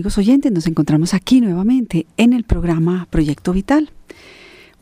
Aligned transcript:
¿Qué 0.00 0.04
tal 0.04 0.12
amigos 0.12 0.16
oyentes? 0.16 0.50
Nos 0.50 0.66
encontramos 0.66 1.12
aquí 1.12 1.42
nuevamente 1.42 2.06
en 2.16 2.32
el 2.32 2.44
programa 2.44 3.06
Proyecto 3.10 3.52
Vital. 3.52 3.90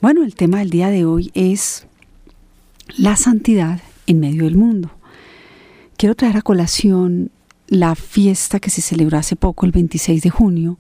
Bueno, 0.00 0.22
el 0.22 0.36
tema 0.36 0.60
del 0.60 0.70
día 0.70 0.90
de 0.90 1.06
hoy 1.06 1.32
es 1.34 1.88
la 2.96 3.16
santidad 3.16 3.80
en 4.06 4.20
medio 4.20 4.44
del 4.44 4.54
mundo. 4.54 4.92
Quiero 5.96 6.14
traer 6.14 6.36
a 6.36 6.42
colación 6.42 7.32
la 7.66 7.96
fiesta 7.96 8.60
que 8.60 8.70
se 8.70 8.80
celebró 8.80 9.18
hace 9.18 9.34
poco, 9.34 9.66
el 9.66 9.72
26 9.72 10.22
de 10.22 10.30
junio, 10.30 10.78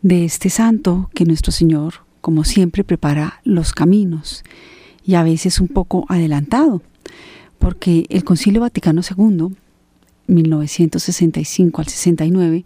de 0.00 0.24
este 0.24 0.50
santo 0.50 1.08
que 1.14 1.24
nuestro 1.24 1.52
Señor, 1.52 2.04
como 2.20 2.42
siempre, 2.42 2.82
prepara 2.82 3.40
los 3.44 3.72
caminos 3.72 4.42
y 5.04 5.14
a 5.14 5.22
veces 5.22 5.60
un 5.60 5.68
poco 5.68 6.04
adelantado, 6.08 6.82
porque 7.60 8.06
el 8.08 8.24
Concilio 8.24 8.62
Vaticano 8.62 9.02
II, 9.08 9.54
1965 10.26 11.80
al 11.80 11.86
69, 11.86 12.64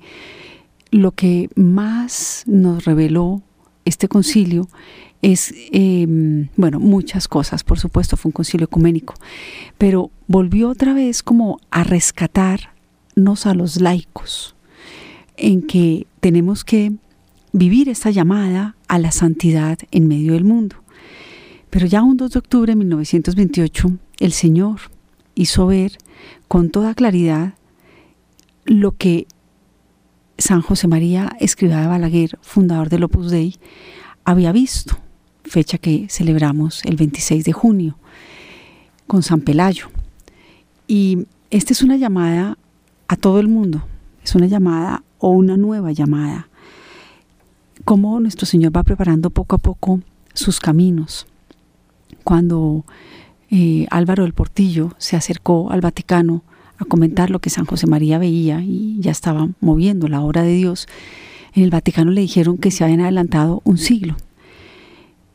lo 0.90 1.12
que 1.12 1.48
más 1.54 2.44
nos 2.46 2.84
reveló 2.84 3.42
este 3.84 4.08
concilio 4.08 4.68
es, 5.22 5.54
em, 5.72 6.48
bueno, 6.56 6.78
muchas 6.78 7.28
cosas, 7.28 7.64
por 7.64 7.78
supuesto, 7.78 8.16
fue 8.16 8.28
un 8.28 8.32
concilio 8.32 8.66
ecuménico, 8.66 9.14
pero 9.78 10.10
volvió 10.26 10.68
otra 10.68 10.92
vez 10.94 11.22
como 11.22 11.58
a 11.70 11.84
rescatarnos 11.84 13.46
a 13.46 13.54
los 13.54 13.80
laicos, 13.80 14.54
en 15.36 15.62
que 15.62 16.06
tenemos 16.20 16.64
que 16.64 16.92
vivir 17.52 17.88
esta 17.88 18.10
llamada 18.10 18.76
a 18.88 18.98
la 18.98 19.10
santidad 19.10 19.78
en 19.90 20.08
medio 20.08 20.34
del 20.34 20.44
mundo. 20.44 20.76
Pero 21.70 21.86
ya 21.86 22.02
un 22.02 22.16
2 22.16 22.30
de 22.30 22.38
octubre 22.38 22.72
de 22.72 22.76
1928, 22.76 23.92
el 24.20 24.32
Señor 24.32 24.80
hizo 25.34 25.66
ver 25.66 25.98
con 26.48 26.70
toda 26.70 26.94
claridad 26.94 27.54
lo 28.64 28.92
que 28.92 29.26
San 30.38 30.60
José 30.60 30.86
María 30.86 31.34
Escribá 31.40 31.80
de 31.80 31.86
Balaguer, 31.86 32.38
fundador 32.42 32.88
del 32.88 33.04
Opus 33.04 33.30
Dei, 33.30 33.56
había 34.24 34.52
visto, 34.52 34.98
fecha 35.44 35.78
que 35.78 36.08
celebramos 36.10 36.84
el 36.84 36.96
26 36.96 37.44
de 37.44 37.52
junio, 37.52 37.98
con 39.06 39.22
San 39.22 39.40
Pelayo. 39.40 39.88
Y 40.86 41.26
esta 41.50 41.72
es 41.72 41.82
una 41.82 41.96
llamada 41.96 42.58
a 43.08 43.16
todo 43.16 43.40
el 43.40 43.48
mundo, 43.48 43.86
es 44.22 44.34
una 44.34 44.46
llamada 44.46 45.02
o 45.18 45.30
una 45.30 45.56
nueva 45.56 45.92
llamada. 45.92 46.48
Cómo 47.84 48.20
nuestro 48.20 48.46
Señor 48.46 48.76
va 48.76 48.82
preparando 48.82 49.30
poco 49.30 49.56
a 49.56 49.58
poco 49.58 50.00
sus 50.34 50.60
caminos. 50.60 51.26
Cuando 52.24 52.84
eh, 53.50 53.86
Álvaro 53.90 54.24
del 54.24 54.34
Portillo 54.34 54.94
se 54.98 55.16
acercó 55.16 55.70
al 55.70 55.80
Vaticano 55.80 56.42
a 56.78 56.84
comentar 56.84 57.30
lo 57.30 57.40
que 57.40 57.50
San 57.50 57.64
José 57.64 57.86
María 57.86 58.18
veía 58.18 58.62
y 58.62 58.98
ya 59.00 59.10
estaba 59.10 59.48
moviendo 59.60 60.08
la 60.08 60.20
obra 60.20 60.42
de 60.42 60.54
Dios, 60.54 60.86
en 61.54 61.64
el 61.64 61.70
Vaticano 61.70 62.10
le 62.10 62.20
dijeron 62.20 62.58
que 62.58 62.70
se 62.70 62.84
habían 62.84 63.00
adelantado 63.00 63.62
un 63.64 63.78
siglo. 63.78 64.16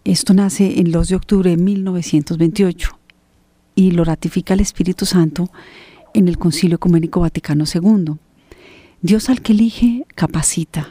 Esto 0.03 0.33
nace 0.33 0.79
el 0.79 0.91
2 0.91 1.09
de 1.09 1.15
octubre 1.15 1.49
de 1.49 1.57
1928 1.57 2.97
y 3.75 3.91
lo 3.91 4.03
ratifica 4.03 4.53
el 4.53 4.59
Espíritu 4.59 5.05
Santo 5.05 5.49
en 6.13 6.27
el 6.27 6.37
Concilio 6.37 6.75
Ecuménico 6.75 7.21
Vaticano 7.21 7.65
II. 7.71 8.15
Dios 9.01 9.29
al 9.29 9.41
que 9.41 9.53
elige 9.53 10.05
capacita. 10.15 10.89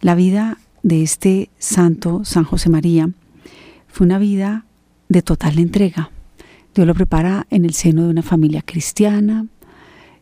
La 0.00 0.14
vida 0.14 0.58
de 0.82 1.02
este 1.02 1.50
santo, 1.58 2.24
San 2.24 2.44
José 2.44 2.70
María, 2.70 3.10
fue 3.88 4.06
una 4.06 4.18
vida 4.18 4.64
de 5.08 5.22
total 5.22 5.58
entrega. 5.58 6.10
Dios 6.74 6.86
lo 6.86 6.94
prepara 6.94 7.46
en 7.50 7.64
el 7.64 7.74
seno 7.74 8.04
de 8.04 8.10
una 8.10 8.22
familia 8.22 8.62
cristiana, 8.62 9.46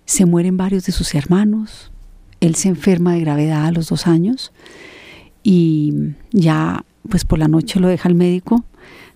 se 0.08 0.24
mueren 0.24 0.56
varios 0.56 0.86
de 0.86 0.92
sus 0.92 1.14
hermanos, 1.14 1.92
él 2.40 2.54
se 2.54 2.70
enferma 2.70 3.12
de 3.12 3.20
gravedad 3.20 3.66
a 3.66 3.72
los 3.72 3.90
dos 3.90 4.06
años 4.06 4.52
y 5.42 5.92
ya 6.32 6.86
pues 7.10 7.26
por 7.26 7.38
la 7.38 7.46
noche 7.46 7.78
lo 7.78 7.88
deja 7.88 8.08
el 8.08 8.14
médico 8.14 8.64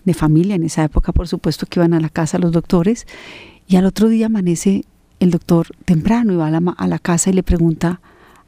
de 0.05 0.13
familia, 0.13 0.53
en 0.53 0.63
esa 0.63 0.83
época 0.83 1.11
por 1.11 1.27
supuesto 1.27 1.65
que 1.65 1.79
iban 1.79 1.95
a 1.95 1.99
la 1.99 2.09
casa 2.09 2.37
los 2.37 2.51
doctores 2.51 3.07
y 3.67 3.77
al 3.77 3.85
otro 3.85 4.07
día 4.07 4.27
amanece 4.27 4.85
el 5.19 5.31
doctor 5.31 5.75
temprano 5.85 6.31
y 6.31 6.35
va 6.35 6.45
a 6.45 6.51
la, 6.51 6.75
a 6.77 6.87
la 6.87 6.99
casa 6.99 7.31
y 7.31 7.33
le 7.33 7.41
pregunta 7.41 7.99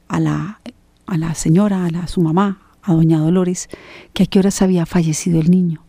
a 0.08 0.20
la, 0.20 0.62
a 1.08 1.18
la 1.18 1.34
señora, 1.34 1.86
a, 1.86 1.90
la, 1.90 2.06
su 2.06 2.22
mamá, 2.22 2.62
a 2.84 2.94
doña 2.94 3.18
Dolores, 3.18 3.70
que 4.14 4.22
a 4.22 4.26
qué 4.28 4.38
horas 4.38 4.62
había 4.62 4.86
fallecido 4.86 5.42
el 5.42 5.50
niño. 5.50 5.84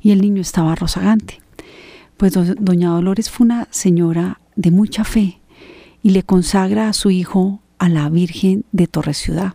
Y 0.00 0.10
el 0.10 0.20
niño 0.20 0.42
estaba 0.42 0.74
rozagante. 0.74 1.40
Pues 2.16 2.32
doña 2.32 2.88
Dolores 2.88 3.30
fue 3.30 3.44
una 3.44 3.68
señora 3.70 4.40
de 4.56 4.72
mucha 4.72 5.04
fe, 5.04 5.41
y 6.02 6.10
le 6.10 6.22
consagra 6.22 6.88
a 6.88 6.92
su 6.92 7.10
hijo 7.10 7.60
a 7.78 7.88
la 7.88 8.08
Virgen 8.08 8.64
de 8.72 8.86
Torre 8.86 9.14
Ciudad. 9.14 9.54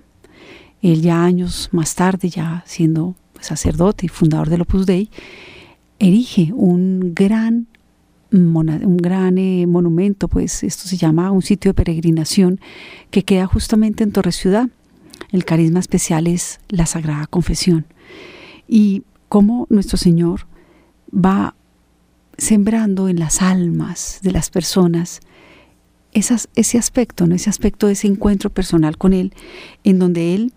Él 0.81 1.01
ya 1.01 1.23
años 1.23 1.69
más 1.71 1.95
tarde, 1.95 2.29
ya 2.29 2.63
siendo 2.65 3.15
pues, 3.33 3.47
sacerdote 3.47 4.05
y 4.05 4.09
fundador 4.09 4.49
del 4.49 4.61
Opus 4.61 4.85
Dei, 4.85 5.09
erige 5.99 6.51
un 6.53 7.13
gran, 7.15 7.67
un 8.31 8.97
gran 8.97 9.37
eh, 9.37 9.65
monumento, 9.67 10.27
pues 10.27 10.63
esto 10.63 10.87
se 10.87 10.97
llama 10.97 11.31
un 11.31 11.41
sitio 11.41 11.69
de 11.69 11.75
peregrinación 11.75 12.59
que 13.09 13.23
queda 13.23 13.47
justamente 13.47 14.03
en 14.03 14.11
Torre 14.11 14.31
Ciudad. 14.31 14.69
El 15.31 15.45
carisma 15.45 15.79
especial 15.79 16.27
es 16.27 16.59
la 16.69 16.85
Sagrada 16.85 17.27
Confesión. 17.27 17.85
Y 18.67 19.03
cómo 19.29 19.67
nuestro 19.69 19.97
Señor 19.97 20.47
va 21.13 21.55
sembrando 22.37 23.09
en 23.09 23.19
las 23.19 23.41
almas 23.41 24.19
de 24.21 24.31
las 24.31 24.49
personas 24.49 25.21
ese 26.17 26.77
aspecto, 26.77 27.27
¿no? 27.27 27.35
ese 27.35 27.49
aspecto 27.49 27.87
de 27.87 27.93
ese 27.93 28.07
encuentro 28.07 28.49
personal 28.49 28.97
con 28.97 29.13
Él, 29.13 29.33
en 29.83 29.99
donde 29.99 30.35
Él 30.35 30.53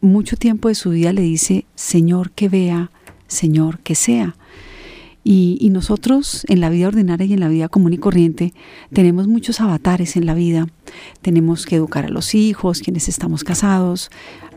mucho 0.00 0.36
tiempo 0.36 0.68
de 0.68 0.74
su 0.74 0.90
vida 0.90 1.12
le 1.12 1.22
dice, 1.22 1.66
Señor 1.74 2.30
que 2.30 2.48
vea, 2.48 2.90
Señor 3.26 3.80
que 3.80 3.94
sea. 3.94 4.36
Y, 5.22 5.68
nosotros 5.70 6.44
en 6.48 6.60
la 6.60 6.70
vida 6.70 6.88
ordinaria 6.88 7.26
y 7.26 7.34
en 7.34 7.40
la 7.40 7.48
vida 7.48 7.68
común 7.68 7.92
y 7.92 7.98
corriente 7.98 8.54
tenemos 8.92 9.28
muchos 9.28 9.60
avatares 9.60 10.16
en 10.16 10.24
la 10.24 10.34
vida. 10.34 10.66
Tenemos 11.20 11.66
que 11.66 11.76
educar 11.76 12.06
a 12.06 12.08
los 12.08 12.34
hijos, 12.34 12.80
quienes 12.80 13.08
estamos 13.08 13.44
casados, 13.44 14.10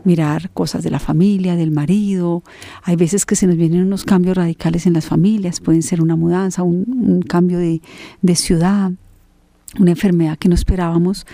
mirar 0.04 0.50
cosas 0.50 0.82
de 0.82 0.90
la 0.90 0.98
familia, 0.98 1.54
del 1.54 1.70
marido. 1.70 2.42
Hay 2.82 2.96
veces 2.96 3.26
que 3.26 3.36
se 3.36 3.46
nos 3.46 3.56
vienen 3.56 3.82
unos 3.82 4.04
cambios 4.04 4.36
radicales 4.36 4.86
en 4.86 4.94
las 4.94 5.04
familias, 5.04 5.60
pueden 5.60 5.82
ser 5.82 6.00
una 6.00 6.16
mudanza, 6.16 6.62
un, 6.62 7.22
cambio 7.28 7.58
de 7.58 8.34
ciudad, 8.34 8.92
una 9.78 9.92
enfermedad 9.92 10.38
que 10.38 10.48
no 10.48 10.54
esperábamos. 10.54 11.26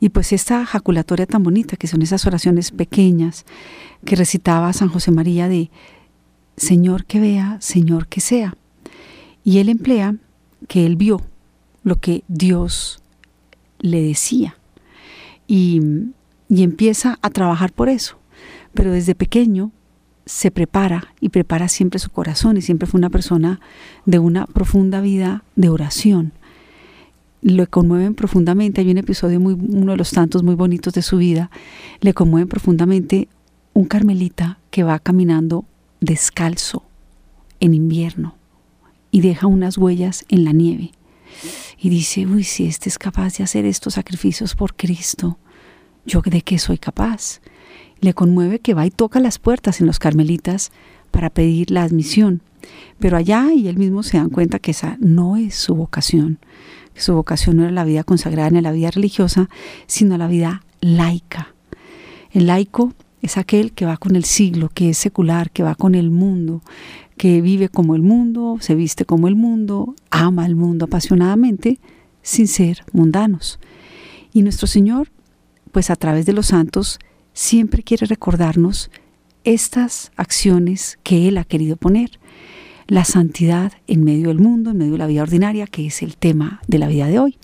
Y 0.00 0.10
pues 0.10 0.32
esta 0.32 0.64
jaculatoria 0.64 1.26
tan 1.26 1.42
bonita, 1.42 1.76
que 1.76 1.88
son 1.88 2.02
esas 2.02 2.26
oraciones 2.26 2.70
pequeñas 2.70 3.44
que 4.04 4.16
recitaba 4.16 4.72
San 4.72 4.88
José 4.88 5.10
María 5.10 5.48
de 5.48 5.70
Señor 6.56 7.04
que 7.04 7.20
vea, 7.20 7.56
Señor 7.60 8.06
que 8.06 8.20
sea. 8.20 8.56
Y 9.44 9.58
él 9.58 9.68
emplea 9.68 10.16
que 10.68 10.86
él 10.86 10.96
vio 10.96 11.20
lo 11.82 11.96
que 11.96 12.24
Dios 12.28 13.00
le 13.78 14.02
decía. 14.02 14.56
Y, 15.46 15.80
y 16.48 16.62
empieza 16.62 17.18
a 17.22 17.30
trabajar 17.30 17.72
por 17.72 17.88
eso. 17.88 18.18
Pero 18.74 18.92
desde 18.92 19.14
pequeño 19.14 19.72
se 20.26 20.50
prepara 20.50 21.14
y 21.20 21.30
prepara 21.30 21.68
siempre 21.68 21.98
su 21.98 22.10
corazón 22.10 22.58
y 22.58 22.62
siempre 22.62 22.86
fue 22.86 22.98
una 22.98 23.10
persona 23.10 23.60
de 24.04 24.18
una 24.18 24.46
profunda 24.46 25.00
vida 25.00 25.42
de 25.56 25.70
oración 25.70 26.32
lo 27.42 27.68
conmueven 27.68 28.14
profundamente. 28.14 28.80
Hay 28.80 28.90
un 28.90 28.98
episodio, 28.98 29.40
muy, 29.40 29.54
uno 29.54 29.92
de 29.92 29.98
los 29.98 30.10
tantos 30.10 30.42
muy 30.42 30.54
bonitos 30.54 30.94
de 30.94 31.02
su 31.02 31.18
vida, 31.18 31.50
le 32.00 32.14
conmueven 32.14 32.48
profundamente 32.48 33.28
un 33.74 33.84
carmelita 33.84 34.58
que 34.70 34.82
va 34.82 34.98
caminando 34.98 35.64
descalzo 36.00 36.84
en 37.60 37.74
invierno 37.74 38.36
y 39.10 39.20
deja 39.20 39.46
unas 39.46 39.78
huellas 39.78 40.24
en 40.28 40.44
la 40.44 40.52
nieve. 40.52 40.92
Y 41.80 41.90
dice, 41.90 42.26
uy, 42.26 42.44
si 42.44 42.66
este 42.66 42.88
es 42.88 42.98
capaz 42.98 43.38
de 43.38 43.44
hacer 43.44 43.64
estos 43.64 43.94
sacrificios 43.94 44.54
por 44.54 44.74
Cristo, 44.74 45.38
¿yo 46.04 46.22
de 46.22 46.42
qué 46.42 46.58
soy 46.58 46.78
capaz? 46.78 47.40
Le 48.00 48.14
conmueve 48.14 48.58
que 48.58 48.74
va 48.74 48.86
y 48.86 48.90
toca 48.90 49.20
las 49.20 49.38
puertas 49.38 49.80
en 49.80 49.86
los 49.86 49.98
carmelitas 49.98 50.72
para 51.10 51.30
pedir 51.30 51.70
la 51.70 51.82
admisión. 51.84 52.42
Pero 52.98 53.16
allá 53.16 53.52
y 53.54 53.68
él 53.68 53.76
mismo 53.76 54.02
se 54.02 54.18
dan 54.18 54.30
cuenta 54.30 54.58
que 54.58 54.72
esa 54.72 54.96
no 55.00 55.36
es 55.36 55.54
su 55.54 55.74
vocación 55.74 56.38
su 57.00 57.14
vocación 57.14 57.56
no 57.56 57.64
era 57.64 57.72
la 57.72 57.84
vida 57.84 58.04
consagrada 58.04 58.50
ni 58.50 58.60
la 58.60 58.72
vida 58.72 58.90
religiosa, 58.90 59.48
sino 59.86 60.18
la 60.18 60.28
vida 60.28 60.62
laica. 60.80 61.54
El 62.30 62.46
laico 62.46 62.92
es 63.22 63.36
aquel 63.36 63.72
que 63.72 63.86
va 63.86 63.96
con 63.96 64.16
el 64.16 64.24
siglo, 64.24 64.68
que 64.68 64.90
es 64.90 64.98
secular, 64.98 65.50
que 65.50 65.62
va 65.62 65.74
con 65.74 65.94
el 65.94 66.10
mundo, 66.10 66.62
que 67.16 67.40
vive 67.40 67.68
como 67.68 67.94
el 67.94 68.02
mundo, 68.02 68.58
se 68.60 68.74
viste 68.74 69.04
como 69.04 69.28
el 69.28 69.34
mundo, 69.34 69.94
ama 70.10 70.44
al 70.44 70.54
mundo 70.54 70.84
apasionadamente, 70.84 71.78
sin 72.22 72.46
ser 72.46 72.84
mundanos. 72.92 73.58
Y 74.32 74.42
nuestro 74.42 74.66
Señor, 74.66 75.10
pues 75.72 75.90
a 75.90 75.96
través 75.96 76.26
de 76.26 76.32
los 76.32 76.46
santos, 76.46 76.98
siempre 77.32 77.82
quiere 77.82 78.06
recordarnos 78.06 78.90
estas 79.44 80.12
acciones 80.16 80.98
que 81.02 81.28
Él 81.28 81.38
ha 81.38 81.44
querido 81.44 81.76
poner. 81.76 82.18
La 82.88 83.04
santidad 83.04 83.72
en 83.86 84.02
medio 84.02 84.28
del 84.28 84.40
mundo, 84.40 84.70
en 84.70 84.78
medio 84.78 84.92
de 84.92 84.98
la 84.98 85.06
vida 85.06 85.22
ordinaria, 85.22 85.66
que 85.66 85.86
es 85.86 86.02
el 86.02 86.16
tema 86.16 86.60
de 86.66 86.78
la 86.78 86.88
vida 86.88 87.06
de 87.06 87.20
hoy. 87.20 87.36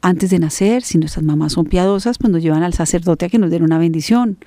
Antes 0.05 0.29
de 0.29 0.37
nacer, 0.37 0.83
si 0.83 0.99
nuestras 0.99 1.25
mamás 1.25 1.53
son 1.53 1.65
piadosas, 1.65 2.19
pues 2.19 2.31
nos 2.31 2.43
llevan 2.43 2.61
al 2.61 2.75
sacerdote 2.75 3.25
a 3.25 3.29
que 3.29 3.39
nos 3.39 3.49
den 3.49 3.63
una 3.63 3.79
bendición. 3.79 4.37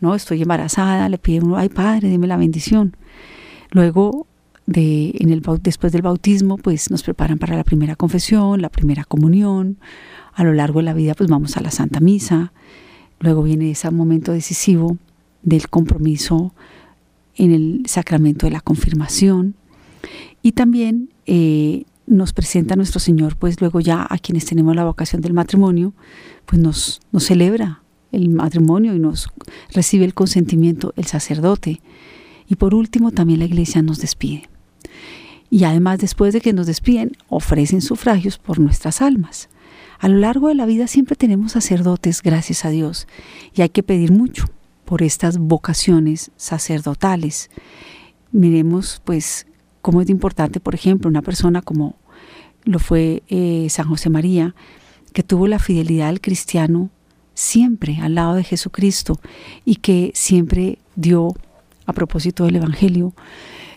No, 0.00 0.14
estoy 0.14 0.40
embarazada, 0.40 1.10
le 1.10 1.18
piden 1.18 1.44
uno, 1.44 1.58
ay 1.58 1.68
padre, 1.68 2.08
deme 2.08 2.26
la 2.26 2.38
bendición. 2.38 2.96
Luego 3.70 4.26
de, 4.64 5.14
en 5.18 5.28
el, 5.28 5.42
después 5.60 5.92
del 5.92 6.00
bautismo, 6.00 6.56
pues 6.56 6.90
nos 6.90 7.02
preparan 7.02 7.36
para 7.36 7.54
la 7.54 7.64
primera 7.64 7.96
confesión, 7.96 8.62
la 8.62 8.70
primera 8.70 9.04
comunión. 9.04 9.76
A 10.32 10.42
lo 10.42 10.54
largo 10.54 10.78
de 10.78 10.84
la 10.84 10.94
vida, 10.94 11.12
pues 11.12 11.28
vamos 11.28 11.58
a 11.58 11.60
la 11.60 11.70
Santa 11.70 12.00
Misa. 12.00 12.54
Luego 13.20 13.42
viene 13.42 13.72
ese 13.72 13.90
momento 13.90 14.32
decisivo 14.32 14.96
del 15.42 15.68
compromiso 15.68 16.54
en 17.36 17.52
el 17.52 17.82
sacramento 17.88 18.46
de 18.46 18.52
la 18.52 18.62
confirmación. 18.62 19.54
Y 20.40 20.52
también 20.52 21.10
eh, 21.26 21.84
nos 22.06 22.32
presenta 22.32 22.76
nuestro 22.76 23.00
Señor, 23.00 23.36
pues 23.36 23.60
luego 23.60 23.80
ya 23.80 24.06
a 24.08 24.18
quienes 24.18 24.44
tenemos 24.44 24.76
la 24.76 24.84
vocación 24.84 25.22
del 25.22 25.32
matrimonio, 25.32 25.94
pues 26.46 26.60
nos, 26.60 27.00
nos 27.12 27.24
celebra 27.24 27.82
el 28.12 28.28
matrimonio 28.30 28.94
y 28.94 28.98
nos 28.98 29.28
recibe 29.72 30.04
el 30.04 30.14
consentimiento 30.14 30.92
el 30.96 31.06
sacerdote. 31.06 31.80
Y 32.46 32.56
por 32.56 32.74
último, 32.74 33.10
también 33.10 33.40
la 33.40 33.46
iglesia 33.46 33.82
nos 33.82 33.98
despide 33.98 34.48
y 35.54 35.62
además 35.62 36.00
después 36.00 36.32
de 36.32 36.40
que 36.40 36.52
nos 36.52 36.66
despiden 36.66 37.12
ofrecen 37.28 37.80
sufragios 37.80 38.38
por 38.38 38.58
nuestras 38.58 39.00
almas. 39.00 39.48
A 40.00 40.08
lo 40.08 40.18
largo 40.18 40.48
de 40.48 40.56
la 40.56 40.66
vida 40.66 40.88
siempre 40.88 41.14
tenemos 41.14 41.52
sacerdotes, 41.52 42.22
gracias 42.22 42.64
a 42.64 42.70
Dios, 42.70 43.06
y 43.54 43.62
hay 43.62 43.68
que 43.68 43.84
pedir 43.84 44.10
mucho 44.10 44.46
por 44.84 45.00
estas 45.00 45.38
vocaciones 45.38 46.32
sacerdotales. 46.36 47.50
Miremos 48.32 49.00
pues 49.04 49.46
cómo 49.84 50.00
es 50.00 50.08
importante, 50.08 50.60
por 50.60 50.74
ejemplo, 50.74 51.10
una 51.10 51.20
persona 51.20 51.60
como 51.60 51.96
lo 52.64 52.78
fue 52.78 53.22
eh, 53.28 53.66
San 53.68 53.86
José 53.86 54.08
María, 54.08 54.54
que 55.12 55.22
tuvo 55.22 55.46
la 55.46 55.58
fidelidad 55.58 56.08
al 56.08 56.22
cristiano 56.22 56.88
siempre 57.34 57.98
al 58.00 58.14
lado 58.14 58.32
de 58.32 58.44
Jesucristo 58.44 59.20
y 59.66 59.76
que 59.76 60.10
siempre 60.14 60.78
dio, 60.96 61.34
a 61.84 61.92
propósito 61.92 62.46
del 62.46 62.56
Evangelio, 62.56 63.12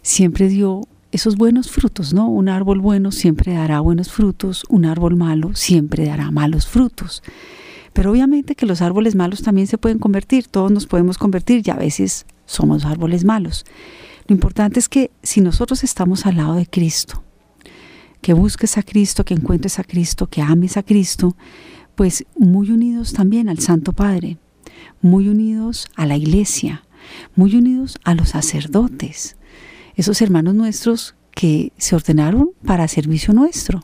siempre 0.02 0.48
dio 0.48 0.88
esos 1.12 1.36
buenos 1.36 1.72
frutos, 1.72 2.14
¿no? 2.14 2.30
Un 2.30 2.48
árbol 2.48 2.80
bueno 2.80 3.12
siempre 3.12 3.52
dará 3.52 3.82
buenos 3.82 4.10
frutos, 4.10 4.64
un 4.70 4.86
árbol 4.86 5.18
malo 5.18 5.56
siempre 5.56 6.06
dará 6.06 6.32
malos 6.32 6.68
frutos. 6.68 7.22
Pero 7.92 8.12
obviamente 8.12 8.56
que 8.56 8.66
los 8.66 8.82
árboles 8.82 9.16
malos 9.16 9.42
también 9.42 9.68
se 9.68 9.78
pueden 9.78 10.00
convertir, 10.00 10.48
todos 10.48 10.72
nos 10.72 10.88
podemos 10.88 11.18
convertir 11.18 11.64
y 11.66 11.70
a 11.70 11.76
veces 11.76 12.26
somos 12.46 12.86
árboles 12.86 13.26
malos. 13.26 13.66
Lo 14.28 14.34
importante 14.34 14.80
es 14.80 14.90
que 14.90 15.12
si 15.24 15.42
nosotros 15.42 15.84
estamos 15.84 16.26
al 16.26 16.38
lado 16.38 16.56
de 16.56 16.66
Cristo, 16.66 17.24
que 18.22 18.34
busques 18.34 18.78
a 18.78 18.84
Cristo, 18.84 19.24
que 19.24 19.34
encuentres 19.34 19.80
a 19.80 19.84
Cristo, 19.84 20.28
que 20.28 20.42
ames 20.42 20.76
a 20.76 20.84
Cristo, 20.84 21.36
pues 21.96 22.26
muy 22.38 22.72
unidos 22.72 23.14
también 23.14 23.48
al 23.48 23.60
Santo 23.60 23.94
Padre, 23.94 24.38
muy 25.02 25.30
unidos 25.30 25.88
a 25.96 26.06
la 26.06 26.18
iglesia, 26.18 26.84
muy 27.36 27.56
unidos 27.56 28.00
a 28.04 28.16
los 28.16 28.30
sacerdotes, 28.30 29.38
esos 29.96 30.22
hermanos 30.22 30.56
nuestros 30.56 31.16
que 31.32 31.72
se 31.78 31.96
ordenaron 31.96 32.52
para 32.66 32.88
servicio 32.88 33.34
nuestro. 33.34 33.84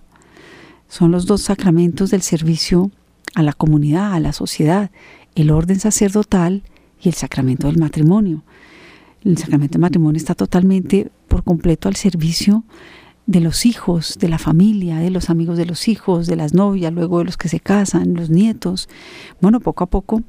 Son 0.88 1.12
los 1.12 1.26
dos 1.26 1.42
sacramentos 1.42 2.12
del 2.12 2.22
servicio 2.22 2.92
a 3.34 3.44
la 3.44 3.54
comunidad, 3.54 4.14
a 4.14 4.20
la 4.20 4.34
sociedad, 4.34 4.92
el 5.36 5.52
orden 5.52 5.80
sacerdotal 5.80 6.64
y 7.02 7.10
el 7.10 7.16
sacramento 7.16 7.68
del 7.68 7.78
matrimonio. 7.78 8.44
El 9.24 9.38
sacramento 9.38 9.74
del 9.74 9.82
matrimonio 9.82 10.18
está 10.18 10.36
totalmente 10.36 11.10
por 11.30 11.44
completo 11.44 11.88
al 11.88 11.96
servicio 11.96 12.64
de 13.26 13.40
los 13.40 13.66
hijos, 13.66 14.18
de 14.20 14.28
la 14.28 14.38
familia, 14.38 14.98
de 14.98 15.10
los 15.10 15.30
amigos 15.30 15.58
de 15.58 15.66
los 15.66 15.88
hijos, 15.88 16.28
de 16.28 16.36
las 16.36 16.54
novias, 16.54 16.92
luego 16.92 17.20
de 17.20 17.26
los 17.26 17.38
que 17.38 17.48
se 17.48 17.62
casan, 17.62 18.16
los 18.16 18.30
nietos. 18.30 18.90
Bueno, 19.40 19.62
poco 19.62 19.86
a 19.86 19.88
poco 19.88 20.24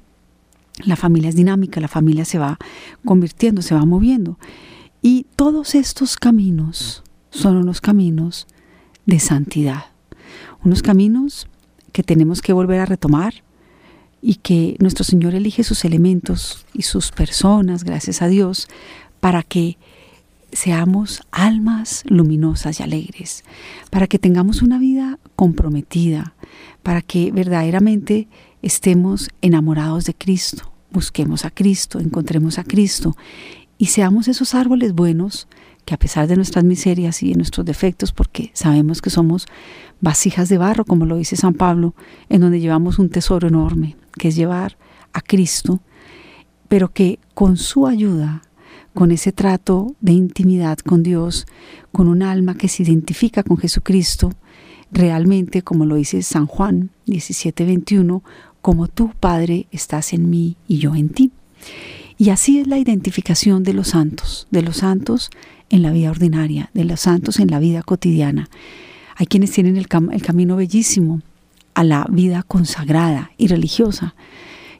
la 0.84 0.94
familia 0.94 1.28
es 1.28 1.36
dinámica, 1.36 1.80
la 1.80 1.88
familia 1.88 2.24
se 2.24 2.38
va 2.38 2.58
convirtiendo, 3.04 3.62
se 3.62 3.74
va 3.74 3.84
moviendo. 3.84 4.38
Y 5.02 5.26
todos 5.34 5.74
estos 5.74 6.16
caminos 6.16 7.02
son 7.30 7.56
unos 7.56 7.80
caminos 7.80 8.46
de 9.06 9.18
santidad, 9.18 9.86
unos 10.64 10.82
caminos 10.82 11.48
que 11.92 12.04
tenemos 12.04 12.42
que 12.42 12.52
volver 12.52 12.80
a 12.80 12.86
retomar 12.86 13.42
y 14.26 14.36
que 14.36 14.76
nuestro 14.80 15.04
Señor 15.04 15.34
elige 15.34 15.64
sus 15.64 15.84
elementos 15.84 16.64
y 16.72 16.82
sus 16.82 17.12
personas, 17.12 17.84
gracias 17.84 18.22
a 18.22 18.26
Dios, 18.26 18.68
para 19.20 19.42
que 19.42 19.76
seamos 20.50 21.20
almas 21.30 22.04
luminosas 22.06 22.80
y 22.80 22.82
alegres, 22.82 23.44
para 23.90 24.06
que 24.06 24.18
tengamos 24.18 24.62
una 24.62 24.78
vida 24.78 25.18
comprometida, 25.36 26.34
para 26.82 27.02
que 27.02 27.32
verdaderamente 27.32 28.26
estemos 28.62 29.28
enamorados 29.42 30.06
de 30.06 30.14
Cristo, 30.14 30.72
busquemos 30.90 31.44
a 31.44 31.50
Cristo, 31.50 32.00
encontremos 32.00 32.58
a 32.58 32.64
Cristo 32.64 33.14
y 33.76 33.86
seamos 33.86 34.26
esos 34.28 34.54
árboles 34.54 34.94
buenos 34.94 35.48
que 35.84 35.94
a 35.94 35.98
pesar 35.98 36.26
de 36.26 36.36
nuestras 36.36 36.64
miserias 36.64 37.22
y 37.22 37.30
de 37.30 37.36
nuestros 37.36 37.66
defectos, 37.66 38.12
porque 38.12 38.50
sabemos 38.54 39.02
que 39.02 39.10
somos 39.10 39.46
vasijas 40.00 40.48
de 40.48 40.58
barro, 40.58 40.84
como 40.84 41.06
lo 41.06 41.16
dice 41.16 41.36
San 41.36 41.54
Pablo, 41.54 41.94
en 42.28 42.40
donde 42.40 42.60
llevamos 42.60 42.98
un 42.98 43.10
tesoro 43.10 43.48
enorme, 43.48 43.96
que 44.18 44.28
es 44.28 44.36
llevar 44.36 44.76
a 45.12 45.20
Cristo, 45.20 45.80
pero 46.68 46.92
que 46.92 47.18
con 47.34 47.56
su 47.56 47.86
ayuda, 47.86 48.42
con 48.94 49.10
ese 49.10 49.32
trato 49.32 49.94
de 50.00 50.12
intimidad 50.12 50.78
con 50.78 51.02
Dios, 51.02 51.46
con 51.92 52.08
un 52.08 52.22
alma 52.22 52.54
que 52.54 52.68
se 52.68 52.82
identifica 52.82 53.42
con 53.42 53.58
Jesucristo, 53.58 54.32
realmente, 54.90 55.62
como 55.62 55.84
lo 55.84 55.96
dice 55.96 56.22
San 56.22 56.46
Juan 56.46 56.90
17:21, 57.06 58.22
como 58.62 58.88
tú, 58.88 59.10
Padre, 59.20 59.66
estás 59.72 60.12
en 60.12 60.30
mí 60.30 60.56
y 60.66 60.78
yo 60.78 60.94
en 60.94 61.10
ti. 61.10 61.32
Y 62.16 62.30
así 62.30 62.60
es 62.60 62.66
la 62.66 62.78
identificación 62.78 63.64
de 63.64 63.74
los 63.74 63.88
santos, 63.88 64.46
de 64.50 64.62
los 64.62 64.78
santos 64.78 65.30
en 65.74 65.82
la 65.82 65.90
vida 65.90 66.12
ordinaria, 66.12 66.70
de 66.72 66.84
los 66.84 67.00
santos 67.00 67.40
en 67.40 67.48
la 67.48 67.58
vida 67.58 67.82
cotidiana. 67.82 68.48
Hay 69.16 69.26
quienes 69.26 69.50
tienen 69.50 69.76
el, 69.76 69.88
camino 69.88 70.54
bellísimo 70.54 71.20
a 71.74 71.82
la 71.82 72.06
vida 72.08 72.44
consagrada 72.44 73.32
y 73.38 73.48
religiosa. 73.48 74.14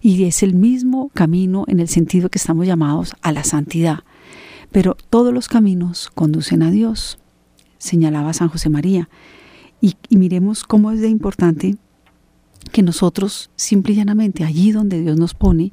Y 0.00 0.22
es 0.22 0.44
el 0.44 0.54
mismo 0.54 1.10
camino 1.12 1.64
en 1.66 1.80
el 1.80 1.88
sentido 1.88 2.28
que 2.28 2.38
estamos 2.38 2.68
llamados 2.68 3.16
a 3.22 3.32
la 3.32 3.42
santidad. 3.42 4.04
Pero 4.70 4.96
todos 5.10 5.34
los 5.34 5.48
caminos 5.48 6.12
conducen 6.14 6.62
a 6.62 6.70
Dios, 6.70 7.18
señalaba 7.78 8.32
San 8.32 8.48
José 8.48 8.68
María. 8.68 9.08
Y, 9.80 9.96
y 10.08 10.16
miremos 10.16 10.62
cómo 10.62 10.92
es 10.92 11.00
de 11.00 11.08
importante 11.08 11.74
que 12.70 12.82
nosotros, 12.82 13.50
simple 13.56 13.94
y 13.94 13.96
llanamente, 13.96 14.44
allí 14.44 14.70
donde 14.70 15.00
Dios 15.00 15.18
nos 15.18 15.34
pone, 15.34 15.72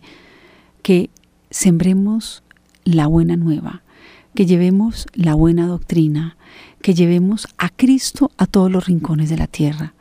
que 0.82 1.12
sembremos 1.52 2.42
la 2.86 3.06
buena 3.06 3.36
nueva, 3.36 3.84
que 4.34 4.46
llevemos 4.46 5.08
la 5.14 5.36
buena 5.36 5.68
doctrina, 5.68 6.38
que 6.82 6.94
llevemos 6.94 7.48
a 7.58 7.70
Cristo 7.70 8.32
a 8.38 8.46
todos 8.46 8.72
los 8.72 8.86
rincones 8.86 9.30
de 9.30 9.38
la 9.38 9.48
tierra. 9.48 9.94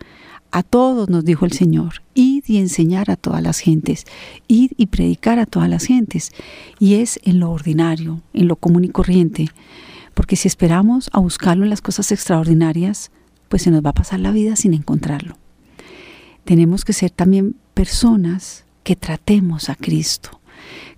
A 0.53 0.63
todos 0.63 1.09
nos 1.09 1.25
dijo 1.25 1.45
el 1.45 1.53
Señor, 1.53 2.03
id 2.15 2.45
y 2.47 2.59
enseñar 2.59 3.11
a 3.11 3.17
todas 3.17 3.43
las 3.43 3.61
gentes, 3.61 4.05
id 4.49 4.73
y 4.77 4.87
predicar 4.87 5.39
a 5.39 5.47
todas 5.47 5.71
las 5.71 5.85
gentes. 5.85 6.33
Y 6.81 6.95
es 6.95 7.21
en 7.23 7.39
lo 7.39 7.53
ordinario, 7.53 8.21
en 8.33 8.49
lo 8.49 8.57
común 8.57 8.85
y 8.85 8.89
corriente, 8.89 9.49
porque 10.15 10.37
si 10.37 10.49
esperamos 10.49 11.09
a 11.13 11.21
buscarlo 11.21 11.65
en 11.65 11.71
las 11.71 11.83
cosas 11.83 12.11
extraordinarias, 12.11 13.13
pues 13.49 13.63
se 13.63 13.71
nos 13.71 13.85
va 13.85 13.91
a 13.91 13.95
pasar 13.95 14.21
la 14.21 14.33
vida 14.33 14.57
sin 14.57 14.75
encontrarlo. 14.75 15.37
Tenemos 16.45 16.85
que 16.85 16.93
ser 16.93 17.11
también 17.11 17.55
personas 17.75 18.65
que 18.83 18.97
tratemos 18.97 19.69
a 19.69 19.77
Cristo. 19.77 20.41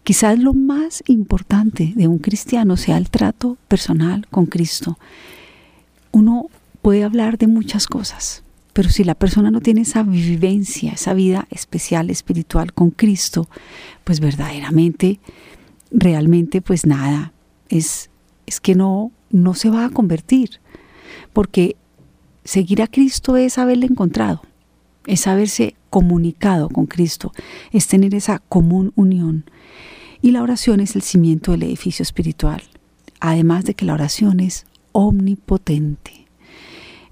Quizás 0.05 0.39
lo 0.39 0.53
más 0.53 1.05
importante 1.07 1.93
de 1.95 2.09
un 2.09 2.19
cristiano 2.19 2.77
sea 2.77 2.97
el 2.97 3.09
trato 3.09 3.57
personal 3.69 4.27
con 4.31 4.47
Cristo. 4.47 4.99
Uno 6.11 6.47
puede 6.83 7.05
hablar 7.05 7.39
de 7.39 7.47
muchas 7.47 7.87
cosas, 7.87 8.43
pero 8.73 8.89
si 8.89 9.05
la 9.05 9.15
persona 9.15 9.51
no 9.51 9.61
tiene 9.61 9.83
esa 9.83 10.03
vivencia, 10.03 10.93
esa 10.93 11.15
vida 11.15 11.47
especial, 11.51 12.11
espiritual 12.11 12.73
con 12.73 12.91
Cristo, 12.91 13.49
pues 14.03 14.19
verdaderamente, 14.19 15.21
realmente, 15.93 16.61
pues 16.63 16.85
nada, 16.85 17.33
es, 17.69 18.11
es 18.47 18.61
que 18.61 18.75
no, 18.75 19.13
no 19.31 19.55
se 19.55 19.71
va 19.71 19.85
a 19.85 19.91
convertir. 19.91 20.61
Porque 21.33 21.77
seguir 22.45 22.83
a 22.83 22.89
Cristo 22.89 23.37
es 23.37 23.59
haberle 23.59 23.87
encontrado, 23.87 24.43
es 25.07 25.27
haberse 25.27 25.77
comunicado 25.91 26.69
con 26.69 26.87
Cristo, 26.87 27.33
es 27.71 27.87
tener 27.87 28.15
esa 28.15 28.41
común 28.41 28.93
unión. 28.97 29.45
Y 30.23 30.31
la 30.31 30.43
oración 30.43 30.79
es 30.79 30.95
el 30.95 31.03
cimiento 31.03 31.51
del 31.51 31.65
edificio 31.65 32.05
espiritual, 32.05 32.63
además 33.19 33.65
de 33.65 33.75
que 33.75 33.85
la 33.85 33.95
oración 33.95 34.39
es 34.39 34.67
omnipotente. 34.93 36.27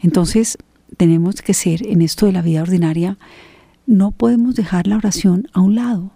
Entonces, 0.01 0.57
tenemos 0.97 1.43
que 1.43 1.53
ser 1.53 1.87
en 1.87 2.03
esto 2.03 2.27
de 2.27 2.33
la 2.33 2.41
vida 2.41 2.63
ordinaria, 2.63 3.19
no 3.87 4.13
podemos 4.13 4.55
dejar 4.55 4.87
la 4.87 4.97
oración 4.97 5.49
a 5.53 5.61
un 5.61 5.75
lado. 5.75 6.13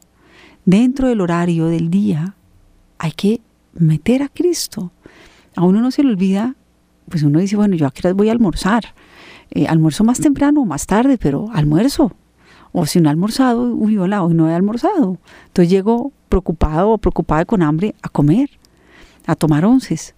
Dentro 0.64 1.08
del 1.08 1.20
horario 1.20 1.66
del 1.66 1.90
día 1.90 2.36
hay 2.98 3.10
que 3.10 3.40
meter 3.74 4.22
a 4.22 4.28
Cristo. 4.28 4.92
A 5.56 5.64
uno 5.64 5.80
no 5.80 5.90
se 5.90 6.04
le 6.04 6.10
olvida, 6.10 6.54
pues 7.08 7.24
uno 7.24 7.40
dice, 7.40 7.56
bueno, 7.56 7.74
yo 7.74 7.86
aquí 7.86 8.02
voy 8.14 8.28
a 8.28 8.32
almorzar. 8.32 8.94
Eh, 9.50 9.66
almuerzo 9.66 10.04
más 10.04 10.20
temprano 10.20 10.62
o 10.62 10.64
más 10.64 10.86
tarde, 10.86 11.18
pero 11.18 11.50
almuerzo. 11.52 12.12
O 12.76 12.86
si 12.86 13.00
no 13.00 13.08
he 13.08 13.12
almorzado, 13.12 13.72
uy, 13.72 13.96
hola, 13.96 14.24
hoy 14.24 14.34
no 14.34 14.50
he 14.50 14.52
almorzado. 14.52 15.18
Entonces 15.46 15.70
llego 15.70 16.12
preocupado 16.28 16.90
o 16.90 16.98
preocupada 16.98 17.44
con 17.44 17.62
hambre 17.62 17.94
a 18.02 18.08
comer, 18.08 18.50
a 19.26 19.36
tomar 19.36 19.64
onces. 19.64 20.16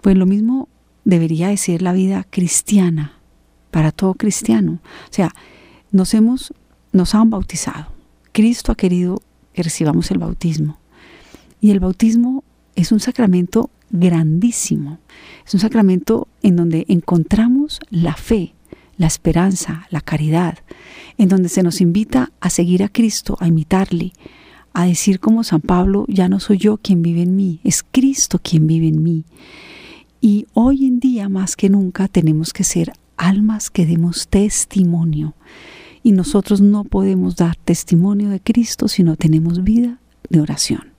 Pues 0.00 0.16
lo 0.16 0.24
mismo 0.24 0.66
debería 1.04 1.48
de 1.48 1.58
ser 1.58 1.82
la 1.82 1.92
vida 1.92 2.26
cristiana 2.30 3.12
para 3.70 3.92
todo 3.92 4.14
cristiano. 4.14 4.78
O 4.82 5.12
sea, 5.12 5.34
nos 5.92 6.14
hemos, 6.14 6.54
nos 6.92 7.14
han 7.14 7.28
bautizado. 7.28 7.88
Cristo 8.32 8.72
ha 8.72 8.76
querido 8.76 9.20
que 9.52 9.62
recibamos 9.62 10.10
el 10.10 10.16
bautismo. 10.16 10.78
Y 11.60 11.70
el 11.70 11.80
bautismo 11.80 12.44
es 12.76 12.92
un 12.92 13.00
sacramento 13.00 13.68
grandísimo. 13.90 15.00
Es 15.46 15.52
un 15.52 15.60
sacramento 15.60 16.28
en 16.42 16.56
donde 16.56 16.86
encontramos 16.88 17.80
la 17.90 18.14
fe, 18.14 18.54
la 18.96 19.06
esperanza, 19.06 19.86
la 19.90 20.00
caridad, 20.00 20.58
en 21.18 21.28
donde 21.28 21.48
se 21.48 21.62
nos 21.62 21.80
invita 21.80 22.32
a 22.40 22.50
seguir 22.50 22.82
a 22.82 22.88
Cristo, 22.88 23.36
a 23.40 23.48
imitarle, 23.48 24.12
a 24.72 24.86
decir 24.86 25.20
como 25.20 25.44
San 25.44 25.60
Pablo, 25.60 26.04
ya 26.08 26.28
no 26.28 26.40
soy 26.40 26.58
yo 26.58 26.78
quien 26.78 27.02
vive 27.02 27.22
en 27.22 27.36
mí, 27.36 27.60
es 27.64 27.82
Cristo 27.82 28.40
quien 28.42 28.66
vive 28.66 28.88
en 28.88 29.02
mí. 29.02 29.24
Y 30.20 30.46
hoy 30.54 30.86
en 30.86 31.00
día 31.00 31.28
más 31.28 31.54
que 31.54 31.68
nunca 31.68 32.08
tenemos 32.08 32.52
que 32.52 32.64
ser 32.64 32.92
almas 33.16 33.70
que 33.70 33.86
demos 33.86 34.28
testimonio. 34.28 35.34
Y 36.02 36.12
nosotros 36.12 36.60
no 36.60 36.84
podemos 36.84 37.36
dar 37.36 37.56
testimonio 37.56 38.30
de 38.30 38.40
Cristo 38.40 38.88
si 38.88 39.02
no 39.02 39.16
tenemos 39.16 39.62
vida 39.64 40.00
de 40.28 40.40
oración, 40.40 40.92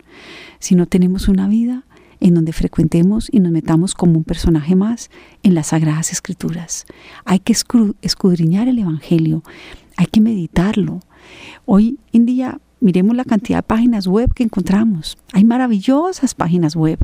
si 0.59 0.75
no 0.75 0.85
tenemos 0.85 1.27
una 1.27 1.47
vida 1.47 1.83
en 2.19 2.33
donde 2.33 2.53
frecuentemos 2.53 3.27
y 3.31 3.39
nos 3.39 3.51
metamos 3.51 3.93
como 3.93 4.17
un 4.17 4.23
personaje 4.23 4.75
más 4.75 5.09
en 5.43 5.55
las 5.55 5.67
sagradas 5.67 6.11
escrituras. 6.11 6.85
Hay 7.25 7.39
que 7.39 7.53
escudriñar 7.53 8.67
el 8.67 8.79
Evangelio, 8.79 9.43
hay 9.97 10.07
que 10.07 10.21
meditarlo. 10.21 11.01
Hoy 11.65 11.99
en 12.13 12.25
día 12.25 12.59
miremos 12.79 13.15
la 13.15 13.23
cantidad 13.23 13.59
de 13.59 13.63
páginas 13.63 14.07
web 14.07 14.33
que 14.33 14.43
encontramos. 14.43 15.17
Hay 15.33 15.43
maravillosas 15.43 16.35
páginas 16.35 16.75
web 16.75 16.99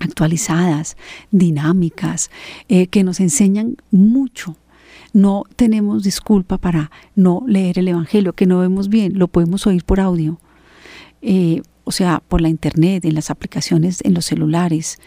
actualizadas, 0.00 0.96
dinámicas, 1.30 2.30
eh, 2.68 2.86
que 2.86 3.04
nos 3.04 3.20
enseñan 3.20 3.76
mucho. 3.90 4.56
No 5.12 5.44
tenemos 5.56 6.02
disculpa 6.02 6.58
para 6.58 6.90
no 7.14 7.42
leer 7.46 7.78
el 7.78 7.88
Evangelio, 7.88 8.34
que 8.34 8.46
no 8.46 8.58
vemos 8.58 8.88
bien, 8.88 9.18
lo 9.18 9.28
podemos 9.28 9.66
oír 9.66 9.84
por 9.84 10.00
audio, 10.00 10.38
eh, 11.22 11.62
o 11.86 11.92
sea, 11.92 12.20
por 12.26 12.40
la 12.40 12.48
internet, 12.48 13.04
en 13.04 13.14
las 13.14 13.30
aplicaciones, 13.30 14.00
en 14.02 14.12
los 14.12 14.26
celulares, 14.26 14.98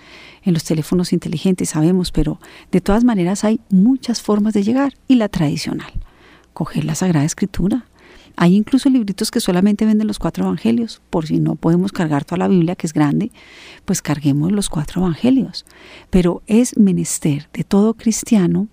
en 0.43 0.53
los 0.53 0.63
teléfonos 0.63 1.11
inteligentes, 1.11 1.71
sabemos, 1.71 2.13
pero 2.13 2.39
de 2.71 2.79
todas 2.79 3.03
maneras 3.03 3.43
hay 3.43 3.59
muchas 3.69 4.21
formas 4.21 4.53
de 4.53 4.63
llegar 4.63 4.93
y 5.05 5.15
la 5.15 5.27
tradicional, 5.27 5.91
coger 6.53 6.85
la 6.85 6.95
Sagrada 6.95 7.25
Escritura, 7.25 7.85
hay 8.37 8.55
incluso 8.55 8.89
libritos 8.89 9.29
que 9.29 9.41
solamente 9.41 9.85
venden 9.85 10.07
los 10.07 10.19
cuatro 10.19 10.45
evangelios, 10.45 11.01
por 11.09 11.27
si 11.27 11.41
no 11.41 11.55
podemos 11.55 11.91
cargar 11.91 12.23
toda 12.23 12.37
la 12.37 12.47
Biblia, 12.47 12.77
que 12.77 12.87
es 12.87 12.93
grande, 12.93 13.33
pues 13.83 14.01
carguemos 14.01 14.53
los 14.53 14.69
cuatro 14.69 15.01
evangelios. 15.01 15.65
Pero 16.09 16.41
es 16.47 16.77
menester 16.77 17.49
de 17.51 17.65
todo 17.65 17.95
cristiano 17.95 18.69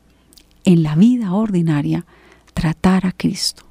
en 0.64 0.84
la 0.84 0.94
vida 0.94 1.32
ordinaria 1.32 2.06
tratar 2.54 3.06
a 3.06 3.12
Cristo, 3.12 3.64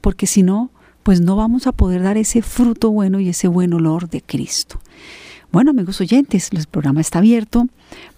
porque 0.00 0.26
si 0.26 0.42
no, 0.42 0.70
pues 1.04 1.20
no 1.20 1.36
vamos 1.36 1.68
a 1.68 1.72
poder 1.72 2.02
dar 2.02 2.16
ese 2.16 2.42
fruto 2.42 2.90
bueno 2.90 3.20
y 3.20 3.28
ese 3.28 3.46
buen 3.46 3.72
olor 3.74 4.08
de 4.08 4.22
Cristo. 4.22 4.80
Bueno, 5.52 5.70
amigos 5.70 6.00
oyentes, 6.00 6.48
el 6.50 6.66
programa 6.66 7.02
está 7.02 7.20
abierto 7.20 7.68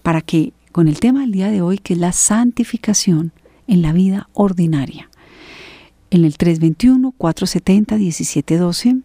para 0.01 0.21
que 0.21 0.53
con 0.71 0.87
el 0.87 0.99
tema 0.99 1.21
del 1.21 1.31
día 1.31 1.51
de 1.51 1.61
hoy, 1.61 1.77
que 1.77 1.93
es 1.93 1.99
la 1.99 2.13
santificación 2.13 3.31
en 3.67 3.83
la 3.83 3.93
vida 3.93 4.29
ordinaria, 4.33 5.11
en 6.09 6.23
el 6.23 6.37
321-470-1712, 6.37 9.01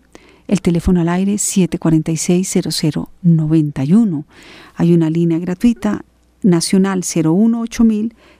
el 0.47 0.61
teléfono 0.61 1.01
al 1.01 1.09
aire 1.09 1.35
746-0091. 1.35 4.25
Hay 4.77 4.95
una 4.95 5.11
línea 5.11 5.41
gratuita 5.41 6.05
nacional 6.43 7.03
018 7.03 7.85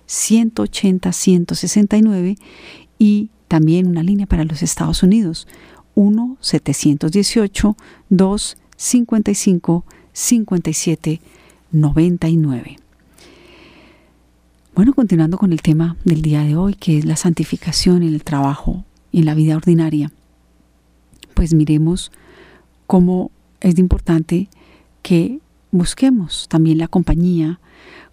180 0.07 1.13
169 1.13 2.37
y 2.99 3.31
también 3.53 3.87
una 3.87 4.03
línea 4.03 4.25
para 4.25 4.47
los 4.47 4.63
Estados 4.63 5.03
Unidos 5.03 5.47
1 5.95 6.39
718 6.41 7.77
255 8.09 9.85
57 10.11 11.21
99. 11.71 12.77
Bueno, 14.75 14.95
continuando 14.95 15.37
con 15.37 15.53
el 15.53 15.61
tema 15.61 15.99
del 16.03 16.23
día 16.23 16.45
de 16.45 16.57
hoy, 16.57 16.73
que 16.73 16.97
es 16.97 17.05
la 17.05 17.17
santificación 17.17 18.03
en 18.03 18.15
el 18.15 18.25
trabajo 18.25 18.87
y 19.11 19.19
en 19.19 19.27
la 19.27 19.35
vida 19.35 19.55
ordinaria, 19.55 20.11
pues 21.35 21.53
miremos 21.53 22.11
cómo 22.87 23.31
es 23.61 23.79
importante 23.79 24.49
que 25.03 25.41
busquemos 25.73 26.49
también 26.49 26.79
la 26.79 26.89
compañía 26.89 27.61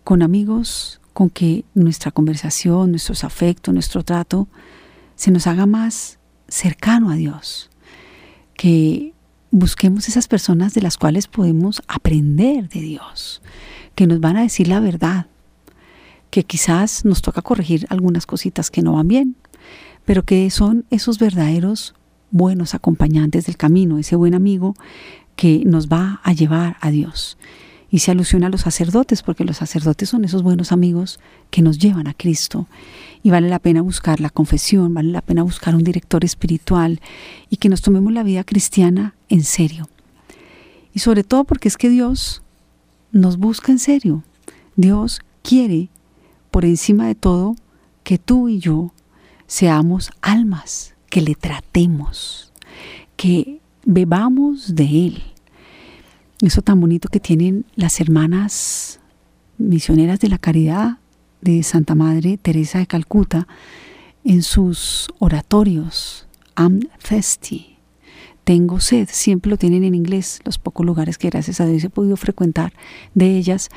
con 0.04 0.22
amigos 0.22 1.00
con 1.14 1.30
que 1.30 1.64
nuestra 1.76 2.12
conversación, 2.12 2.92
nuestros 2.92 3.24
afectos, 3.24 3.74
nuestro 3.74 4.04
trato 4.04 4.50
se 5.20 5.32
nos 5.32 5.48
haga 5.48 5.66
más 5.66 6.18
cercano 6.48 7.10
a 7.10 7.16
Dios, 7.16 7.70
que 8.56 9.14
busquemos 9.52 10.08
esas 10.08 10.30
personas 10.30 10.74
de 10.74 10.82
las 10.82 10.96
cuales 10.96 11.28
podemos 11.28 11.82
aprender 11.90 12.70
de 12.70 12.80
Dios, 12.80 13.42
que 13.96 14.08
nos 14.08 14.22
van 14.22 14.38
a 14.38 14.44
decir 14.44 14.70
la 14.70 14.80
verdad, 14.80 15.26
que 16.30 16.46
quizás 16.46 17.04
nos 17.04 17.22
toca 17.22 17.42
corregir 17.42 17.86
algunas 17.90 18.26
cositas 18.26 18.72
que 18.72 18.82
no 18.82 18.94
van 18.94 19.10
bien, 19.10 19.36
pero 20.06 20.24
que 20.24 20.50
son 20.52 20.86
esos 20.90 21.20
verdaderos 21.20 21.96
buenos 22.32 22.74
acompañantes 22.74 23.46
del 23.46 23.58
camino, 23.58 23.98
ese 23.98 24.16
buen 24.16 24.36
amigo 24.36 24.74
que 25.36 25.64
nos 25.66 25.90
va 25.90 26.22
a 26.24 26.32
llevar 26.32 26.78
a 26.80 26.92
Dios. 26.92 27.38
Y 27.92 28.00
se 28.00 28.12
alusiona 28.12 28.48
a 28.48 28.50
los 28.50 28.62
sacerdotes, 28.62 29.24
porque 29.24 29.46
los 29.46 29.58
sacerdotes 29.58 30.10
son 30.10 30.24
esos 30.26 30.44
buenos 30.44 30.72
amigos 30.72 31.20
que 31.50 31.62
nos 31.62 31.80
llevan 31.80 32.08
a 32.08 32.14
Cristo. 32.14 32.68
Y 33.24 33.32
vale 33.32 33.50
la 33.50 33.60
pena 33.60 33.82
buscar 33.82 34.20
la 34.20 34.30
confesión, 34.30 34.94
vale 34.94 35.12
la 35.12 35.22
pena 35.22 35.44
buscar 35.44 35.76
un 35.76 35.84
director 35.84 36.24
espiritual 36.24 37.02
y 37.50 37.58
que 37.58 37.70
nos 37.70 37.82
tomemos 37.82 38.14
la 38.14 38.24
vida 38.24 38.44
cristiana 38.44 39.16
en 39.28 39.44
serio. 39.44 39.90
Y 40.94 41.00
sobre 41.00 41.24
todo 41.24 41.44
porque 41.44 41.68
es 41.68 41.78
que 41.78 41.90
Dios 41.90 42.44
nos 43.12 43.38
busca 43.38 43.72
en 43.72 43.80
serio. 43.80 44.24
Dios 44.76 45.22
quiere 45.42 45.90
por 46.52 46.66
encima 46.66 47.08
de 47.08 47.16
todo, 47.16 47.56
que 48.04 48.18
tú 48.18 48.50
y 48.50 48.60
yo 48.60 48.92
seamos 49.48 50.12
almas, 50.22 50.96
que 51.10 51.22
le 51.22 51.36
tratemos, 51.36 52.52
que 53.16 53.62
bebamos 53.86 54.76
de 54.76 55.08
Él. 55.08 55.24
Eso 56.42 56.62
tan 56.62 56.80
bonito 56.80 57.10
que 57.10 57.20
tienen 57.20 57.66
las 57.76 58.00
hermanas 58.00 59.02
misioneras 59.58 60.22
de 60.22 60.30
la 60.30 60.38
caridad 60.38 61.00
de 61.42 61.64
Santa 61.64 61.96
Madre 61.96 62.38
Teresa 62.38 62.80
de 62.80 62.88
Calcuta 62.88 63.46
en 64.24 64.42
sus 64.42 65.10
oratorios, 65.20 66.28
Am 66.56 66.80
Festi. 66.98 67.78
Tengo 68.46 68.80
sed, 68.80 69.10
siempre 69.12 69.50
lo 69.50 69.58
tienen 69.58 69.84
en 69.84 69.96
inglés, 69.96 70.40
los 70.46 70.58
pocos 70.58 70.86
lugares 70.86 71.18
que 71.18 71.30
gracias 71.30 71.60
a 71.60 71.66
Dios 71.66 71.84
he 71.84 71.90
podido 71.90 72.16
frecuentar 72.16 72.72
de 73.14 73.38
ellas, 73.38 73.70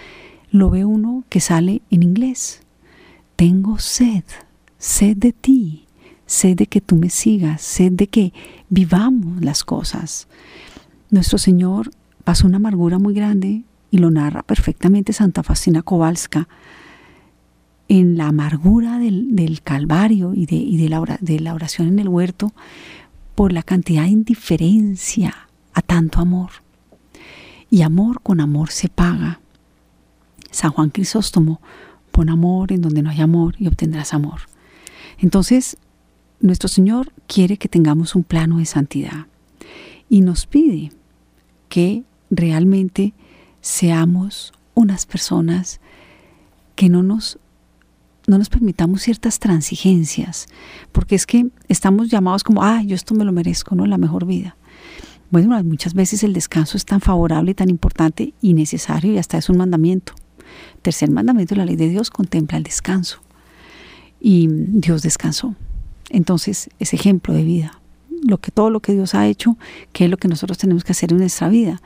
lo 0.53 0.71
ve 0.71 0.85
uno 0.85 1.25
que 1.29 1.41
sale 1.41 1.83
en 1.91 2.05
inglés. 2.05 2.63
Tengo 3.35 3.81
sed, 3.81 4.23
sed 4.79 5.17
de 5.17 5.33
ti, 5.33 5.87
sed 6.27 6.57
de 6.57 6.67
que 6.67 6.81
tú 6.81 6.95
me 6.95 7.11
sigas, 7.11 7.61
sed 7.61 7.93
de 7.93 8.07
que 8.07 8.33
vivamos 8.69 9.43
las 9.43 9.65
cosas. 9.65 10.29
Nuestro 11.11 11.39
Señor 11.39 11.91
pasó 12.25 12.47
una 12.47 12.57
amargura 12.57 12.99
muy 12.99 13.15
grande 13.15 13.63
y 13.91 13.99
lo 13.99 14.11
narra 14.11 14.43
perfectamente 14.43 15.13
Santa 15.13 15.43
Faustina 15.43 15.83
Kowalska 15.83 16.49
en 17.89 18.17
la 18.17 18.29
amargura 18.29 18.99
del, 18.99 19.61
Calvario 19.63 20.33
y, 20.35 20.47
de, 20.47 20.83
de, 20.83 20.89
la, 20.89 21.19
de 21.21 21.41
la 21.41 21.55
oración 21.55 21.89
en 21.89 21.99
el 21.99 22.09
huerto 22.09 22.53
por 23.35 23.53
la 23.53 23.63
cantidad 23.63 24.03
de 24.03 24.09
indiferencia 24.09 25.49
a 25.75 25.83
tanto 25.83 26.21
amor. 26.21 26.51
Y 27.71 27.83
amor 27.83 28.21
con 28.23 28.41
amor 28.41 28.71
se 28.71 28.89
paga. 28.89 29.41
San 30.51 30.71
Juan 30.71 30.91
Crisóstomo, 30.91 31.61
pon 32.11 32.29
amor 32.29 32.73
en 32.73 32.83
donde 32.83 33.03
no 33.03 33.11
hay 33.11 33.21
amor 33.21 33.57
y 33.59 33.67
obtendrás 33.67 34.15
amor. 34.15 34.41
Entonces, 35.19 35.77
nuestro 36.41 36.69
Señor 36.69 37.13
quiere 37.27 37.57
que 37.57 37.69
tengamos 37.69 38.15
un 38.15 38.25
plano 38.25 38.59
de 38.59 38.67
santidad 38.67 39.27
y 40.09 40.21
nos 40.21 40.47
pide 40.47 40.93
que 41.69 42.05
realmente 42.33 43.15
seamos 43.61 44.53
unas 44.75 45.07
personas 45.07 45.81
que 46.75 46.89
no 46.89 47.03
nos 47.03 47.39
no 48.27 48.39
nos 48.39 48.49
permitamos 48.49 49.03
ciertas 49.03 49.41
transigencias, 49.41 50.47
porque 50.93 51.17
es 51.17 51.27
que 51.27 51.49
estamos 51.69 52.09
llamados 52.09 52.45
como, 52.45 52.63
ah, 52.63 52.81
yo 52.83 52.95
esto 52.95 53.15
me 53.15 53.25
lo 53.25 53.33
merezco, 53.33 53.75
¿no? 53.75 53.85
La 53.85 53.99
mejor 53.99 54.27
vida. 54.27 54.57
Bueno, 55.31 55.61
muchas 55.65 55.93
veces 55.95 56.23
el 56.23 56.33
descanso 56.33 56.77
es 56.77 56.85
tan 56.85 57.01
favorable, 57.01 57.53
tan 57.55 57.69
importante 57.69 58.33
y 58.41 58.55
necesario 58.55 59.13
y 59.13 59.19
hasta 59.19 59.39
es 59.39 59.49
un 59.49 59.57
mandamiento. 59.57 60.15
Tercer 60.83 61.11
mandamiento 61.11 61.55
de 61.55 61.59
la 61.59 61.65
ley 61.65 61.75
de 61.75 61.89
Dios 61.89 62.11
contempla 62.11 62.59
el 62.59 62.65
descanso. 62.65 63.21
Y 64.21 64.47
Dios 64.49 65.03
descansó. 65.03 65.57
Entonces, 66.11 66.71
es 66.79 66.95
ejemplo 66.95 67.35
de 67.35 67.45
vida. 67.45 67.81
Lo 68.23 68.39
que 68.39 68.53
todo 68.53 68.71
lo 68.71 68.81
que 68.81 68.93
Dios 68.93 69.15
ha 69.15 69.27
hecho, 69.27 69.57
que 69.93 70.05
es 70.05 70.11
lo 70.11 70.17
que 70.17 70.29
nosotros 70.29 70.59
tenemos 70.59 70.85
que 70.85 70.93
hacer 70.93 71.11
en 71.11 71.19
nuestra 71.19 71.49
vida. 71.49 71.81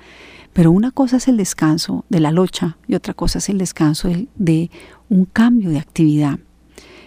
Pero 0.56 0.72
una 0.72 0.90
cosa 0.90 1.18
es 1.18 1.28
el 1.28 1.36
descanso 1.36 2.06
de 2.08 2.18
la 2.18 2.32
locha 2.32 2.78
y 2.88 2.94
otra 2.94 3.12
cosa 3.12 3.40
es 3.40 3.50
el 3.50 3.58
descanso 3.58 4.08
de 4.36 4.70
un 5.10 5.26
cambio 5.26 5.68
de 5.68 5.78
actividad. 5.78 6.38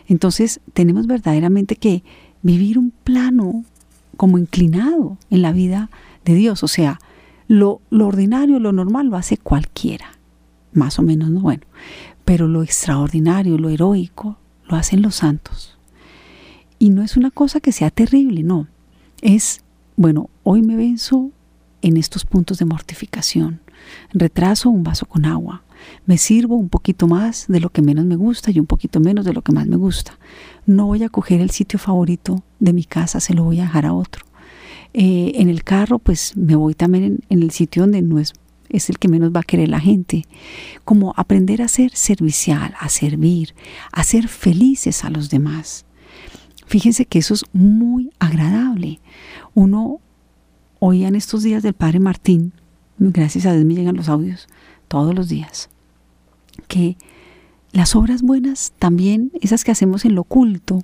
Entonces 0.07 0.59
tenemos 0.73 1.07
verdaderamente 1.07 1.75
que 1.75 2.03
vivir 2.43 2.77
un 2.77 2.91
plano 2.91 3.65
como 4.17 4.37
inclinado 4.37 5.17
en 5.31 5.41
la 5.41 5.51
vida 5.51 5.89
de 6.25 6.35
Dios. 6.35 6.61
O 6.63 6.67
sea, 6.67 6.99
lo, 7.47 7.81
lo 7.89 8.05
ordinario, 8.05 8.59
lo 8.59 8.71
normal 8.71 9.07
lo 9.07 9.17
hace 9.17 9.35
cualquiera, 9.35 10.11
más 10.71 10.99
o 10.99 11.01
menos, 11.01 11.31
¿no? 11.31 11.39
Bueno, 11.39 11.63
pero 12.25 12.47
lo 12.47 12.61
extraordinario, 12.61 13.57
lo 13.57 13.69
heroico, 13.69 14.37
lo 14.67 14.75
hacen 14.75 15.01
los 15.01 15.15
santos. 15.15 15.75
Y 16.77 16.91
no 16.91 17.01
es 17.01 17.17
una 17.17 17.31
cosa 17.31 17.61
que 17.61 17.71
sea 17.71 17.89
terrible, 17.89 18.43
no. 18.43 18.67
Es, 19.23 19.63
bueno, 19.95 20.29
hoy 20.43 20.61
me 20.61 20.75
venzo 20.75 21.31
en 21.81 21.97
estos 21.97 22.25
puntos 22.25 22.57
de 22.57 22.65
mortificación. 22.65 23.61
Retraso 24.13 24.69
un 24.69 24.83
vaso 24.83 25.05
con 25.05 25.25
agua. 25.25 25.63
Me 26.05 26.17
sirvo 26.17 26.55
un 26.55 26.69
poquito 26.69 27.07
más 27.07 27.45
de 27.47 27.59
lo 27.59 27.69
que 27.69 27.81
menos 27.81 28.05
me 28.05 28.15
gusta 28.15 28.51
y 28.51 28.59
un 28.59 28.65
poquito 28.65 28.99
menos 28.99 29.25
de 29.25 29.33
lo 29.33 29.41
que 29.41 29.51
más 29.51 29.67
me 29.67 29.77
gusta. 29.77 30.17
No 30.65 30.87
voy 30.87 31.03
a 31.03 31.09
coger 31.09 31.41
el 31.41 31.51
sitio 31.51 31.79
favorito 31.79 32.43
de 32.59 32.73
mi 32.73 32.83
casa, 32.83 33.19
se 33.19 33.33
lo 33.33 33.43
voy 33.43 33.59
a 33.59 33.63
dejar 33.63 33.85
a 33.85 33.93
otro. 33.93 34.25
Eh, 34.93 35.33
en 35.35 35.49
el 35.49 35.63
carro, 35.63 35.99
pues 35.99 36.35
me 36.35 36.55
voy 36.55 36.73
también 36.73 37.19
en, 37.29 37.43
el 37.43 37.51
sitio 37.51 37.83
donde 37.83 38.01
no 38.01 38.19
es, 38.19 38.33
es 38.69 38.89
el 38.89 38.97
que 38.97 39.07
menos 39.07 39.31
va 39.33 39.41
a 39.41 39.43
querer 39.43 39.69
la 39.69 39.79
gente. 39.79 40.25
Como 40.83 41.13
aprender 41.15 41.61
a 41.61 41.67
ser 41.67 41.91
servicial, 41.95 42.73
a 42.79 42.89
servir, 42.89 43.53
a 43.91 44.03
ser 44.03 44.27
felices 44.27 45.03
a 45.05 45.09
los 45.09 45.29
demás. 45.29 45.85
Fíjense 46.65 47.05
que 47.05 47.19
eso 47.19 47.33
es 47.33 47.45
muy 47.51 48.11
agradable. 48.19 48.99
Uno 49.55 50.01
oía 50.79 51.07
en 51.07 51.15
estos 51.15 51.43
días 51.43 51.63
del 51.63 51.73
Padre 51.73 51.99
Martín, 51.99 52.53
gracias 52.97 53.45
a 53.45 53.53
Dios 53.53 53.65
me 53.65 53.75
llegan 53.75 53.95
los 53.95 54.09
audios 54.09 54.47
todos 54.87 55.13
los 55.13 55.29
días, 55.29 55.69
que 56.67 56.97
las 57.71 57.95
obras 57.95 58.21
buenas 58.21 58.73
también, 58.79 59.31
esas 59.41 59.63
que 59.63 59.71
hacemos 59.71 60.05
en 60.05 60.15
lo 60.15 60.21
oculto, 60.21 60.83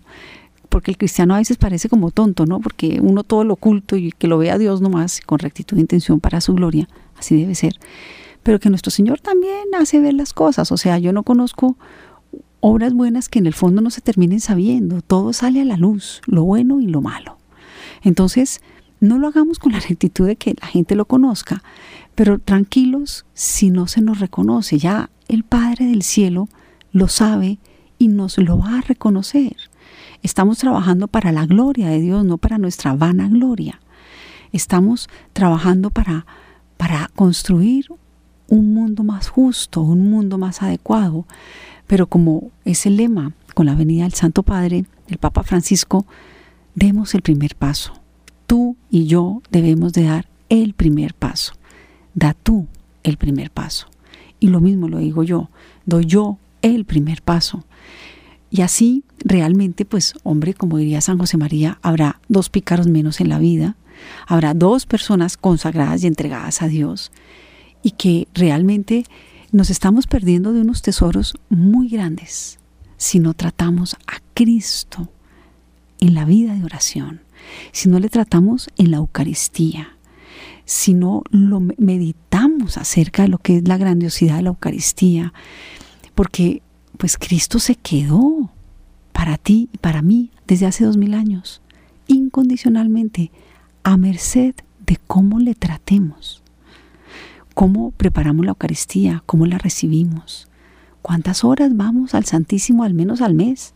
porque 0.69 0.91
el 0.91 0.97
cristiano 0.97 1.33
a 1.33 1.37
veces 1.37 1.57
parece 1.57 1.89
como 1.89 2.11
tonto, 2.11 2.45
¿no? 2.45 2.59
Porque 2.59 2.99
uno 3.01 3.23
todo 3.23 3.43
lo 3.43 3.53
oculto 3.53 3.95
y 3.95 4.11
que 4.11 4.27
lo 4.27 4.37
vea 4.37 4.57
Dios 4.57 4.81
nomás 4.81 5.21
con 5.21 5.39
rectitud 5.39 5.77
e 5.77 5.81
intención 5.81 6.19
para 6.19 6.41
su 6.41 6.53
gloria, 6.53 6.87
así 7.17 7.37
debe 7.37 7.55
ser. 7.55 7.79
Pero 8.43 8.59
que 8.59 8.69
nuestro 8.69 8.91
Señor 8.91 9.21
también 9.21 9.63
hace 9.79 9.99
ver 9.99 10.13
las 10.13 10.33
cosas, 10.33 10.71
o 10.71 10.77
sea, 10.77 10.99
yo 10.99 11.13
no 11.13 11.23
conozco 11.23 11.77
obras 12.59 12.93
buenas 12.93 13.29
que 13.29 13.39
en 13.39 13.45
el 13.45 13.53
fondo 13.53 13.81
no 13.81 13.89
se 13.89 14.01
terminen 14.01 14.39
sabiendo, 14.39 15.01
todo 15.01 15.33
sale 15.33 15.61
a 15.61 15.65
la 15.65 15.77
luz, 15.77 16.21
lo 16.25 16.43
bueno 16.43 16.81
y 16.81 16.87
lo 16.87 17.01
malo. 17.01 17.37
Entonces, 18.03 18.61
no 18.99 19.19
lo 19.19 19.27
hagamos 19.27 19.59
con 19.59 19.73
la 19.73 19.79
rectitud 19.79 20.25
de 20.25 20.35
que 20.35 20.55
la 20.59 20.67
gente 20.67 20.95
lo 20.95 21.05
conozca, 21.05 21.63
pero 22.15 22.39
tranquilos 22.39 23.25
si 23.33 23.69
no 23.69 23.87
se 23.87 24.01
nos 24.01 24.19
reconoce. 24.19 24.77
Ya 24.77 25.09
el 25.27 25.43
Padre 25.43 25.85
del 25.85 26.01
Cielo 26.03 26.47
lo 26.91 27.07
sabe 27.07 27.59
y 27.97 28.07
nos 28.07 28.37
lo 28.37 28.57
va 28.57 28.79
a 28.79 28.81
reconocer. 28.81 29.55
Estamos 30.23 30.57
trabajando 30.57 31.07
para 31.07 31.31
la 31.31 31.45
gloria 31.45 31.89
de 31.89 31.99
Dios, 31.99 32.25
no 32.25 32.37
para 32.37 32.57
nuestra 32.57 32.93
vana 32.93 33.27
gloria. 33.27 33.79
Estamos 34.51 35.09
trabajando 35.33 35.91
para, 35.91 36.25
para 36.77 37.09
construir 37.15 37.87
un 38.47 38.73
mundo 38.73 39.03
más 39.03 39.27
justo, 39.27 39.81
un 39.81 40.09
mundo 40.09 40.37
más 40.37 40.61
adecuado. 40.61 41.25
Pero 41.85 42.07
como 42.07 42.51
es 42.63 42.85
el 42.85 42.97
lema 42.97 43.33
con 43.53 43.65
la 43.65 43.75
venida 43.75 44.03
del 44.03 44.13
Santo 44.13 44.41
Padre, 44.43 44.85
el 45.07 45.17
Papa 45.17 45.43
Francisco, 45.43 46.05
demos 46.73 47.13
el 47.13 47.21
primer 47.21 47.55
paso 47.55 48.04
tú 48.45 48.77
y 48.89 49.05
yo 49.05 49.41
debemos 49.51 49.93
de 49.93 50.03
dar 50.03 50.27
el 50.49 50.73
primer 50.73 51.13
paso. 51.13 51.53
Da 52.13 52.33
tú 52.33 52.67
el 53.03 53.17
primer 53.17 53.51
paso. 53.51 53.87
Y 54.39 54.47
lo 54.47 54.61
mismo 54.61 54.87
lo 54.87 54.99
digo 54.99 55.23
yo, 55.23 55.49
doy 55.85 56.05
yo 56.05 56.37
el 56.61 56.85
primer 56.85 57.21
paso. 57.21 57.65
Y 58.49 58.61
así 58.61 59.03
realmente, 59.19 59.85
pues 59.85 60.13
hombre, 60.23 60.53
como 60.53 60.77
diría 60.77 61.01
San 61.01 61.17
José 61.17 61.37
María, 61.37 61.79
habrá 61.81 62.21
dos 62.27 62.49
pícaros 62.49 62.87
menos 62.87 63.19
en 63.19 63.29
la 63.29 63.39
vida, 63.39 63.75
habrá 64.27 64.53
dos 64.53 64.85
personas 64.85 65.37
consagradas 65.37 66.03
y 66.03 66.07
entregadas 66.07 66.61
a 66.61 66.67
Dios, 66.67 67.11
y 67.81 67.91
que 67.91 68.27
realmente 68.33 69.05
nos 69.51 69.69
estamos 69.69 70.07
perdiendo 70.07 70.53
de 70.53 70.61
unos 70.61 70.81
tesoros 70.81 71.35
muy 71.49 71.89
grandes 71.89 72.59
si 72.97 73.19
no 73.19 73.33
tratamos 73.33 73.95
a 74.07 74.21
Cristo 74.33 75.09
en 75.99 76.13
la 76.13 76.25
vida 76.25 76.55
de 76.55 76.63
oración 76.63 77.24
si 77.71 77.89
no 77.89 77.99
le 77.99 78.09
tratamos 78.09 78.69
en 78.77 78.91
la 78.91 78.97
Eucaristía, 78.97 79.97
si 80.65 80.93
no 80.93 81.23
lo 81.29 81.59
meditamos 81.59 82.77
acerca 82.77 83.23
de 83.23 83.29
lo 83.29 83.37
que 83.37 83.57
es 83.57 83.67
la 83.67 83.77
grandiosidad 83.77 84.37
de 84.37 84.43
la 84.43 84.49
Eucaristía, 84.49 85.33
porque 86.15 86.61
pues 86.97 87.17
Cristo 87.17 87.59
se 87.59 87.75
quedó 87.75 88.51
para 89.11 89.37
ti 89.37 89.69
y 89.71 89.77
para 89.77 90.01
mí 90.01 90.31
desde 90.47 90.65
hace 90.65 90.85
dos 90.85 90.97
mil 90.97 91.13
años, 91.13 91.61
incondicionalmente, 92.07 93.31
a 93.83 93.97
merced 93.97 94.55
de 94.85 94.97
cómo 95.07 95.39
le 95.39 95.55
tratemos, 95.55 96.41
cómo 97.53 97.91
preparamos 97.91 98.45
la 98.45 98.51
Eucaristía, 98.51 99.23
cómo 99.25 99.45
la 99.45 99.57
recibimos, 99.57 100.47
cuántas 101.01 101.43
horas 101.43 101.75
vamos 101.75 102.15
al 102.15 102.25
Santísimo 102.25 102.83
al 102.83 102.93
menos 102.93 103.21
al 103.21 103.33
mes, 103.33 103.73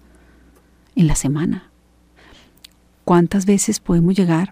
en 0.96 1.08
la 1.08 1.16
semana. 1.16 1.69
¿Cuántas 3.10 3.48
veces 3.48 3.80
podemos 3.80 4.14
llegar 4.14 4.52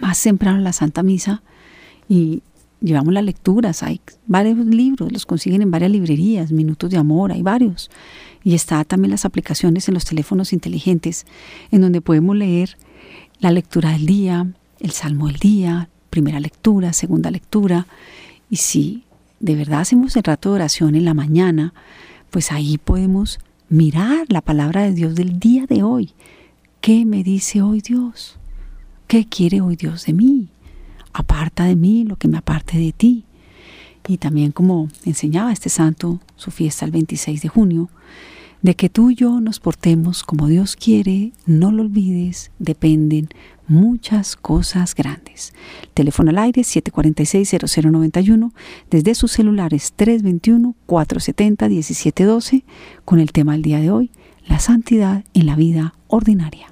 más 0.00 0.20
temprano 0.20 0.58
a 0.58 0.62
la 0.62 0.72
Santa 0.72 1.04
Misa 1.04 1.44
y 2.08 2.42
llevamos 2.80 3.14
las 3.14 3.22
lecturas? 3.22 3.84
Hay 3.84 4.00
varios 4.26 4.58
libros, 4.66 5.12
los 5.12 5.26
consiguen 5.26 5.62
en 5.62 5.70
varias 5.70 5.92
librerías, 5.92 6.50
Minutos 6.50 6.90
de 6.90 6.96
Amor, 6.96 7.30
hay 7.30 7.42
varios. 7.42 7.88
Y 8.42 8.56
está 8.56 8.82
también 8.82 9.12
las 9.12 9.24
aplicaciones 9.24 9.86
en 9.86 9.94
los 9.94 10.04
teléfonos 10.04 10.52
inteligentes, 10.52 11.24
en 11.70 11.82
donde 11.82 12.00
podemos 12.00 12.34
leer 12.34 12.76
la 13.38 13.52
lectura 13.52 13.92
del 13.92 14.06
día, 14.06 14.52
el 14.80 14.90
salmo 14.90 15.28
del 15.28 15.36
día, 15.36 15.88
primera 16.10 16.40
lectura, 16.40 16.92
segunda 16.92 17.30
lectura. 17.30 17.86
Y 18.50 18.56
si 18.56 19.04
de 19.38 19.54
verdad 19.54 19.82
hacemos 19.82 20.16
el 20.16 20.24
rato 20.24 20.48
de 20.48 20.56
oración 20.56 20.96
en 20.96 21.04
la 21.04 21.14
mañana, 21.14 21.74
pues 22.30 22.50
ahí 22.50 22.76
podemos 22.78 23.38
mirar 23.68 24.26
la 24.30 24.40
palabra 24.40 24.82
de 24.82 24.94
Dios 24.94 25.14
del 25.14 25.38
día 25.38 25.66
de 25.66 25.84
hoy 25.84 26.12
¿Qué 26.82 27.06
me 27.06 27.22
dice 27.22 27.62
hoy 27.62 27.80
Dios? 27.80 28.36
¿Qué 29.06 29.28
quiere 29.28 29.60
hoy 29.60 29.76
Dios 29.76 30.06
de 30.06 30.14
mí? 30.14 30.48
Aparta 31.12 31.66
de 31.66 31.76
mí 31.76 32.02
lo 32.02 32.16
que 32.16 32.26
me 32.26 32.38
aparte 32.38 32.76
de 32.76 32.90
ti. 32.90 33.24
Y 34.08 34.16
también 34.16 34.50
como 34.50 34.88
enseñaba 35.04 35.52
este 35.52 35.68
santo, 35.68 36.18
su 36.34 36.50
fiesta 36.50 36.84
el 36.84 36.90
26 36.90 37.40
de 37.40 37.48
junio, 37.48 37.88
de 38.62 38.74
que 38.74 38.88
tú 38.88 39.10
y 39.10 39.14
yo 39.14 39.40
nos 39.40 39.60
portemos 39.60 40.24
como 40.24 40.48
Dios 40.48 40.74
quiere, 40.74 41.30
no 41.46 41.70
lo 41.70 41.84
olvides, 41.84 42.50
dependen 42.58 43.28
muchas 43.68 44.34
cosas 44.34 44.96
grandes. 44.96 45.54
teléfono 45.94 46.30
al 46.30 46.38
aire 46.38 46.62
746-0091, 46.62 48.50
desde 48.90 49.14
sus 49.14 49.30
celulares 49.30 49.94
321-470-1712, 49.96 52.64
con 53.04 53.20
el 53.20 53.30
tema 53.30 53.52
del 53.52 53.62
día 53.62 53.78
de 53.78 53.92
hoy, 53.92 54.10
la 54.48 54.58
santidad 54.58 55.24
en 55.32 55.46
la 55.46 55.54
vida 55.54 55.94
ordinaria. 56.08 56.71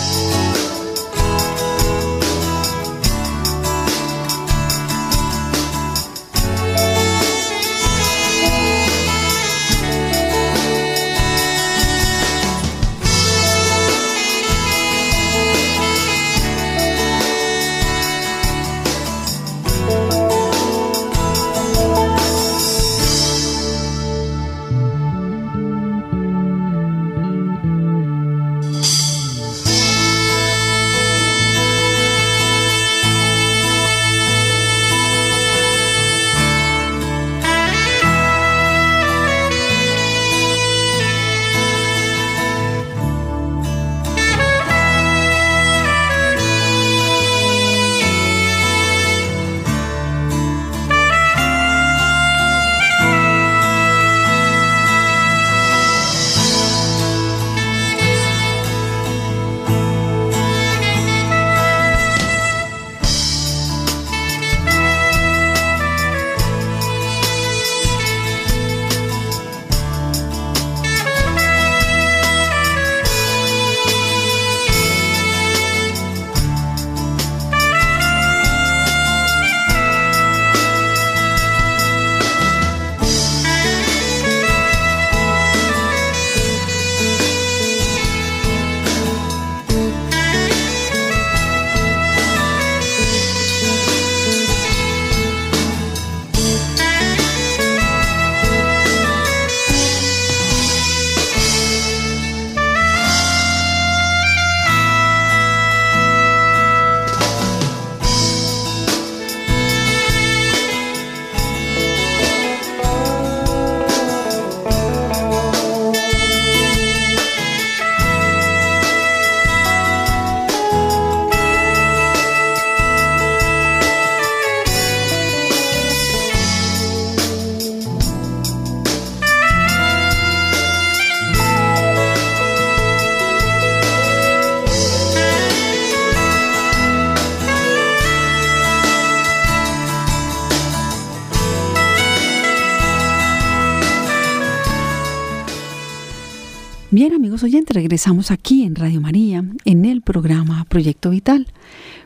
Bien, 146.93 147.13
amigos 147.13 147.41
oyentes, 147.43 147.73
regresamos 147.73 148.31
aquí 148.31 148.63
en 148.63 148.75
Radio 148.75 148.99
María, 148.99 149.45
en 149.63 149.85
el 149.85 150.01
programa 150.01 150.65
Proyecto 150.65 151.11
Vital, 151.11 151.47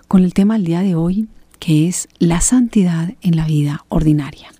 con 0.07 0.23
el 0.23 0.35
tema 0.35 0.53
del 0.53 0.65
día 0.65 0.81
de 0.81 0.93
hoy, 0.93 1.27
que 1.57 1.87
es 1.87 2.07
la 2.19 2.39
santidad 2.39 3.15
en 3.23 3.35
la 3.35 3.47
vida 3.47 3.83
ordinaria. 3.89 4.51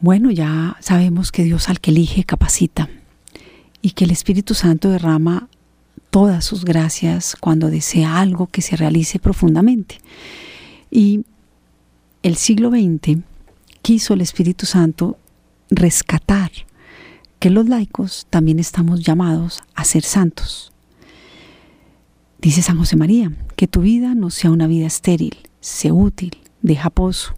Bueno, 0.00 0.32
ya 0.32 0.76
sabemos 0.80 1.30
que 1.30 1.44
Dios 1.44 1.68
al 1.68 1.78
que 1.78 1.92
elige 1.92 2.24
capacita 2.24 2.90
y 3.82 3.92
que 3.92 4.02
el 4.02 4.10
Espíritu 4.10 4.54
Santo 4.54 4.90
derrama 4.90 5.48
todas 6.10 6.44
sus 6.44 6.64
gracias 6.64 7.36
cuando 7.38 7.70
desea 7.70 8.18
algo 8.18 8.48
que 8.48 8.62
se 8.62 8.74
realice 8.74 9.20
profundamente. 9.20 10.00
Y 10.90 11.24
el 12.24 12.34
siglo 12.34 12.70
XX 12.70 13.18
quiso 13.80 14.14
el 14.14 14.22
Espíritu 14.22 14.66
Santo 14.66 15.18
rescatar 15.70 16.50
que 17.46 17.50
los 17.50 17.68
laicos 17.68 18.26
también 18.28 18.58
estamos 18.58 19.04
llamados 19.04 19.62
a 19.76 19.84
ser 19.84 20.02
santos. 20.02 20.72
Dice 22.40 22.60
San 22.60 22.76
José 22.76 22.96
María, 22.96 23.30
que 23.54 23.68
tu 23.68 23.82
vida 23.82 24.16
no 24.16 24.30
sea 24.30 24.50
una 24.50 24.66
vida 24.66 24.88
estéril, 24.88 25.36
sé 25.60 25.92
útil, 25.92 26.38
deja 26.62 26.90
pozo. 26.90 27.36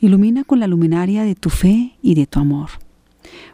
Ilumina 0.00 0.44
con 0.44 0.60
la 0.60 0.66
luminaria 0.66 1.24
de 1.24 1.34
tu 1.34 1.50
fe 1.50 1.98
y 2.00 2.14
de 2.14 2.26
tu 2.26 2.40
amor. 2.40 2.70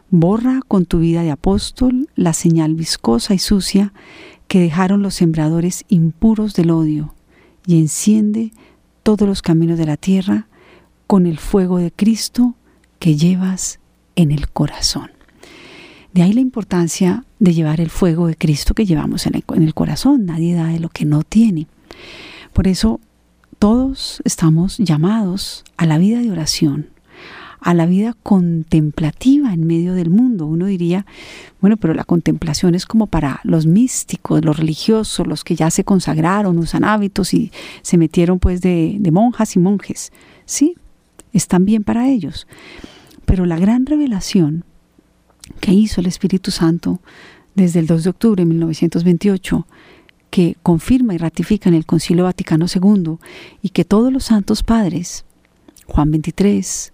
Borra 0.09 0.61
con 0.65 0.85
tu 0.85 0.99
vida 0.99 1.23
de 1.23 1.31
apóstol 1.31 2.07
la 2.15 2.31
señal 2.31 2.75
viscosa 2.75 3.33
y 3.33 3.39
sucia 3.39 3.91
que 4.47 4.61
dejaron 4.61 5.01
los 5.01 5.15
sembradores 5.15 5.83
impuros 5.89 6.53
del 6.53 6.71
odio 6.71 7.15
y 7.67 7.79
enciende 7.79 8.53
todos 9.03 9.27
los 9.27 9.41
caminos 9.41 9.77
de 9.77 9.87
la 9.87 9.97
tierra 9.97 10.47
con 11.05 11.25
el 11.25 11.37
fuego 11.37 11.79
de 11.79 11.91
Cristo 11.91 12.55
que 12.97 13.17
llevas 13.17 13.81
en 14.15 14.31
el 14.31 14.47
corazón. 14.47 15.14
De 16.15 16.23
ahí 16.23 16.31
la 16.31 16.39
importancia 16.39 17.25
de 17.39 17.53
llevar 17.53 17.81
el 17.81 17.89
fuego 17.89 18.27
de 18.27 18.37
Cristo 18.37 18.73
que 18.73 18.85
llevamos 18.85 19.27
en 19.27 19.35
el, 19.35 19.73
corazón. 19.73 20.25
Nadie 20.25 20.55
da 20.55 20.67
de 20.67 20.79
lo 20.79 20.87
que 20.87 21.03
no 21.03 21.23
tiene. 21.23 21.67
Por 22.53 22.69
eso 22.69 23.01
todos 23.59 24.21
estamos 24.23 24.77
llamados 24.77 25.65
a 25.75 25.85
la 25.85 25.97
vida 25.97 26.21
de 26.21 26.31
oración, 26.31 26.87
a 27.59 27.73
la 27.73 27.85
vida 27.85 28.15
contemplativa 28.23 29.53
en 29.53 29.67
medio 29.67 29.93
del 29.93 30.09
mundo. 30.09 30.45
Uno 30.45 30.67
diría, 30.67 31.05
bueno, 31.59 31.75
pero 31.75 31.93
la 31.93 32.05
contemplación 32.05 32.75
es 32.75 32.85
como 32.85 33.07
para 33.07 33.41
los 33.43 33.65
místicos, 33.65 34.45
los 34.45 34.55
religiosos, 34.55 35.27
los 35.27 35.43
que 35.43 35.57
ya 35.57 35.69
se 35.69 35.83
consagraron, 35.83 36.57
usan 36.59 36.85
hábitos 36.85 37.33
y 37.33 37.51
se 37.81 37.97
metieron 37.97 38.39
pues 38.39 38.61
de, 38.61 38.95
de 39.01 39.11
monjas 39.11 39.57
y 39.57 39.59
monjes. 39.59 40.13
Sí, 40.45 40.75
están 41.33 41.65
bien 41.65 41.83
para 41.83 42.07
ellos. 42.07 42.47
Pero 43.25 43.45
la 43.45 43.57
gran 43.57 43.85
revelación 43.85 44.63
que 45.59 45.71
hizo 45.73 46.01
el 46.01 46.07
Espíritu 46.07 46.51
Santo 46.51 47.01
desde 47.55 47.79
el 47.79 47.87
2 47.87 48.03
de 48.03 48.09
octubre 48.09 48.41
de 48.43 48.49
1928, 48.49 49.67
que 50.29 50.57
confirma 50.61 51.13
y 51.13 51.17
ratifica 51.17 51.69
en 51.69 51.75
el 51.75 51.85
Concilio 51.85 52.25
Vaticano 52.25 52.65
II 52.73 53.17
y 53.61 53.69
que 53.69 53.85
todos 53.85 54.11
los 54.11 54.25
santos 54.25 54.63
padres, 54.63 55.25
Juan 55.87 56.11
23, 56.11 56.91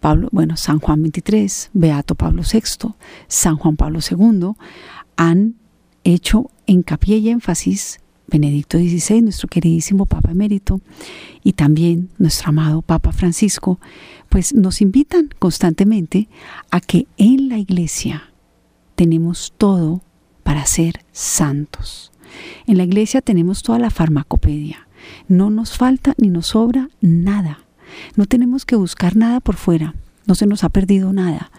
Pablo, 0.00 0.28
bueno, 0.32 0.56
San 0.56 0.80
Juan 0.80 1.00
23, 1.02 1.70
Beato 1.72 2.16
Pablo 2.16 2.42
VI, 2.50 2.94
San 3.28 3.56
Juan 3.56 3.76
Pablo 3.76 4.00
II, 4.00 4.52
han 5.16 5.54
hecho 6.02 6.50
hincapié 6.66 7.18
y 7.18 7.28
énfasis 7.28 8.01
Benedicto 8.26 8.78
XVI, 8.78 9.22
nuestro 9.22 9.48
queridísimo 9.48 10.06
Papa 10.06 10.30
Emérito, 10.30 10.80
y 11.42 11.52
también 11.52 12.08
nuestro 12.18 12.50
amado 12.50 12.82
Papa 12.82 13.12
Francisco, 13.12 13.78
pues 14.28 14.54
nos 14.54 14.80
invitan 14.80 15.30
constantemente 15.38 16.28
a 16.70 16.80
que 16.80 17.06
en 17.16 17.48
la 17.48 17.58
iglesia 17.58 18.30
tenemos 18.94 19.52
todo 19.58 20.02
para 20.42 20.64
ser 20.66 21.04
santos. 21.12 22.12
En 22.66 22.78
la 22.78 22.84
iglesia 22.84 23.20
tenemos 23.20 23.62
toda 23.62 23.78
la 23.78 23.90
farmacopedia. 23.90 24.88
No 25.28 25.50
nos 25.50 25.76
falta 25.76 26.14
ni 26.16 26.28
nos 26.28 26.48
sobra 26.48 26.88
nada. 27.00 27.60
No 28.16 28.26
tenemos 28.26 28.64
que 28.64 28.76
buscar 28.76 29.16
nada 29.16 29.40
por 29.40 29.56
fuera. 29.56 29.94
No 30.26 30.34
se 30.34 30.46
nos 30.46 30.64
ha 30.64 30.68
perdido 30.68 31.12
nada. 31.12 31.50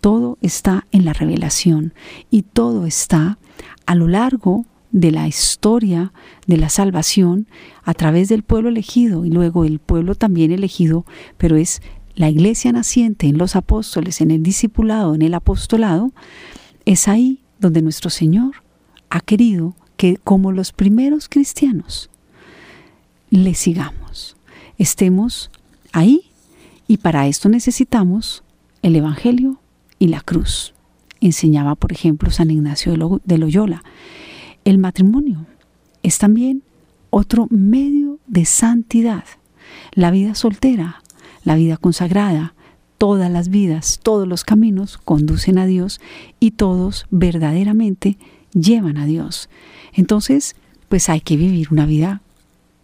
Todo 0.00 0.38
está 0.40 0.86
en 0.90 1.04
la 1.04 1.12
revelación 1.12 1.92
y 2.30 2.42
todo 2.42 2.86
está 2.86 3.38
a 3.86 3.94
lo 3.94 4.08
largo 4.08 4.64
de 4.92 5.10
la 5.10 5.26
historia 5.26 6.12
de 6.46 6.58
la 6.58 6.68
salvación 6.68 7.48
a 7.82 7.94
través 7.94 8.28
del 8.28 8.42
pueblo 8.42 8.68
elegido 8.68 9.24
y 9.24 9.30
luego 9.30 9.64
el 9.64 9.78
pueblo 9.78 10.14
también 10.14 10.52
elegido, 10.52 11.04
pero 11.38 11.56
es 11.56 11.82
la 12.14 12.28
iglesia 12.28 12.72
naciente 12.72 13.26
en 13.26 13.38
los 13.38 13.56
apóstoles, 13.56 14.20
en 14.20 14.30
el 14.30 14.42
discipulado, 14.42 15.14
en 15.14 15.22
el 15.22 15.34
apostolado, 15.34 16.12
es 16.84 17.08
ahí 17.08 17.40
donde 17.58 17.80
nuestro 17.80 18.10
Señor 18.10 18.56
ha 19.08 19.20
querido 19.20 19.74
que 19.96 20.18
como 20.18 20.52
los 20.52 20.72
primeros 20.72 21.28
cristianos 21.28 22.10
le 23.30 23.54
sigamos, 23.54 24.36
estemos 24.76 25.50
ahí 25.92 26.30
y 26.86 26.98
para 26.98 27.28
esto 27.28 27.48
necesitamos 27.48 28.42
el 28.82 28.96
Evangelio 28.96 29.58
y 29.98 30.08
la 30.08 30.20
cruz. 30.20 30.74
Enseñaba, 31.20 31.76
por 31.76 31.92
ejemplo, 31.92 32.30
San 32.30 32.50
Ignacio 32.50 33.20
de 33.24 33.38
Loyola 33.38 33.84
el 34.64 34.78
matrimonio 34.78 35.46
es 36.02 36.18
también 36.18 36.62
otro 37.10 37.46
medio 37.50 38.18
de 38.26 38.44
santidad. 38.44 39.24
La 39.92 40.10
vida 40.10 40.34
soltera, 40.34 41.02
la 41.44 41.56
vida 41.56 41.76
consagrada, 41.76 42.54
todas 42.98 43.30
las 43.30 43.48
vidas, 43.48 44.00
todos 44.02 44.28
los 44.28 44.44
caminos 44.44 44.98
conducen 44.98 45.58
a 45.58 45.66
Dios 45.66 46.00
y 46.40 46.52
todos 46.52 47.06
verdaderamente 47.10 48.16
llevan 48.52 48.96
a 48.96 49.06
Dios. 49.06 49.48
Entonces, 49.92 50.56
pues 50.88 51.08
hay 51.08 51.20
que 51.20 51.36
vivir 51.36 51.68
una 51.70 51.86
vida 51.86 52.22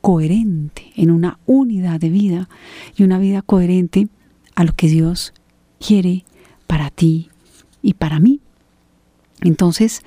coherente, 0.01 0.93
en 0.97 1.11
una 1.11 1.39
unidad 1.47 2.01
de 2.01 2.11
vida 2.11 2.49
y 2.97 3.03
una 3.03 3.19
vida 3.19 3.43
coherente 3.43 4.09
a 4.55 4.65
lo 4.65 4.73
que 4.75 4.89
Dios 4.89 5.35
quiere 5.79 6.25
para 6.67 6.91
ti 6.91 7.31
y 7.83 7.95
para 7.95 8.19
mí. 8.19 8.41
Entonces, 9.43 10.03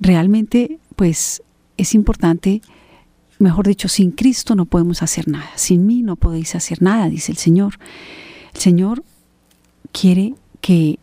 realmente 0.00 0.78
pues 0.96 1.42
es 1.76 1.94
importante, 1.94 2.62
mejor 3.38 3.66
dicho, 3.66 3.88
sin 3.88 4.10
Cristo 4.10 4.54
no 4.54 4.66
podemos 4.66 5.02
hacer 5.02 5.28
nada, 5.28 5.50
sin 5.56 5.86
mí 5.86 6.02
no 6.02 6.16
podéis 6.16 6.54
hacer 6.54 6.82
nada, 6.82 7.08
dice 7.08 7.32
el 7.32 7.38
Señor. 7.38 7.78
El 8.54 8.60
Señor 8.60 9.04
quiere 9.92 10.34
que 10.60 10.98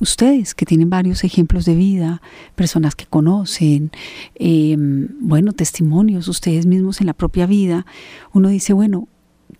ustedes 0.00 0.54
que 0.54 0.66
tienen 0.66 0.90
varios 0.90 1.24
ejemplos 1.24 1.64
de 1.64 1.74
vida, 1.74 2.22
personas 2.54 2.94
que 2.94 3.06
conocen, 3.06 3.90
em, 4.34 5.08
bueno, 5.20 5.52
testimonios, 5.52 6.28
ustedes 6.28 6.66
mismos 6.66 7.00
en 7.00 7.06
la 7.06 7.14
propia 7.14 7.46
vida, 7.46 7.86
uno 8.32 8.48
dice, 8.48 8.72
bueno, 8.72 9.08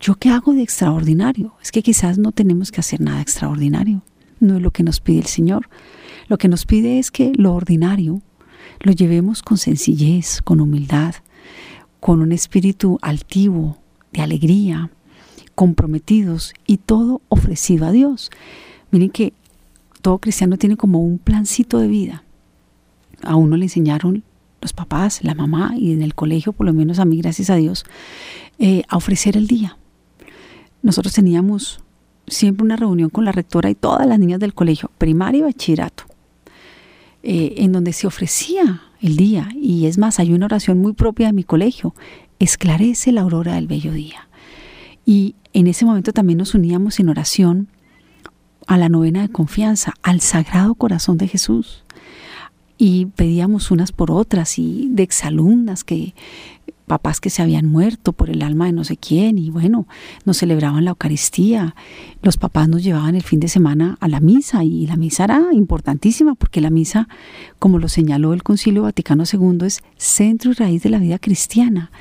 ¿yo 0.01 0.15
qué 0.15 0.31
hago 0.31 0.55
de 0.55 0.63
extraordinario? 0.63 1.55
Es 1.63 1.73
que 1.73 1.83
quizás 1.83 2.19
no 2.19 2.33
tenemos 2.33 2.71
que 2.71 2.81
hacer 2.81 3.01
nada 3.01 3.21
extraordinario, 3.21 4.03
no 4.41 4.57
es 4.57 4.63
lo 4.63 4.71
que 4.71 4.83
nos 4.83 5.01
pide 5.01 5.21
el 5.21 5.27
Señor. 5.27 5.69
Lo 6.29 6.39
que 6.39 6.49
nos 6.49 6.67
pide 6.67 6.99
es 6.99 7.11
que 7.11 7.33
lo 7.35 7.55
ordinario 7.55 8.23
lo 8.81 8.93
llevemos 8.93 9.43
con 9.43 9.59
sencillez, 9.59 10.41
con 10.43 10.61
humildad, 10.61 11.15
con 12.01 12.21
un 12.21 12.33
espíritu 12.33 12.99
altivo, 13.03 13.79
de 14.13 14.23
alegría, 14.23 14.91
comprometidos 15.55 16.55
y 16.67 16.79
todo 16.79 17.21
ofrecido 17.29 17.87
a 17.87 17.93
Dios. 17.93 18.31
Miren 18.91 19.11
que 19.11 19.33
todo 20.03 20.19
cristiano 20.19 20.57
tiene 20.57 20.77
como 20.77 21.01
un 21.01 21.19
plancito 21.19 21.79
de 21.79 21.89
vida. 21.89 22.23
A 23.23 23.37
uno 23.37 23.57
le 23.57 23.65
enseñaron 23.65 24.23
los 24.61 24.73
papás, 24.73 25.23
la 25.23 25.35
mamá 25.35 25.75
y 25.77 25.93
en 25.93 26.03
el 26.03 26.15
colegio, 26.15 26.53
por 26.53 26.67
lo 26.67 26.73
menos 26.73 26.99
a 26.99 27.05
mí, 27.05 27.19
gracias 27.19 27.51
a 27.51 27.57
Dios, 27.57 27.85
eh, 28.59 28.83
a 28.89 28.97
ofrecer 28.97 29.37
el 29.37 29.47
día. 29.47 29.77
Nosotros 30.83 31.15
teníamos 31.15 31.81
siempre 32.27 32.65
una 32.65 32.77
reunión 32.77 33.11
con 33.11 33.25
la 33.25 33.33
rectora 33.33 33.71
y 33.71 33.75
todas 33.75 34.07
las 34.07 34.19
niñas 34.19 34.41
del 34.41 34.55
colegio, 34.55 34.91
primaria 34.99 35.41
y 35.41 35.43
bachillerato. 35.43 36.05
Eh, 37.23 37.55
en 37.59 37.73
donde 37.73 37.93
se 37.93 38.07
ofrecía 38.07 38.83
el 39.01 39.17
día, 39.17 39.49
y 39.61 39.87
es 39.87 39.99
más, 39.99 40.21
hay 40.21 40.33
una 40.33 40.47
oración 40.47 40.79
muy 40.79 40.93
propia 40.93 41.27
de 41.27 41.33
mi 41.33 41.43
colegio, 41.43 41.95
esclarece 42.39 43.11
la 43.11 43.23
aurora 43.23 43.55
del 43.55 43.67
bello 43.67 43.93
día. 43.93 44.29
Y 45.05 45.35
en 45.53 45.67
ese 45.67 45.85
momento 45.85 46.13
también 46.13 46.39
nos 46.39 46.55
uníamos 46.55 47.01
en 47.01 47.09
oración 47.09 47.69
a 48.69 48.77
la 48.77 48.89
novena 48.89 49.23
de 49.23 49.31
confianza, 49.31 49.95
al 50.03 50.21
Sagrado 50.21 50.75
Corazón 50.75 51.19
de 51.19 51.27
Jesús. 51.27 51.83
Y 52.77 53.07
pedíamos 53.07 53.73
unas 53.73 53.91
por 53.91 54.13
otras 54.13 54.59
y 54.59 54.89
de 54.91 55.03
exalumnas 55.03 55.83
que 55.83 56.15
papás 56.89 57.21
que 57.21 57.31
se 57.31 57.43
habían 57.43 57.67
muerto 57.67 58.13
por 58.13 58.31
el 58.31 58.43
alma 58.43 58.67
de 58.67 58.73
no 58.73 58.83
sé 58.83 58.97
quién 58.97 59.39
y 59.39 59.51
bueno, 59.51 59.87
nos 60.25 60.39
celebraban 60.39 60.85
la 60.85 60.91
Eucaristía. 60.91 61.77
Los 62.23 62.37
papás 62.37 62.69
nos 62.69 62.83
llevaban 62.83 63.15
el 63.15 63.23
fin 63.23 63.39
de 63.39 63.47
semana 63.47 63.97
a 64.01 64.09
la 64.09 64.19
misa 64.19 64.65
y 64.65 64.87
la 64.87 64.97
misa 64.97 65.25
era 65.25 65.45
importantísima 65.53 66.35
porque 66.35 66.61
la 66.61 66.71
misa, 66.71 67.09
como 67.61 67.79
lo 67.79 67.89
señaló 67.89 68.33
el 68.33 68.43
Concilio 68.43 68.83
Vaticano 68.83 69.25
II, 69.33 69.67
es 69.67 69.83
centro 69.97 70.51
y 70.51 70.55
raíz 70.55 70.83
de 70.83 70.91
la 70.91 70.99
vida 70.99 71.19
cristiana. 71.19 71.93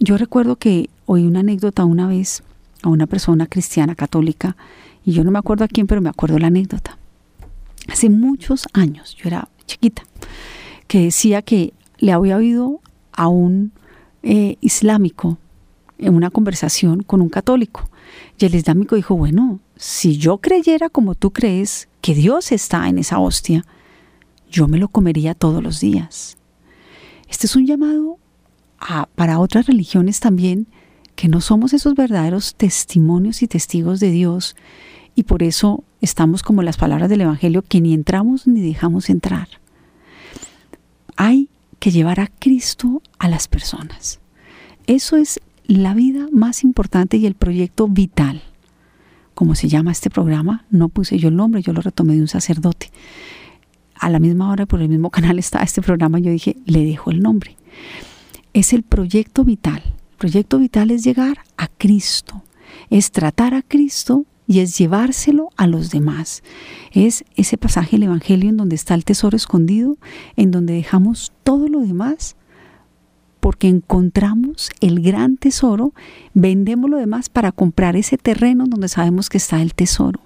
Yo 0.00 0.18
recuerdo 0.18 0.56
que 0.56 0.90
oí 1.06 1.24
una 1.24 1.40
anécdota 1.40 1.84
una 1.84 2.08
vez 2.08 2.42
a 2.82 2.88
una 2.88 3.06
persona 3.06 3.46
cristiana 3.46 3.94
católica 3.94 4.56
y 5.04 5.12
yo 5.12 5.22
no 5.22 5.30
me 5.30 5.38
acuerdo 5.38 5.64
a 5.64 5.68
quién, 5.68 5.86
pero 5.86 6.00
me 6.00 6.10
acuerdo 6.10 6.38
la 6.38 6.48
anécdota. 6.48 6.98
hace 7.88 8.10
muchos 8.10 8.66
años, 8.72 9.14
yo 9.14 9.28
era 9.28 9.48
chiquita, 9.66 10.02
que 10.88 11.02
decía 11.02 11.42
que 11.42 11.72
le 11.98 12.12
había 12.12 12.36
oído 12.36 12.80
a 13.16 13.28
un 13.28 13.72
eh, 14.22 14.56
islámico 14.60 15.38
en 15.98 16.14
una 16.14 16.30
conversación 16.30 17.02
con 17.02 17.20
un 17.20 17.28
católico. 17.28 17.88
Y 18.38 18.44
el 18.44 18.54
islámico 18.54 18.94
dijo, 18.96 19.16
bueno, 19.16 19.60
si 19.76 20.18
yo 20.18 20.38
creyera 20.38 20.88
como 20.88 21.14
tú 21.14 21.32
crees 21.32 21.88
que 22.00 22.14
Dios 22.14 22.52
está 22.52 22.88
en 22.88 22.98
esa 22.98 23.18
hostia, 23.18 23.64
yo 24.50 24.68
me 24.68 24.78
lo 24.78 24.88
comería 24.88 25.34
todos 25.34 25.62
los 25.62 25.80
días. 25.80 26.36
Este 27.28 27.46
es 27.46 27.56
un 27.56 27.66
llamado 27.66 28.18
a, 28.78 29.06
para 29.14 29.38
otras 29.38 29.66
religiones 29.66 30.20
también, 30.20 30.66
que 31.14 31.28
no 31.28 31.40
somos 31.40 31.72
esos 31.72 31.94
verdaderos 31.94 32.54
testimonios 32.54 33.42
y 33.42 33.48
testigos 33.48 34.00
de 34.00 34.10
Dios, 34.10 34.54
y 35.14 35.22
por 35.22 35.42
eso 35.42 35.82
estamos 36.02 36.42
como 36.42 36.62
las 36.62 36.76
palabras 36.76 37.08
del 37.08 37.22
Evangelio, 37.22 37.62
que 37.62 37.80
ni 37.80 37.94
entramos 37.94 38.46
ni 38.46 38.60
dejamos 38.60 39.08
entrar. 39.08 39.48
Hay 41.16 41.48
que 41.78 41.90
llevar 41.90 42.20
a 42.20 42.28
Cristo 42.38 43.02
a 43.18 43.28
las 43.28 43.48
personas. 43.48 44.20
Eso 44.86 45.16
es 45.16 45.40
la 45.66 45.94
vida 45.94 46.28
más 46.32 46.62
importante 46.62 47.16
y 47.16 47.26
el 47.26 47.34
proyecto 47.34 47.88
vital. 47.88 48.42
Como 49.34 49.54
se 49.54 49.68
llama 49.68 49.92
este 49.92 50.10
programa, 50.10 50.64
no 50.70 50.88
puse 50.88 51.18
yo 51.18 51.28
el 51.28 51.36
nombre, 51.36 51.62
yo 51.62 51.72
lo 51.72 51.82
retomé 51.82 52.14
de 52.14 52.22
un 52.22 52.28
sacerdote. 52.28 52.90
A 53.94 54.10
la 54.10 54.18
misma 54.18 54.50
hora, 54.50 54.66
por 54.66 54.80
el 54.80 54.88
mismo 54.88 55.10
canal 55.16 55.38
está 55.38 55.62
este 55.62 55.82
programa, 55.82 56.18
yo 56.18 56.30
dije, 56.30 56.56
le 56.64 56.84
dejo 56.84 57.10
el 57.10 57.20
nombre. 57.20 57.56
Es 58.52 58.72
el 58.72 58.82
proyecto 58.82 59.44
vital. 59.44 59.82
El 59.84 60.16
proyecto 60.16 60.58
vital 60.58 60.90
es 60.90 61.04
llegar 61.04 61.38
a 61.58 61.68
Cristo, 61.68 62.42
es 62.88 63.10
tratar 63.10 63.52
a 63.52 63.62
Cristo 63.62 64.24
y 64.46 64.60
es 64.60 64.78
llevárselo 64.78 65.50
a 65.56 65.66
los 65.66 65.90
demás. 65.90 66.42
Es 66.92 67.24
ese 67.36 67.58
pasaje 67.58 67.92
del 67.92 68.04
Evangelio 68.04 68.50
en 68.50 68.56
donde 68.56 68.76
está 68.76 68.94
el 68.94 69.04
tesoro 69.04 69.36
escondido, 69.36 69.96
en 70.36 70.50
donde 70.50 70.74
dejamos 70.74 71.32
todo 71.42 71.68
lo 71.68 71.80
demás 71.80 72.36
porque 73.40 73.68
encontramos 73.68 74.70
el 74.80 75.00
gran 75.00 75.36
tesoro, 75.36 75.92
vendemos 76.34 76.90
lo 76.90 76.96
demás 76.96 77.28
para 77.28 77.52
comprar 77.52 77.94
ese 77.94 78.18
terreno 78.18 78.64
donde 78.66 78.88
sabemos 78.88 79.28
que 79.28 79.38
está 79.38 79.62
el 79.62 79.72
tesoro. 79.72 80.20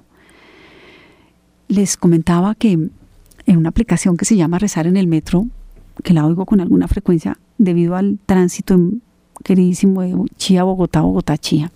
Les 1.69 1.99
comentaba 1.99 2.55
que 2.55 2.73
en 2.73 3.57
una 3.57 3.69
aplicación 3.69 4.17
que 4.17 4.25
se 4.25 4.37
llama 4.37 4.59
Rezar 4.59 4.87
en 4.87 4.97
el 4.97 5.07
Metro, 5.07 5.47
que 6.03 6.15
la 6.15 6.25
oigo 6.25 6.47
con 6.47 6.61
alguna 6.61 6.89
frecuencia 6.89 7.37
debido 7.59 7.95
al 7.95 8.19
tránsito 8.25 8.79
queridísimo 9.45 10.03
de 10.03 10.17
Chía, 10.37 10.63
Bogotá, 10.63 11.03
Bogotá, 11.03 11.37
Chía. 11.37 11.71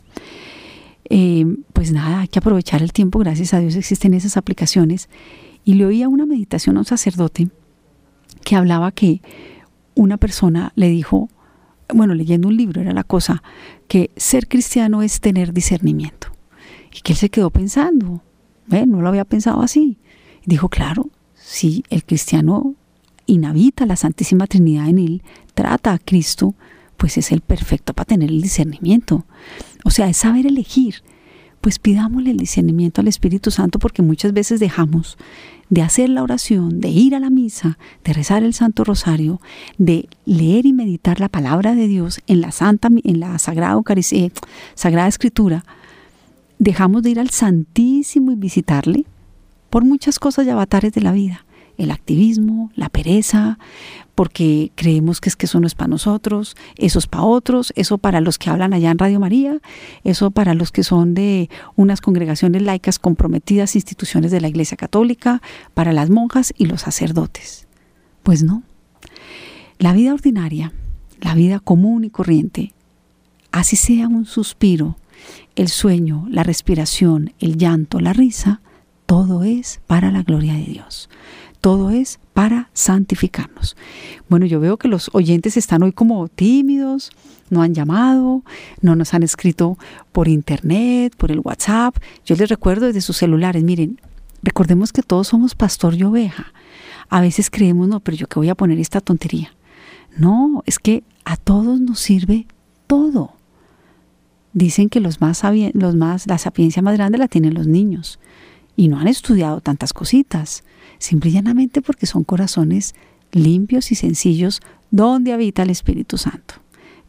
Eh, 1.11 1.45
pues 1.73 1.93
nada, 1.93 2.21
hay 2.21 2.29
que 2.29 2.39
aprovechar 2.39 2.83
el 2.83 2.93
tiempo, 2.93 3.19
gracias 3.19 3.55
a 3.55 3.61
Dios 3.61 3.77
existen 3.77 4.15
esas 4.15 4.37
aplicaciones. 4.37 5.09
Y 5.65 5.75
le 5.75 5.87
oía 5.87 6.09
una 6.09 6.27
meditación 6.27 6.77
a 6.77 6.81
un 6.81 6.85
sacerdote 6.85 7.49
que 8.45 8.57
hablaba 8.57 8.93
que 8.93 9.23
una 9.95 10.17
persona 10.17 10.73
le 10.77 10.89
dijo, 10.89 11.29
bueno, 11.93 12.15
leyendo 12.15 12.49
un 12.49 12.57
libro 12.57 12.81
era 12.81 12.93
la 12.93 13.05
cosa, 13.05 13.43
que 13.89 14.11
ser 14.17 14.49
cristiano 14.49 15.03
es 15.03 15.21
tener 15.21 15.53
discernimiento. 15.53 16.29
Y 16.95 17.01
que 17.01 17.13
él 17.13 17.19
se 17.19 17.31
quedó 17.31 17.51
pensando, 17.51 18.23
no 18.69 19.01
lo 19.01 19.09
había 19.09 19.25
pensado 19.25 19.63
así. 19.63 19.99
Dijo, 20.47 20.69
claro, 20.69 21.11
si 21.35 21.85
el 21.91 22.05
cristiano 22.05 22.75
inhabita 23.27 23.87
la 23.87 23.97
Santísima 23.97 24.47
Trinidad 24.47 24.89
en 24.89 24.99
él, 24.99 25.23
trata 25.55 25.93
a 25.93 25.99
Cristo, 25.99 26.55
pues 26.97 27.19
es 27.19 27.33
el 27.33 27.41
perfecto 27.41 27.95
para 27.95 28.07
tener 28.07 28.31
el 28.31 28.41
discernimiento. 28.41 29.25
O 29.85 29.91
sea, 29.91 30.09
es 30.09 30.19
saber 30.19 30.47
elegir. 30.47 30.97
Pues 31.61 31.79
pidámosle 31.79 32.31
el 32.31 32.37
discernimiento 32.37 33.01
al 33.01 33.09
Espíritu 33.09 33.51
Santo 33.51 33.79
porque 33.79 34.03
muchas 34.03 34.35
veces 34.35 34.61
dejamos 34.61 35.17
de 35.71 35.81
hacer 35.81 36.11
la 36.11 36.23
oración, 36.23 36.81
de 36.81 36.89
ir 36.89 37.15
a 37.15 37.21
la 37.21 37.31
misa, 37.31 37.79
de 38.05 38.13
rezar 38.13 38.43
el 38.43 38.53
Santo 38.53 38.85
Rosario, 38.85 39.41
de 39.79 40.09
leer 40.27 40.67
y 40.67 40.75
meditar 40.75 41.21
la 41.21 41.31
palabra 41.31 41.75
de 41.75 41.89
Dios 41.89 42.21
en 42.27 42.43
la 42.43 42.53
Santa, 42.53 42.89
en 43.03 43.21
la 43.21 43.39
Sagrada, 43.39 43.81
eh, 44.13 44.31
Sagrada 44.75 45.09
Escritura, 45.09 45.65
dejamos 46.59 47.03
de 47.03 47.11
ir 47.11 47.21
al 47.21 47.31
Santísimo 47.31 48.33
y 48.33 48.37
visitarle 48.37 49.07
por 49.71 49.85
muchas 49.85 50.19
cosas 50.19 50.47
y 50.47 50.51
avatares 50.51 50.93
de 50.93 51.01
la 51.01 51.13
vida 51.13 51.47
el 51.79 51.91
activismo, 51.91 52.71
la 52.75 52.89
pereza, 52.89 53.59
porque 54.15 54.71
creemos 54.75 55.21
que 55.21 55.29
es 55.29 55.37
que 55.37 55.47
eso 55.47 55.61
no 55.61 55.67
es 55.67 55.75
para 55.75 55.89
nosotros, 55.89 56.57
eso 56.77 56.99
es 56.99 57.07
para 57.07 57.25
otros, 57.25 57.73
eso 57.77 57.99
para 57.99 58.21
los 58.21 58.39
que 58.39 58.51
hablan 58.51 58.73
allá 58.73 58.91
en 58.91 58.99
Radio 58.99 59.19
María, 59.21 59.59
eso 60.05 60.31
para 60.31 60.55
los 60.55 60.71
que 60.71 60.85
son 60.85 61.15
de 61.15 61.51
unas 61.77 62.01
congregaciones 62.01 62.63
laicas 62.63 62.99
comprometidas, 62.99 63.75
instituciones 63.75 64.31
de 64.31 64.41
la 64.41 64.49
Iglesia 64.49 64.77
Católica, 64.77 65.43
para 65.75 65.93
las 65.93 66.11
monjas 66.11 66.53
y 66.57 66.67
los 66.67 66.83
sacerdotes. 66.83 67.67
Pues 68.23 68.43
no. 68.43 68.63
La 69.79 69.93
vida 69.93 70.15
ordinaria, 70.15 70.73
la 71.21 71.35
vida 71.35 71.59
común 71.59 72.05
y 72.05 72.11
corriente, 72.11 72.73
así 73.51 73.77
sea 73.77 74.07
un 74.07 74.27
suspiro, 74.27 74.97
el 75.57 75.69
sueño, 75.69 76.27
la 76.31 76.45
respiración, 76.45 77.33
el 77.41 77.57
llanto, 77.57 77.99
la 77.99 78.13
risa, 78.13 78.61
todo 79.07 79.43
es 79.45 79.81
para 79.87 80.11
la 80.11 80.23
gloria 80.23 80.55
de 80.55 80.65
Dios 80.65 81.09
todo 81.65 81.89
es 81.89 82.21
para 82.35 82.69
santificarnos. 82.75 83.75
Bueno, 84.29 84.45
yo 84.45 84.61
veo 84.61 84.77
que 84.77 84.87
los 84.87 85.09
oyentes 85.15 85.57
están 85.57 85.83
hoy 85.83 85.93
como 85.93 86.29
tímidos, 86.29 87.11
no 87.49 87.63
han 87.63 87.73
llamado, 87.73 88.43
no 88.83 88.97
nos 88.97 89.15
han 89.15 89.23
escrito 89.23 89.79
por 90.13 90.29
internet, 90.29 91.17
por 91.17 91.31
el 91.33 91.41
WhatsApp. 91.43 91.97
Yo 92.27 92.37
les 92.37 92.51
recuerdo 92.51 92.85
desde 92.85 93.01
sus 93.01 93.17
celulares, 93.17 93.65
miren, 93.65 93.99
recordemos 94.43 94.93
que 94.93 95.03
todos 95.03 95.29
somos 95.29 95.55
pastor 95.55 95.95
y 95.95 96.03
oveja. 96.03 96.53
A 97.09 97.23
veces 97.23 97.49
creemos, 97.49 97.89
no, 97.89 98.01
pero 98.01 98.19
yo 98.19 98.27
qué 98.27 98.39
voy 98.39 98.51
a 98.51 98.55
poner 98.55 98.79
esta 98.79 99.01
tontería. 99.01 99.55
No, 100.19 100.63
es 100.67 100.79
que 100.79 101.03
a 101.25 101.39
todos 101.39 101.81
nos 101.81 101.99
sirve 101.99 102.47
todo. 102.87 103.33
Dicen 104.53 104.91
que 104.91 105.01
los 105.01 105.23
más, 105.23 105.41
los 105.73 105.95
más, 105.95 106.27
la 106.27 106.37
sapiencia 106.37 106.83
más 106.83 106.99
grande 106.99 107.17
la 107.17 107.29
tienen 107.29 107.55
los 107.55 107.67
niños 107.67 108.19
y 108.77 108.89
no 108.89 108.99
han 108.99 109.09
estudiado 109.09 109.63
tantas 109.63 109.95
cositas 109.95 110.63
simple 110.99 111.31
y 111.31 111.35
llanamente 111.35 111.83
porque 111.83 112.07
son 112.07 112.25
corazones 112.25 112.95
limpios 113.33 113.93
y 113.93 113.95
sencillos 113.95 114.61
donde 114.91 115.33
habita 115.33 115.63
el 115.63 115.71
Espíritu 115.71 116.19
Santo, 116.19 116.57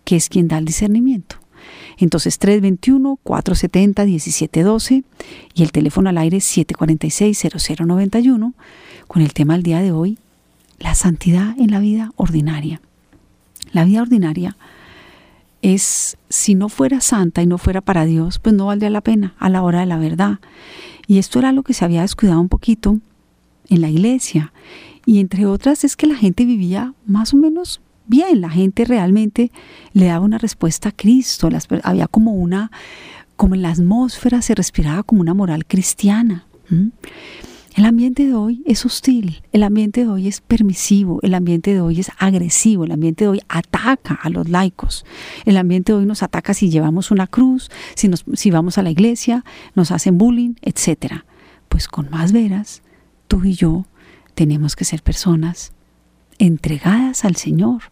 que 0.03 0.15
es 0.15 0.29
quien 0.29 0.47
da 0.47 0.57
el 0.57 0.65
discernimiento. 0.65 1.37
Entonces 1.97 2.39
321-470-1712 2.41 5.03
y 5.53 5.63
el 5.63 5.71
teléfono 5.71 6.09
al 6.09 6.17
aire 6.17 6.37
746-0091 6.37 8.53
con 9.07 9.21
el 9.21 9.33
tema 9.33 9.53
del 9.53 9.63
día 9.63 9.81
de 9.81 9.91
hoy, 9.91 10.17
la 10.79 10.95
santidad 10.95 11.57
en 11.57 11.71
la 11.71 11.79
vida 11.79 12.11
ordinaria. 12.15 12.81
La 13.71 13.85
vida 13.85 14.01
ordinaria 14.01 14.57
es, 15.61 16.17
si 16.29 16.55
no 16.55 16.69
fuera 16.69 17.01
santa 17.01 17.41
y 17.41 17.47
no 17.47 17.57
fuera 17.57 17.81
para 17.81 18.05
Dios, 18.05 18.39
pues 18.39 18.53
no 18.53 18.67
valdría 18.67 18.89
la 18.89 19.01
pena 19.01 19.33
a 19.39 19.49
la 19.49 19.63
hora 19.63 19.79
de 19.79 19.85
la 19.85 19.97
verdad. 19.97 20.39
Y 21.07 21.17
esto 21.17 21.39
era 21.39 21.51
lo 21.51 21.63
que 21.63 21.73
se 21.73 21.85
había 21.85 22.01
descuidado 22.01 22.41
un 22.41 22.49
poquito 22.49 22.99
en 23.69 23.81
la 23.81 23.89
iglesia. 23.89 24.51
Y 25.05 25.19
entre 25.19 25.45
otras 25.45 25.83
es 25.83 25.95
que 25.95 26.07
la 26.07 26.15
gente 26.15 26.45
vivía 26.45 26.93
más 27.05 27.33
o 27.33 27.37
menos 27.37 27.81
bien, 28.07 28.41
la 28.41 28.49
gente 28.49 28.85
realmente 28.85 29.51
le 29.93 30.05
daba 30.05 30.25
una 30.25 30.37
respuesta 30.37 30.89
a 30.89 30.91
Cristo, 30.91 31.49
había 31.83 32.07
como 32.07 32.33
una, 32.33 32.71
como 33.35 33.55
en 33.55 33.61
la 33.61 33.71
atmósfera 33.71 34.41
se 34.41 34.55
respiraba 34.55 35.03
como 35.03 35.21
una 35.21 35.33
moral 35.33 35.65
cristiana. 35.65 36.45
El 37.75 37.83
ambiente 37.83 38.25
de 38.25 38.33
hoy 38.33 38.63
es 38.65 38.85
hostil, 38.85 39.43
el 39.51 39.63
ambiente 39.63 40.01
de 40.01 40.07
hoy 40.07 40.27
es 40.27 40.39
permisivo, 40.39 41.19
el 41.23 41.33
ambiente 41.33 41.73
de 41.73 41.81
hoy 41.81 41.99
es 41.99 42.09
agresivo, 42.17 42.85
el 42.85 42.91
ambiente 42.91 43.25
de 43.25 43.29
hoy 43.31 43.41
ataca 43.49 44.17
a 44.21 44.29
los 44.29 44.47
laicos, 44.47 45.05
el 45.43 45.57
ambiente 45.57 45.91
de 45.91 45.99
hoy 45.99 46.05
nos 46.05 46.23
ataca 46.23 46.53
si 46.53 46.69
llevamos 46.69 47.11
una 47.11 47.27
cruz, 47.27 47.69
si, 47.95 48.07
nos, 48.07 48.23
si 48.33 48.49
vamos 48.49 48.77
a 48.77 48.81
la 48.81 48.91
iglesia, 48.91 49.43
nos 49.75 49.91
hacen 49.91 50.17
bullying, 50.17 50.53
etc. 50.61 51.23
Pues 51.67 51.89
con 51.89 52.09
más 52.09 52.31
veras, 52.31 52.81
tú 53.27 53.43
y 53.43 53.53
yo 53.53 53.85
tenemos 54.33 54.75
que 54.75 54.85
ser 54.85 55.01
personas 55.01 55.73
entregadas 56.39 57.25
al 57.25 57.35
Señor, 57.35 57.83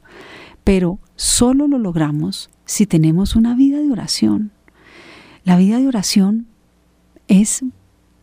pero 0.63 0.99
solo 1.15 1.67
lo 1.67 1.77
logramos 1.77 2.49
si 2.65 2.85
tenemos 2.85 3.35
una 3.35 3.55
vida 3.55 3.79
de 3.79 3.91
oración. 3.91 4.51
La 5.43 5.57
vida 5.57 5.79
de 5.79 5.87
oración 5.87 6.47
es 7.27 7.63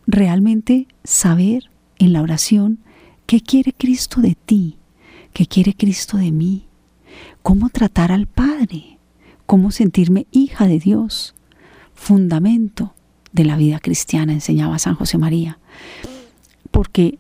realmente 0.07 0.87
saber 1.05 1.71
en 1.99 2.13
la 2.13 2.23
oración 2.23 2.79
qué 3.27 3.41
quiere 3.41 3.73
Cristo 3.73 4.21
de 4.21 4.35
ti, 4.35 4.77
qué 5.33 5.47
quiere 5.47 5.75
Cristo 5.75 6.17
de 6.17 6.33
mí, 6.33 6.67
cómo 7.43 7.69
tratar 7.69 8.13
al 8.13 8.27
Padre, 8.27 8.99
cómo 9.47 9.71
sentirme 9.71 10.27
hija 10.31 10.67
de 10.67 10.79
Dios, 10.79 11.35
fundamento 11.95 12.95
de 13.33 13.45
la 13.45 13.57
vida 13.57 13.79
cristiana, 13.79 14.33
enseñaba 14.33 14.79
San 14.79 14.95
José 14.95 15.19
María. 15.19 15.59
Porque 16.71 17.19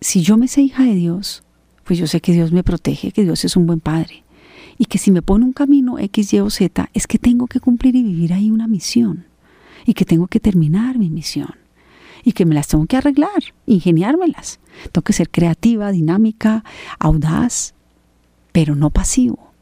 si 0.00 0.22
yo 0.22 0.36
me 0.36 0.48
sé 0.48 0.62
hija 0.62 0.84
de 0.84 0.94
Dios, 0.94 1.42
pues 1.84 1.98
yo 1.98 2.06
sé 2.06 2.20
que 2.20 2.32
Dios 2.32 2.52
me 2.52 2.62
protege, 2.62 3.12
que 3.12 3.24
Dios 3.24 3.44
es 3.44 3.56
un 3.56 3.66
buen 3.66 3.80
padre. 3.80 4.22
Y 4.78 4.86
que 4.86 4.98
si 4.98 5.10
me 5.10 5.22
pone 5.22 5.44
un 5.44 5.52
camino 5.52 5.98
X, 5.98 6.32
Y 6.32 6.40
o 6.40 6.48
Z, 6.50 6.88
es 6.94 7.06
que 7.06 7.18
tengo 7.18 7.46
que 7.46 7.60
cumplir 7.60 7.96
y 7.96 8.02
vivir 8.02 8.32
ahí 8.32 8.50
una 8.50 8.66
misión. 8.66 9.26
Y 9.84 9.94
que 9.94 10.04
tengo 10.04 10.26
que 10.26 10.40
terminar 10.40 10.98
mi 10.98 11.10
misión. 11.10 11.54
y 12.22 12.32
que 12.32 12.44
me 12.44 12.54
las 12.54 12.68
tengo 12.68 12.84
que 12.86 12.96
arreglar, 12.96 13.54
ingeniármelas. 13.66 14.60
Tengo 14.92 15.02
que 15.02 15.12
ser 15.12 15.30
creativa, 15.30 15.90
dinámica, 15.90 16.64
audaz, 16.98 17.74
pero 18.52 18.74
no 18.74 18.90
pasivo. 18.90 19.52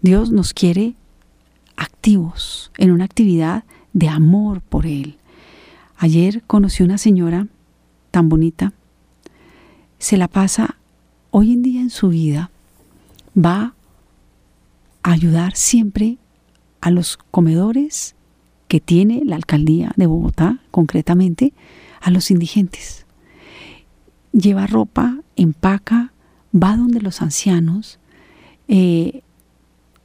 Dios 0.00 0.30
nos 0.30 0.54
quiere 0.54 0.94
activos 1.76 2.70
en 2.78 2.90
una 2.90 3.04
actividad 3.04 3.64
de 3.92 4.08
amor 4.08 4.60
por 4.62 4.86
Él. 4.86 5.18
Ayer 5.96 6.42
conocí 6.46 6.82
una 6.82 6.98
señora 6.98 7.46
tan 8.14 8.28
bonita, 8.28 8.72
se 9.98 10.16
la 10.16 10.28
pasa 10.28 10.76
hoy 11.32 11.52
en 11.52 11.62
día 11.62 11.80
en 11.80 11.90
su 11.90 12.10
vida, 12.10 12.52
va 13.36 13.74
a 15.02 15.10
ayudar 15.10 15.56
siempre 15.56 16.18
a 16.80 16.92
los 16.92 17.16
comedores 17.32 18.14
que 18.68 18.78
tiene 18.78 19.22
la 19.24 19.34
alcaldía 19.34 19.94
de 19.96 20.06
Bogotá, 20.06 20.60
concretamente, 20.70 21.54
a 22.00 22.12
los 22.12 22.30
indigentes. 22.30 23.04
Lleva 24.30 24.68
ropa, 24.68 25.18
empaca, 25.34 26.12
va 26.54 26.76
donde 26.76 27.00
los 27.00 27.20
ancianos, 27.20 27.98
eh, 28.68 29.22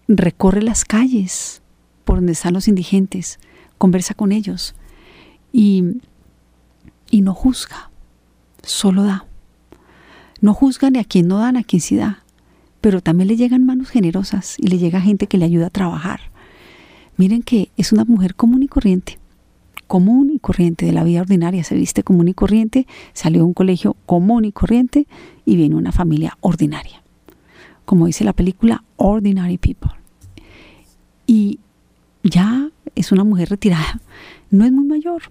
recorre 0.08 0.64
las 0.64 0.84
calles 0.84 1.62
por 2.06 2.16
donde 2.16 2.32
están 2.32 2.56
los 2.56 2.68
indigentes, 2.68 3.40
conversa 3.78 4.16
con 4.16 4.32
ellos 4.32 4.74
y, 5.54 5.84
y 7.12 7.22
no 7.22 7.36
juzga, 7.36 7.89
solo 8.70 9.04
da. 9.04 9.26
No 10.42 10.54
juzga 10.54 10.90
ni 10.90 11.00
a 11.00 11.04
quien 11.04 11.28
no 11.28 11.40
da, 11.40 11.52
ni 11.52 11.60
a 11.60 11.64
quien 11.64 11.82
sí 11.82 11.96
da, 11.96 12.24
pero 12.82 13.02
también 13.02 13.28
le 13.28 13.36
llegan 13.36 13.66
manos 13.66 13.90
generosas 13.90 14.56
y 14.58 14.68
le 14.68 14.78
llega 14.78 15.02
gente 15.02 15.28
que 15.28 15.38
le 15.38 15.46
ayuda 15.46 15.68
a 15.68 15.72
trabajar 15.72 16.30
Miren 17.20 17.44
que 17.44 17.70
es 17.76 17.92
una 17.92 18.06
mujer 18.06 18.34
común 18.34 18.64
y 18.64 18.70
corriente, 18.70 19.20
común 19.88 20.32
y 20.34 20.40
corriente 20.40 20.86
de 20.86 20.94
la 20.94 21.04
vida 21.04 21.20
ordinaria, 21.20 21.66
se 21.66 21.76
viste 21.76 22.02
común 22.02 22.30
y 22.30 22.34
corriente, 22.34 22.88
salió 23.12 23.40
de 23.40 23.44
un 23.44 23.54
colegio 23.54 23.98
común 24.06 24.46
y 24.46 24.54
corriente 24.54 25.06
y 25.44 25.58
viene 25.58 25.76
una 25.76 25.92
familia 25.92 26.38
ordinaria. 26.40 27.04
Como 27.84 28.06
dice 28.06 28.24
la 28.24 28.32
película 28.32 28.86
Ordinary 28.96 29.58
People. 29.58 29.92
Y 31.28 31.60
ya 32.24 32.70
es 32.96 33.12
una 33.12 33.26
mujer 33.26 33.50
retirada, 33.50 34.00
no 34.50 34.64
es 34.64 34.72
muy 34.72 34.88
mayor, 34.88 35.24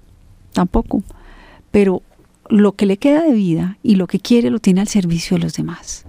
tampoco, 0.53 1.03
pero 1.71 2.03
lo 2.51 2.73
que 2.73 2.87
le 2.87 2.97
queda 2.97 3.23
de 3.23 3.33
vida 3.33 3.79
y 3.83 3.97
lo 3.97 4.07
que 4.07 4.21
quiere 4.21 4.51
lo 4.51 4.59
tiene 4.59 4.81
al 4.81 4.89
servicio 4.89 5.37
de 5.37 5.45
los 5.45 5.55
demás. 5.55 6.07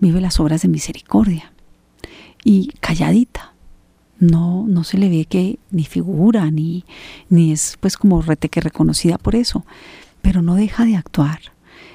Vive 0.00 0.20
las 0.20 0.40
obras 0.40 0.62
de 0.62 0.68
misericordia. 0.68 1.52
Y 2.44 2.68
calladita, 2.80 3.54
no, 4.18 4.64
no 4.68 4.84
se 4.84 4.98
le 4.98 5.08
ve 5.08 5.24
que 5.24 5.58
ni 5.70 5.84
figura, 5.84 6.50
ni, 6.50 6.84
ni 7.28 7.52
es 7.52 7.76
pues 7.80 7.96
como 7.96 8.22
que 8.22 8.60
reconocida 8.60 9.18
por 9.18 9.34
eso, 9.34 9.64
pero 10.22 10.42
no 10.42 10.54
deja 10.54 10.84
de 10.84 10.96
actuar, 10.96 11.40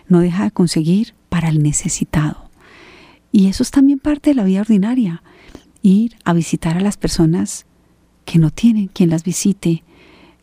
no 0.08 0.20
deja 0.20 0.44
de 0.44 0.52
conseguir 0.52 1.14
para 1.30 1.50
el 1.50 1.62
necesitado. 1.62 2.50
Y 3.32 3.48
eso 3.48 3.64
es 3.64 3.72
también 3.72 4.00
parte 4.00 4.32
de 4.32 4.36
la 4.36 4.44
vida 4.44 4.62
ordinaria, 4.62 5.24
ir 5.82 6.16
a 6.26 6.34
visitar 6.34 6.78
a 6.78 6.82
las 6.82 6.98
personas 6.98 7.66
que 8.26 8.40
no 8.40 8.52
tienen 8.52 8.88
quien 8.88 9.10
las 9.10 9.24
visite, 9.24 9.84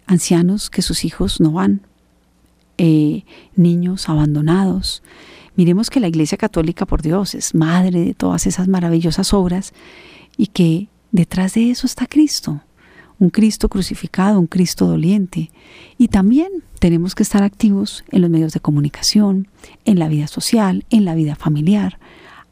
ancianos 0.07 0.71
que 0.71 0.83
sus 0.83 1.05
hijos 1.05 1.41
no 1.41 1.53
van, 1.53 1.86
eh, 2.79 3.25
niños 3.55 4.09
abandonados. 4.09 5.03
Miremos 5.57 5.91
que 5.91 6.01
la 6.01 6.09
Iglesia 6.09 6.39
Católica, 6.39 6.87
por 6.87 7.03
Dios, 7.03 7.35
es 7.35 7.55
madre 7.55 8.05
de 8.05 8.15
todas 8.15 8.47
esas 8.47 8.69
maravillosas 8.69 9.33
obras 9.33 9.73
y 10.37 10.49
que 10.49 10.89
Detrás 11.17 11.55
de 11.55 11.71
eso 11.71 11.87
está 11.87 12.07
Cristo, 12.07 12.61
un 13.19 13.31
Cristo 13.31 13.71
crucificado, 13.71 14.39
un 14.39 14.47
Cristo 14.47 14.87
doliente. 14.87 15.51
Y 15.97 16.09
también 16.09 16.49
tenemos 16.79 17.15
que 17.15 17.23
estar 17.23 17.43
activos 17.43 18.05
en 18.11 18.21
los 18.21 18.29
medios 18.29 18.53
de 18.53 18.61
comunicación, 18.61 19.49
en 19.87 19.99
la 19.99 20.09
vida 20.09 20.27
social, 20.27 20.85
en 20.91 21.07
la 21.07 21.15
vida 21.15 21.35
familiar, 21.35 21.99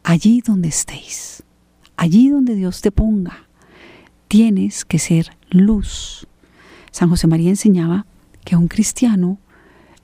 allí 0.02 0.40
donde 0.40 0.68
estéis, 0.68 1.42
allí 1.98 2.30
donde 2.30 2.54
Dios 2.54 2.80
te 2.80 2.90
ponga. 2.90 3.48
Tienes 4.28 4.86
que 4.86 4.98
ser 4.98 5.36
luz. 5.50 6.26
San 6.90 7.10
José 7.10 7.26
María 7.26 7.50
enseñaba 7.50 8.06
que 8.46 8.56
un 8.56 8.68
cristiano 8.68 9.36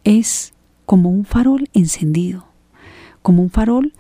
es 0.05 0.53
como 0.87 1.11
un 1.11 1.25
farol 1.25 1.69
encendido, 1.73 2.47
como 3.23 3.43
un 3.43 3.51
farol 3.51 3.93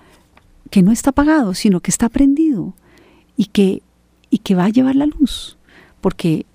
que 0.70 0.82
no 0.82 0.92
está 0.92 1.10
apagado, 1.10 1.54
sino 1.54 1.80
que 1.80 1.90
está 1.90 2.08
prendido 2.08 2.74
y 3.36 3.46
que 3.46 3.82
y 4.30 4.38
que 4.38 4.54
va 4.54 4.64
a 4.66 4.70
llevar 4.70 4.96
la 4.96 5.06
luz. 5.06 5.56
Porque 6.00 6.46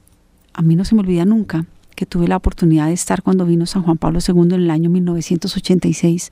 a 0.54 0.62
mí 0.62 0.76
no 0.76 0.86
se 0.86 0.96
me 0.96 1.02
olvida 1.02 1.26
nunca 1.26 1.66
que 1.96 2.06
tuve 2.06 2.28
la 2.28 2.38
oportunidad 2.38 2.88
de 2.88 2.94
estar 2.94 3.22
cuando 3.22 3.46
vino 3.46 3.66
San 3.66 3.84
Juan 3.84 3.98
Pablo 3.98 4.20
II 4.26 4.42
en 4.42 4.62
el 4.62 4.72
año 4.72 4.90
1986. 4.90 6.32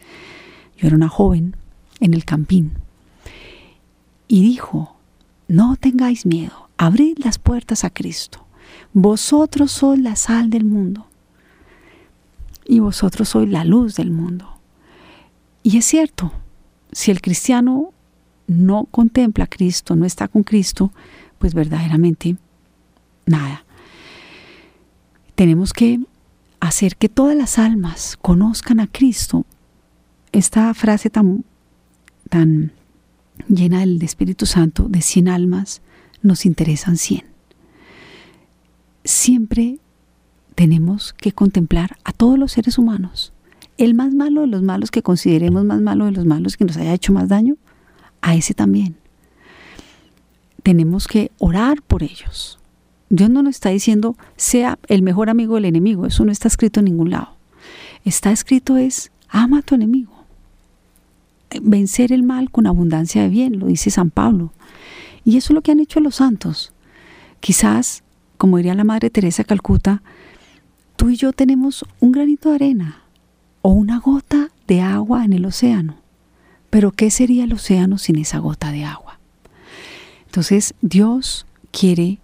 Yo 0.77 0.87
era 0.87 0.95
una 0.95 1.09
joven 1.09 1.55
en 1.99 2.13
el 2.13 2.25
campín. 2.25 2.71
Y 4.27 4.41
dijo, 4.41 4.95
no 5.47 5.75
tengáis 5.75 6.25
miedo, 6.25 6.69
abrid 6.77 7.17
las 7.19 7.37
puertas 7.37 7.83
a 7.83 7.89
Cristo. 7.89 8.45
Vosotros 8.93 9.71
sois 9.71 10.01
la 10.01 10.15
sal 10.15 10.49
del 10.49 10.65
mundo. 10.65 11.07
Y 12.65 12.79
vosotros 12.79 13.29
sois 13.29 13.49
la 13.49 13.65
luz 13.65 13.95
del 13.95 14.11
mundo. 14.11 14.59
Y 15.63 15.77
es 15.77 15.85
cierto, 15.85 16.31
si 16.91 17.11
el 17.11 17.21
cristiano 17.21 17.93
no 18.47 18.85
contempla 18.91 19.45
a 19.45 19.47
Cristo, 19.47 19.95
no 19.95 20.05
está 20.05 20.27
con 20.27 20.43
Cristo, 20.43 20.91
pues 21.39 21.53
verdaderamente 21.53 22.37
nada. 23.25 23.65
Tenemos 25.35 25.73
que 25.73 25.99
hacer 26.59 26.95
que 26.95 27.09
todas 27.09 27.35
las 27.35 27.57
almas 27.57 28.17
conozcan 28.21 28.79
a 28.79 28.87
Cristo. 28.87 29.45
Esta 30.31 30.73
frase 30.73 31.09
tan, 31.09 31.43
tan 32.29 32.71
llena 33.47 33.79
del 33.79 34.01
Espíritu 34.01 34.45
Santo 34.45 34.87
de 34.87 35.01
100 35.01 35.27
almas, 35.27 35.81
nos 36.21 36.45
interesan 36.45 36.97
100. 36.97 37.25
Siempre 39.03 39.79
tenemos 40.53 41.13
que 41.13 41.31
contemplar 41.31 41.97
a 42.03 42.11
todos 42.11 42.37
los 42.37 42.51
seres 42.51 42.77
humanos. 42.77 43.33
El 43.77 43.93
más 43.93 44.13
malo 44.13 44.41
de 44.41 44.47
los 44.47 44.61
malos 44.61 44.91
que 44.91 45.01
consideremos 45.01 45.65
más 45.65 45.81
malo 45.81 46.05
de 46.05 46.11
los 46.11 46.25
malos 46.25 46.57
que 46.57 46.65
nos 46.65 46.77
haya 46.77 46.93
hecho 46.93 47.13
más 47.13 47.27
daño, 47.29 47.55
a 48.21 48.35
ese 48.35 48.53
también 48.53 48.95
tenemos 50.63 51.07
que 51.07 51.31
orar 51.37 51.81
por 51.81 52.01
ellos. 52.01 52.57
Dios 53.09 53.29
no 53.29 53.43
nos 53.43 53.55
está 53.55 53.69
diciendo 53.69 54.15
sea 54.37 54.79
el 54.87 55.03
mejor 55.03 55.29
amigo 55.29 55.55
del 55.55 55.65
enemigo, 55.65 56.07
eso 56.07 56.25
no 56.25 56.31
está 56.31 56.47
escrito 56.47 56.79
en 56.79 56.85
ningún 56.85 57.11
lado. 57.11 57.35
Está 58.05 58.31
escrito 58.31 58.77
es 58.77 59.11
ama 59.29 59.59
a 59.59 59.61
tu 59.61 59.75
enemigo. 59.75 60.11
Vencer 61.61 62.11
el 62.11 62.23
mal 62.23 62.49
con 62.49 62.65
abundancia 62.65 63.21
de 63.21 63.29
bien, 63.29 63.59
lo 63.59 63.67
dice 63.67 63.91
San 63.91 64.09
Pablo. 64.09 64.51
Y 65.23 65.37
eso 65.37 65.53
es 65.53 65.55
lo 65.55 65.61
que 65.61 65.71
han 65.71 65.79
hecho 65.79 65.99
los 65.99 66.15
santos. 66.15 66.73
Quizás, 67.39 68.03
como 68.37 68.57
diría 68.57 68.73
la 68.73 68.83
Madre 68.83 69.09
Teresa 69.09 69.43
Calcuta, 69.43 70.01
tú 70.95 71.09
y 71.09 71.15
yo 71.15 71.33
tenemos 71.33 71.85
un 71.99 72.11
granito 72.11 72.49
de 72.49 72.55
arena 72.55 73.03
o 73.61 73.69
una 73.69 73.99
gota 73.99 74.49
de 74.67 74.81
agua 74.81 75.25
en 75.25 75.33
el 75.33 75.45
océano. 75.45 75.97
Pero 76.69 76.91
¿qué 76.91 77.11
sería 77.11 77.43
el 77.43 77.53
océano 77.53 77.97
sin 77.97 78.17
esa 78.17 78.39
gota 78.39 78.71
de 78.71 78.83
agua? 78.83 79.19
Entonces 80.25 80.73
Dios 80.81 81.45
quiere 81.71 82.19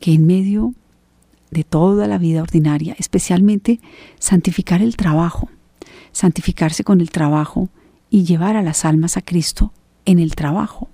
que 0.00 0.12
en 0.12 0.26
medio 0.26 0.74
de 1.50 1.64
toda 1.64 2.06
la 2.06 2.18
vida 2.18 2.42
ordinaria, 2.42 2.94
especialmente 2.98 3.80
santificar 4.18 4.82
el 4.82 4.96
trabajo, 4.96 5.48
santificarse 6.12 6.84
con 6.84 7.00
el 7.00 7.10
trabajo 7.10 7.68
y 8.10 8.24
llevar 8.24 8.56
a 8.56 8.62
las 8.62 8.84
almas 8.84 9.16
a 9.16 9.22
Cristo 9.22 9.72
en 10.04 10.18
el 10.18 10.34
trabajo. 10.34 10.88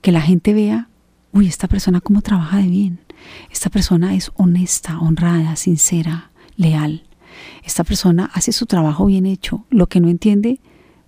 Que 0.00 0.12
la 0.12 0.20
gente 0.20 0.54
vea, 0.54 0.88
uy, 1.32 1.46
esta 1.46 1.68
persona 1.68 2.00
cómo 2.00 2.22
trabaja 2.22 2.58
de 2.58 2.68
bien. 2.68 3.00
Esta 3.50 3.70
persona 3.70 4.14
es 4.14 4.30
honesta, 4.36 4.98
honrada, 4.98 5.56
sincera, 5.56 6.30
leal. 6.56 7.04
Esta 7.64 7.84
persona 7.84 8.30
hace 8.34 8.52
su 8.52 8.66
trabajo 8.66 9.06
bien 9.06 9.26
hecho. 9.26 9.64
Lo 9.70 9.86
que 9.88 10.00
no 10.00 10.08
entiende, 10.08 10.60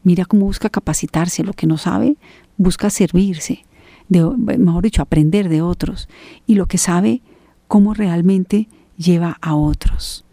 mira 0.02 0.24
cómo 0.24 0.46
busca 0.46 0.70
capacitarse. 0.70 1.44
Lo 1.44 1.52
que 1.52 1.66
no 1.66 1.78
sabe, 1.78 2.16
busca 2.56 2.90
servirse 2.90 3.64
mejor 4.10 4.82
dicho, 4.82 5.02
aprender 5.02 5.48
de 5.48 5.62
otros 5.62 6.08
y 6.46 6.56
lo 6.56 6.66
que 6.66 6.78
sabe, 6.78 7.22
cómo 7.68 7.94
realmente 7.94 8.68
lleva 8.96 9.38
a 9.40 9.54
otros. 9.54 10.24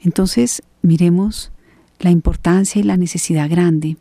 Entonces, 0.00 0.62
miremos 0.82 1.52
la 1.98 2.10
importancia 2.10 2.80
y 2.80 2.84
la 2.84 2.96
necesidad 2.96 3.50
grande 3.50 3.96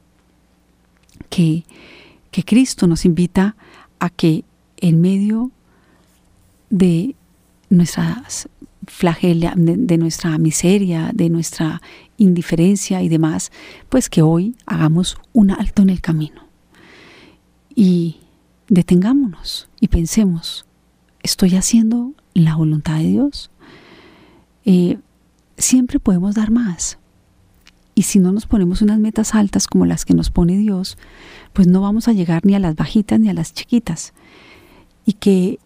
que, 1.29 1.65
que 2.31 2.43
Cristo 2.43 2.87
nos 2.87 3.05
invita 3.05 3.55
a 3.99 4.09
que 4.09 4.45
en 4.77 5.01
medio 5.01 5.51
de 6.69 7.15
nuestras 7.69 8.49
flagela, 8.87 9.53
de, 9.55 9.97
nuestra 9.97 10.37
miseria, 10.37 11.11
de 11.13 11.29
nuestra 11.29 11.81
indiferencia 12.17 13.01
y 13.01 13.09
demás, 13.09 13.51
pues 13.89 14.09
que 14.09 14.21
hoy 14.21 14.55
hagamos 14.65 15.17
un 15.33 15.51
alto 15.51 15.81
en 15.81 15.89
el 15.89 16.01
camino 16.01 16.43
y 17.73 18.17
detengámonos 18.67 19.69
y 19.79 19.89
pensemos, 19.89 20.65
¿estoy 21.23 21.55
haciendo 21.55 22.13
la 22.33 22.55
voluntad 22.55 22.97
de 22.97 23.07
Dios? 23.07 23.51
Eh, 24.65 24.97
siempre 25.57 25.99
podemos 25.99 26.35
dar 26.35 26.51
más, 26.51 26.97
Y 27.97 28.01
si 28.01 28.19
no 28.19 28.33
nos 28.33 28.45
ponemos 28.45 28.81
unas 28.81 28.99
metas 28.99 29.35
altas 29.35 29.67
como 29.67 29.85
las 29.85 30.03
que 30.03 30.13
nos 30.13 30.29
pone 30.29 30.57
Dios, 30.57 30.97
pues 31.53 31.65
no 31.65 31.79
vamos 31.79 32.09
a 32.09 32.11
llegar 32.11 32.45
ni 32.45 32.53
a 32.53 32.59
las 32.59 32.75
bajitas 32.75 33.21
ni 33.21 33.29
a 33.29 33.33
las 33.33 33.53
chiquitas. 33.53 34.13
Y 35.05 35.13
que 35.13 35.59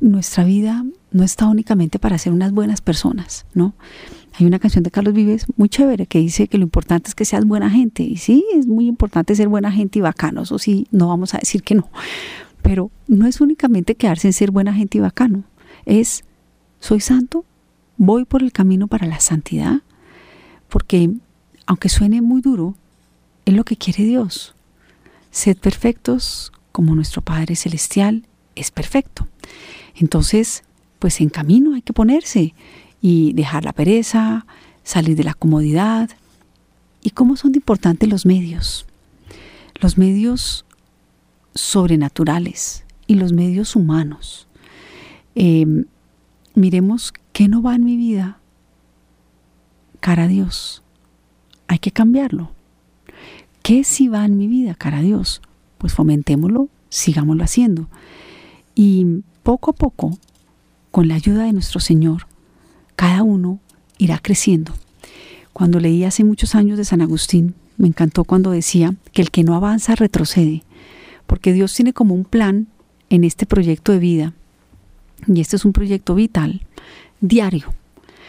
nuestra 0.00 0.44
vida 0.44 0.84
no 1.10 1.24
está 1.24 1.46
únicamente 1.46 1.98
para 1.98 2.18
ser 2.18 2.32
unas 2.32 2.52
buenas 2.52 2.80
personas, 2.80 3.46
¿no? 3.54 3.74
Hay 4.38 4.46
una 4.46 4.58
canción 4.58 4.84
de 4.84 4.90
Carlos 4.90 5.14
Vives 5.14 5.46
muy 5.56 5.68
chévere 5.68 6.06
que 6.06 6.18
dice 6.18 6.48
que 6.48 6.58
lo 6.58 6.64
importante 6.64 7.08
es 7.08 7.14
que 7.14 7.24
seas 7.24 7.44
buena 7.44 7.68
gente. 7.68 8.02
Y 8.02 8.16
sí, 8.16 8.44
es 8.54 8.66
muy 8.66 8.86
importante 8.86 9.34
ser 9.34 9.48
buena 9.48 9.72
gente 9.72 9.98
y 9.98 10.02
bacano, 10.02 10.42
eso 10.42 10.58
sí, 10.58 10.86
no 10.90 11.08
vamos 11.08 11.34
a 11.34 11.38
decir 11.38 11.62
que 11.62 11.74
no. 11.74 11.90
Pero 12.62 12.90
no 13.08 13.26
es 13.26 13.40
únicamente 13.40 13.94
quedarse 13.94 14.28
en 14.28 14.32
ser 14.32 14.50
buena 14.50 14.72
gente 14.72 14.98
y 14.98 15.00
bacano, 15.00 15.44
es, 15.86 16.24
soy 16.78 17.00
santo, 17.00 17.44
voy 17.96 18.24
por 18.24 18.42
el 18.42 18.52
camino 18.52 18.86
para 18.86 19.06
la 19.06 19.20
santidad, 19.20 19.82
porque 20.68 21.10
aunque 21.66 21.88
suene 21.88 22.22
muy 22.22 22.40
duro, 22.40 22.76
es 23.44 23.54
lo 23.54 23.64
que 23.64 23.76
quiere 23.76 24.04
Dios. 24.04 24.54
Sed 25.30 25.56
perfectos 25.56 26.52
como 26.72 26.94
nuestro 26.94 27.22
Padre 27.22 27.56
Celestial 27.56 28.26
es 28.54 28.70
perfecto. 28.70 29.26
Entonces, 30.00 30.64
pues 30.98 31.20
en 31.20 31.28
camino 31.28 31.74
hay 31.74 31.82
que 31.82 31.92
ponerse 31.92 32.54
y 33.02 33.34
dejar 33.34 33.64
la 33.64 33.72
pereza, 33.72 34.46
salir 34.82 35.16
de 35.16 35.24
la 35.24 35.34
comodidad. 35.34 36.10
¿Y 37.02 37.10
cómo 37.10 37.36
son 37.36 37.54
importantes 37.54 38.08
los 38.08 38.24
medios? 38.24 38.86
Los 39.80 39.98
medios 39.98 40.64
sobrenaturales 41.54 42.84
y 43.06 43.14
los 43.14 43.32
medios 43.32 43.76
humanos. 43.76 44.48
Em, 45.34 45.84
miremos 46.54 47.12
qué 47.32 47.48
no 47.48 47.62
va 47.62 47.74
en 47.74 47.84
mi 47.84 47.96
vida 47.96 48.38
cara 50.00 50.24
a 50.24 50.28
Dios. 50.28 50.82
Hay 51.68 51.78
que 51.78 51.90
cambiarlo. 51.90 52.52
¿Qué 53.62 53.84
sí 53.84 54.08
va 54.08 54.24
en 54.24 54.38
mi 54.38 54.46
vida 54.46 54.74
cara 54.74 54.98
a 54.98 55.02
Dios? 55.02 55.42
Pues 55.76 55.92
fomentémoslo, 55.92 56.68
sigámoslo 56.88 57.44
haciendo. 57.44 57.88
Y 58.74 59.22
poco 59.42 59.70
a 59.70 59.74
poco, 59.74 60.18
con 60.90 61.08
la 61.08 61.14
ayuda 61.14 61.44
de 61.44 61.52
nuestro 61.52 61.80
Señor, 61.80 62.26
cada 62.96 63.22
uno 63.22 63.60
irá 63.98 64.18
creciendo. 64.18 64.74
Cuando 65.52 65.80
leí 65.80 66.04
hace 66.04 66.24
muchos 66.24 66.54
años 66.54 66.78
de 66.78 66.84
San 66.84 67.00
Agustín, 67.00 67.54
me 67.76 67.88
encantó 67.88 68.24
cuando 68.24 68.50
decía 68.50 68.94
que 69.12 69.22
el 69.22 69.30
que 69.30 69.42
no 69.42 69.54
avanza 69.54 69.94
retrocede, 69.94 70.62
porque 71.26 71.52
Dios 71.52 71.74
tiene 71.74 71.92
como 71.92 72.14
un 72.14 72.24
plan 72.24 72.66
en 73.08 73.24
este 73.24 73.46
proyecto 73.46 73.92
de 73.92 73.98
vida, 73.98 74.34
y 75.26 75.40
este 75.40 75.56
es 75.56 75.64
un 75.64 75.72
proyecto 75.72 76.14
vital, 76.14 76.62
diario. 77.20 77.68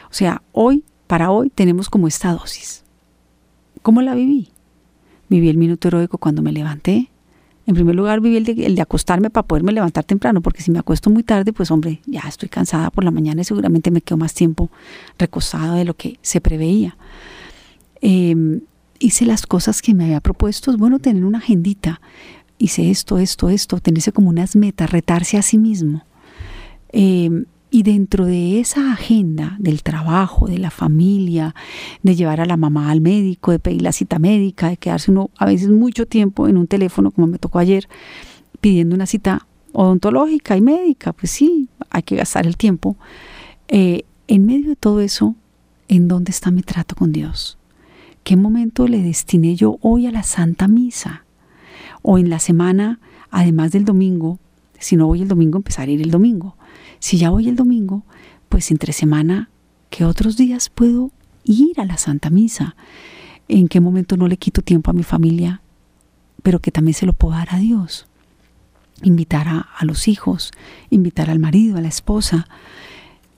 O 0.10 0.14
sea, 0.14 0.42
hoy, 0.52 0.84
para 1.08 1.32
hoy, 1.32 1.50
tenemos 1.50 1.90
como 1.90 2.08
esta 2.08 2.32
dosis. 2.34 2.84
¿Cómo 3.82 4.02
la 4.02 4.16
viví? 4.16 4.50
Viví 5.30 5.50
el 5.50 5.58
minuto 5.58 5.88
heroico 5.88 6.18
cuando 6.18 6.42
me 6.42 6.52
levanté, 6.52 7.10
en 7.68 7.76
primer 7.76 7.96
lugar, 7.96 8.22
viví 8.22 8.38
el 8.38 8.76
de, 8.76 8.82
acostarme 8.82 9.30
para 9.30 9.46
poderme 9.46 9.72
levantar 9.72 10.04
temprano, 10.04 10.42
porque 10.42 10.64
si 10.64 10.72
me 10.72 10.80
acuesto 10.80 11.10
muy 11.10 11.24
tarde, 11.24 11.54
pues 11.54 11.70
hombre, 11.70 12.02
ya 12.06 12.22
estoy 12.28 12.50
cansada 12.50 12.90
por 12.90 13.04
la 13.04 13.12
mañana 13.12 13.42
y 13.42 13.44
seguramente 13.44 13.92
me 13.92 14.02
quedo 14.02 14.18
más 14.18 14.34
tiempo 14.34 14.72
recostada 15.18 15.76
de 15.76 15.86
lo 15.86 15.94
que 15.94 16.18
se 16.22 16.42
preveía. 16.42 16.98
Em, 18.02 18.62
hice 19.00 19.26
las 19.26 19.46
cosas 19.46 19.82
que 19.82 19.94
me 19.94 20.06
había 20.06 20.22
propuesto, 20.22 20.72
es 20.72 20.78
bueno 20.78 21.00
tener 21.00 21.24
una 21.24 21.38
agendita. 21.38 22.02
Hice 22.58 22.90
esto, 22.90 23.20
esto, 23.20 23.50
esto, 23.50 23.80
tenerse 23.80 24.12
como 24.12 24.30
unas 24.30 24.56
metas, 24.56 24.90
retarse 24.92 25.38
a 25.38 25.42
sí 25.42 25.58
mismo. 25.58 26.04
Eh, 26.92 27.46
y 27.74 27.84
dentro 27.84 28.26
de 28.26 28.60
esa 28.60 28.92
agenda 28.92 29.56
del 29.58 29.82
trabajo, 29.82 30.48
de 30.48 30.58
la 30.58 30.72
familia, 30.72 31.56
de 32.04 32.18
llevar 32.18 32.42
a 32.42 32.46
la 32.46 32.58
mamá 32.58 32.92
al 32.92 33.00
médico, 33.00 33.52
de 33.52 33.60
pedir 33.60 33.82
la 33.82 33.94
cita 33.94 34.20
médica, 34.20 34.68
de 34.68 34.76
quedarse 34.76 35.10
uno 35.10 35.32
a 35.38 35.46
veces 35.46 35.70
mucho 35.70 36.06
tiempo 36.06 36.50
en 36.50 36.58
un 36.58 36.68
teléfono, 36.68 37.12
como 37.12 37.28
me 37.28 37.40
tocó 37.40 37.60
ayer, 37.60 37.88
pidiendo 38.60 38.94
una 38.94 39.06
cita 39.06 39.48
odontológica 39.72 40.58
y 40.58 40.62
médica, 40.62 41.14
pues 41.14 41.32
sí, 41.32 41.70
hay 41.90 42.04
que 42.04 42.18
gastar 42.18 42.46
el 42.46 42.58
tiempo. 42.58 42.98
Eh, 43.70 44.04
en 44.28 44.46
medio 44.46 44.68
de 44.68 44.76
todo 44.76 45.00
eso, 45.00 45.36
¿en 45.88 46.10
dónde 46.10 46.32
está 46.32 46.52
mi 46.52 46.64
trato 46.64 46.96
con 46.96 47.14
Dios? 47.14 47.58
¿Qué 48.26 48.36
momento 48.36 48.86
le 48.86 49.02
destiné 49.02 49.56
yo 49.56 49.78
hoy 49.80 50.08
a 50.08 50.12
la 50.12 50.24
Santa 50.24 50.68
Misa? 50.68 51.24
O 52.02 52.18
en 52.18 52.30
la 52.30 52.40
semana, 52.40 53.00
además 53.30 53.72
del 53.72 53.86
domingo, 53.86 54.40
si 54.78 54.98
no 54.98 55.08
voy 55.08 55.22
el 55.22 55.30
domingo, 55.30 55.58
empezar 55.58 55.88
a 55.88 55.92
ir 55.92 56.02
el 56.02 56.12
domingo 56.12 56.58
si 57.02 57.18
ya 57.18 57.32
voy 57.32 57.50
el 57.50 57.56
domingo, 57.56 58.04
pues 58.48 58.70
entre 58.70 58.94
semana, 58.94 59.50
¿qué 59.90 60.06
otros 60.06 60.38
días 60.38 60.70
puedo 60.70 61.12
ir 61.44 61.80
a 61.80 61.86
la 61.86 61.98
Santa 61.98 62.30
Misa? 62.30 62.76
¿En 63.48 63.68
qué 63.68 63.80
momento 63.80 64.18
no 64.18 64.28
le 64.28 64.38
quito 64.38 64.62
tiempo 64.62 64.92
a 64.92 64.94
mi 64.94 65.04
familia, 65.04 65.62
pero 66.44 66.60
que 66.60 66.72
también 66.72 66.94
se 66.94 67.08
lo 67.08 67.14
puedo 67.14 67.34
dar 67.34 67.56
a 67.56 67.58
Dios? 67.58 68.06
Invitar 69.02 69.48
a, 69.48 69.60
a 69.62 69.84
los 69.86 70.08
hijos, 70.08 70.52
invitar 70.92 71.32
al 71.32 71.40
marido, 71.40 71.78
a 71.78 71.82
la 71.82 71.88
esposa. 71.88 72.48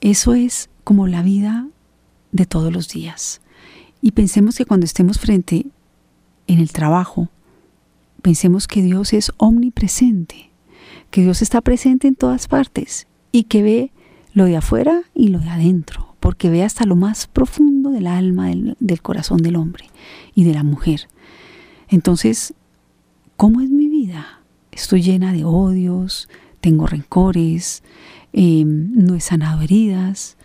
Eso 0.02 0.34
es 0.34 0.70
como 0.84 1.08
la 1.08 1.22
vida 1.22 1.68
de 2.34 2.46
todos 2.46 2.74
los 2.74 2.90
días. 2.90 3.40
Y 4.02 4.12
pensemos 4.12 4.58
que 4.58 4.66
cuando 4.66 4.86
estemos 4.86 5.20
frente 5.20 5.68
en 6.48 6.60
el 6.60 6.74
trabajo, 6.74 7.30
pensemos 8.22 8.68
que 8.68 8.82
Dios 8.82 9.14
es 9.14 9.32
omnipresente, 9.38 10.50
que 11.12 11.22
Dios 11.22 11.42
está 11.42 11.62
presente 11.62 12.10
en 12.10 12.16
todas 12.16 12.48
partes 12.48 13.08
y 13.34 13.46
que 13.46 13.64
ve 13.64 13.92
lo 14.34 14.46
de 14.46 14.56
afuera 14.56 15.02
y 15.14 15.28
lo 15.28 15.40
de 15.40 15.50
adentro, 15.50 16.16
porque 16.22 16.50
ve 16.50 16.64
hasta 16.64 16.86
lo 16.86 16.96
más 16.96 17.28
profundo 17.28 17.90
del 17.90 18.08
alma, 18.08 18.48
del, 18.48 19.02
corazón 19.02 19.40
del 19.42 19.58
hombre 19.58 19.90
y 20.34 20.46
de 20.46 20.54
la 20.54 20.64
mujer. 20.64 21.10
Entonces, 21.90 22.54
¿cómo 23.36 23.60
es 23.60 23.70
mi 23.70 23.90
vida? 23.90 24.42
Estoy 24.72 25.02
llena 25.02 25.34
de 25.34 25.44
odios, 25.44 26.30
tengo 26.62 26.88
rencores, 26.88 27.84
em, 28.32 28.92
no 28.94 29.16
he 29.16 29.20
sanado 29.20 29.62
heridas. 29.62 30.38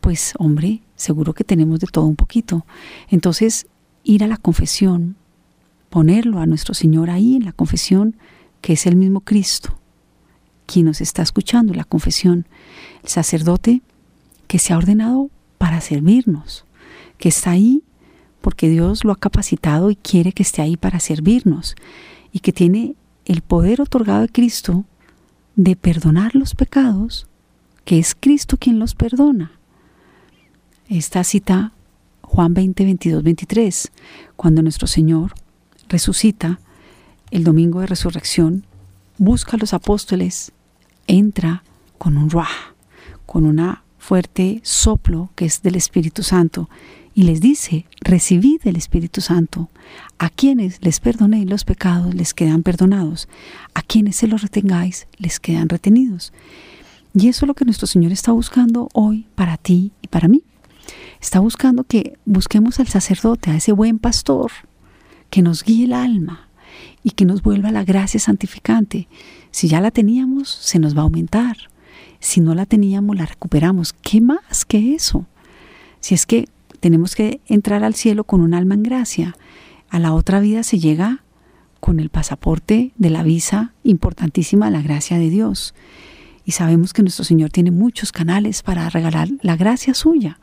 Pues 0.00 0.34
hombre, 0.38 0.82
seguro 0.96 1.32
que 1.32 1.44
tenemos 1.44 1.80
de 1.80 1.86
todo 1.86 2.04
un 2.04 2.16
poquito. 2.16 2.66
Entonces, 3.08 3.66
ir 4.04 4.22
a 4.22 4.28
la 4.28 4.36
confesión, 4.36 5.16
ponerlo 5.88 6.40
a 6.40 6.46
nuestro 6.46 6.74
Señor 6.74 7.08
ahí 7.08 7.36
en 7.36 7.46
la 7.46 7.52
confesión, 7.52 8.16
que 8.60 8.74
es 8.74 8.86
el 8.86 8.96
mismo 8.96 9.20
Cristo, 9.20 9.78
quien 10.66 10.86
nos 10.86 11.00
está 11.00 11.22
escuchando 11.22 11.74
la 11.74 11.84
confesión, 11.84 12.46
el 13.02 13.08
sacerdote 13.08 13.82
que 14.46 14.58
se 14.58 14.72
ha 14.72 14.78
ordenado 14.78 15.30
para 15.58 15.80
servirnos, 15.80 16.64
que 17.18 17.28
está 17.28 17.52
ahí 17.52 17.82
porque 18.40 18.68
Dios 18.68 19.04
lo 19.04 19.12
ha 19.12 19.16
capacitado 19.16 19.90
y 19.90 19.96
quiere 19.96 20.32
que 20.32 20.42
esté 20.42 20.60
ahí 20.60 20.76
para 20.76 21.00
servirnos, 21.00 21.76
y 22.30 22.40
que 22.40 22.52
tiene 22.52 22.94
el 23.24 23.40
poder 23.40 23.80
otorgado 23.80 24.20
de 24.20 24.28
Cristo 24.28 24.84
de 25.56 25.76
perdonar 25.76 26.34
los 26.34 26.54
pecados, 26.54 27.26
que 27.84 27.98
es 27.98 28.14
Cristo 28.14 28.56
quien 28.58 28.78
los 28.78 28.94
perdona. 28.94 29.52
Esta 30.88 31.24
cita 31.24 31.72
Juan 32.20 32.52
20, 32.52 32.84
22, 32.84 33.22
23, 33.22 33.92
cuando 34.36 34.60
nuestro 34.60 34.86
Señor 34.86 35.34
resucita 35.88 36.58
el 37.30 37.44
domingo 37.44 37.80
de 37.80 37.86
resurrección, 37.86 38.66
busca 39.18 39.56
a 39.56 39.60
los 39.60 39.72
apóstoles, 39.72 40.52
entra 41.06 41.62
con 41.98 42.16
un 42.16 42.30
ruah, 42.30 42.74
con 43.26 43.44
una 43.44 43.82
fuerte 43.98 44.60
soplo 44.62 45.30
que 45.34 45.46
es 45.46 45.62
del 45.62 45.76
Espíritu 45.76 46.22
Santo 46.22 46.68
y 47.14 47.22
les 47.22 47.40
dice, 47.40 47.86
recibid 48.00 48.60
el 48.64 48.76
Espíritu 48.76 49.20
Santo. 49.20 49.70
A 50.18 50.30
quienes 50.30 50.82
les 50.82 50.98
perdonéis 51.00 51.48
los 51.48 51.64
pecados 51.64 52.14
les 52.14 52.34
quedan 52.34 52.62
perdonados, 52.62 53.28
a 53.72 53.82
quienes 53.82 54.16
se 54.16 54.26
los 54.26 54.42
retengáis 54.42 55.06
les 55.18 55.38
quedan 55.38 55.68
retenidos. 55.68 56.32
Y 57.14 57.28
eso 57.28 57.44
es 57.44 57.48
lo 57.48 57.54
que 57.54 57.64
nuestro 57.64 57.86
Señor 57.86 58.10
está 58.10 58.32
buscando 58.32 58.88
hoy 58.92 59.26
para 59.36 59.56
ti 59.56 59.92
y 60.02 60.08
para 60.08 60.26
mí. 60.26 60.42
Está 61.20 61.38
buscando 61.38 61.84
que 61.84 62.18
busquemos 62.24 62.80
al 62.80 62.88
sacerdote, 62.88 63.50
a 63.50 63.56
ese 63.56 63.72
buen 63.72 64.00
pastor, 64.00 64.50
que 65.30 65.40
nos 65.40 65.62
guíe 65.62 65.84
el 65.84 65.92
alma, 65.92 66.48
y 67.02 67.10
que 67.10 67.24
nos 67.24 67.42
vuelva 67.42 67.70
la 67.70 67.84
gracia 67.84 68.18
santificante. 68.18 69.08
Si 69.54 69.68
ya 69.68 69.80
la 69.80 69.92
teníamos, 69.92 70.48
se 70.48 70.80
nos 70.80 70.96
va 70.96 71.02
a 71.02 71.04
aumentar. 71.04 71.56
Si 72.18 72.40
no 72.40 72.56
la 72.56 72.66
teníamos, 72.66 73.14
la 73.14 73.24
recuperamos. 73.24 73.92
¿Qué 73.92 74.20
más 74.20 74.64
que 74.64 74.96
eso? 74.96 75.26
Si 76.00 76.12
es 76.12 76.26
que 76.26 76.48
tenemos 76.80 77.14
que 77.14 77.40
entrar 77.46 77.84
al 77.84 77.94
cielo 77.94 78.24
con 78.24 78.40
un 78.40 78.52
alma 78.52 78.74
en 78.74 78.82
gracia, 78.82 79.36
a 79.90 80.00
la 80.00 80.12
otra 80.12 80.40
vida 80.40 80.64
se 80.64 80.80
llega 80.80 81.22
con 81.78 82.00
el 82.00 82.10
pasaporte 82.10 82.90
de 82.96 83.10
la 83.10 83.22
visa 83.22 83.74
importantísima, 83.84 84.70
la 84.70 84.82
gracia 84.82 85.20
de 85.20 85.30
Dios. 85.30 85.72
Y 86.44 86.50
sabemos 86.50 86.92
que 86.92 87.02
nuestro 87.02 87.24
Señor 87.24 87.50
tiene 87.50 87.70
muchos 87.70 88.10
canales 88.10 88.60
para 88.64 88.90
regalar 88.90 89.28
la 89.40 89.54
gracia 89.54 89.94
suya 89.94 90.40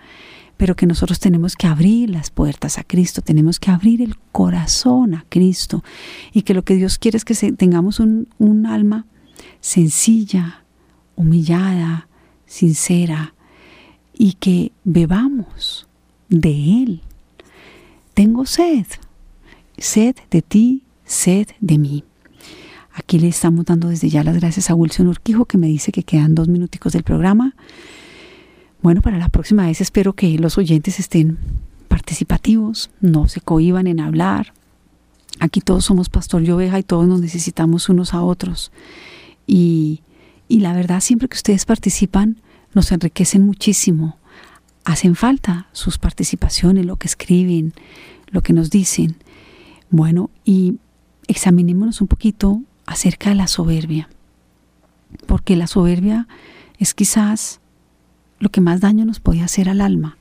pero 0.57 0.75
que 0.75 0.85
nosotros 0.85 1.19
tenemos 1.19 1.55
que 1.55 1.67
abrir 1.67 2.09
las 2.09 2.29
puertas 2.29 2.77
a 2.77 2.83
Cristo, 2.83 3.21
tenemos 3.21 3.59
que 3.59 3.71
abrir 3.71 4.01
el 4.01 4.17
corazón 4.31 5.15
a 5.15 5.25
Cristo 5.29 5.83
y 6.33 6.43
que 6.43 6.53
lo 6.53 6.63
que 6.63 6.75
Dios 6.75 6.97
quiere 6.97 7.17
es 7.17 7.25
que 7.25 7.35
tengamos 7.53 7.99
un, 7.99 8.27
alma 8.65 9.05
sencilla, 9.59 10.63
humillada, 11.15 12.07
sincera 12.45 13.33
y 14.13 14.33
que 14.33 14.71
bebamos 14.83 15.87
de 16.29 16.83
Él. 16.83 17.01
tengo 18.13 18.45
sed, 18.45 18.85
sed 19.77 20.15
de 20.29 20.41
ti, 20.41 20.83
sed 21.05 21.47
de 21.59 21.77
mí. 21.77 22.03
Aquí 22.93 23.19
le 23.19 23.29
estamos 23.29 23.65
dando 23.65 23.87
desde 23.87 24.09
ya 24.09 24.23
las 24.23 24.35
gracias 24.35 24.69
a 24.69 24.75
Wilson 24.75 25.07
Urquijo 25.07 25.45
que 25.45 25.57
me 25.57 25.67
dice 25.67 25.91
que 25.91 26.03
quedan 26.03 26.35
dos 26.35 26.47
minuticos 26.47 26.93
del 26.93 27.03
programa. 27.03 27.55
Bueno, 28.81 29.01
para 29.01 29.17
la 29.19 29.29
próxima 29.29 29.67
vez 29.67 29.79
espero 29.79 30.13
que 30.13 30.39
los 30.39 30.57
oyentes 30.57 30.99
estén 30.99 31.37
participativos, 31.87 32.89
no 32.99 33.27
se 33.27 33.39
cohiban 33.39 33.85
en 33.85 33.99
hablar. 33.99 34.53
Aquí 35.39 35.61
todos 35.61 35.85
somos 35.85 36.09
pastor 36.09 36.43
y 36.43 36.51
oveja 36.51 36.79
y 36.79 36.83
todos 36.83 37.07
nos 37.07 37.21
necesitamos 37.21 37.89
unos 37.89 38.13
a 38.13 38.21
otros. 38.21 38.71
Y, 39.45 40.01
y 40.47 40.61
la 40.61 40.73
verdad, 40.73 40.99
siempre 40.99 41.29
que 41.29 41.35
ustedes 41.35 41.65
participan, 41.65 42.37
nos 42.73 42.91
enriquecen 42.91 43.45
muchísimo. 43.45 44.17
Hacen 44.83 45.15
falta 45.15 45.67
sus 45.73 45.99
participaciones, 45.99 46.85
lo 46.85 46.95
que 46.95 47.07
escriben, 47.07 47.73
lo 48.27 48.41
que 48.41 48.53
nos 48.53 48.71
dicen. 48.71 49.17
Bueno, 49.91 50.31
y 50.43 50.77
examinémonos 51.27 52.01
un 52.01 52.07
poquito 52.07 52.61
acerca 52.87 53.29
de 53.29 53.35
la 53.35 53.47
soberbia, 53.47 54.09
porque 55.27 55.55
la 55.55 55.67
soberbia 55.67 56.27
es 56.79 56.93
quizás 56.93 57.60
lo 58.41 58.49
que 58.49 58.59
más 58.59 58.81
daño 58.81 59.05
nos 59.05 59.19
puede 59.19 59.41
hacer 59.41 59.69
al 59.69 59.79
alma. 59.79 60.17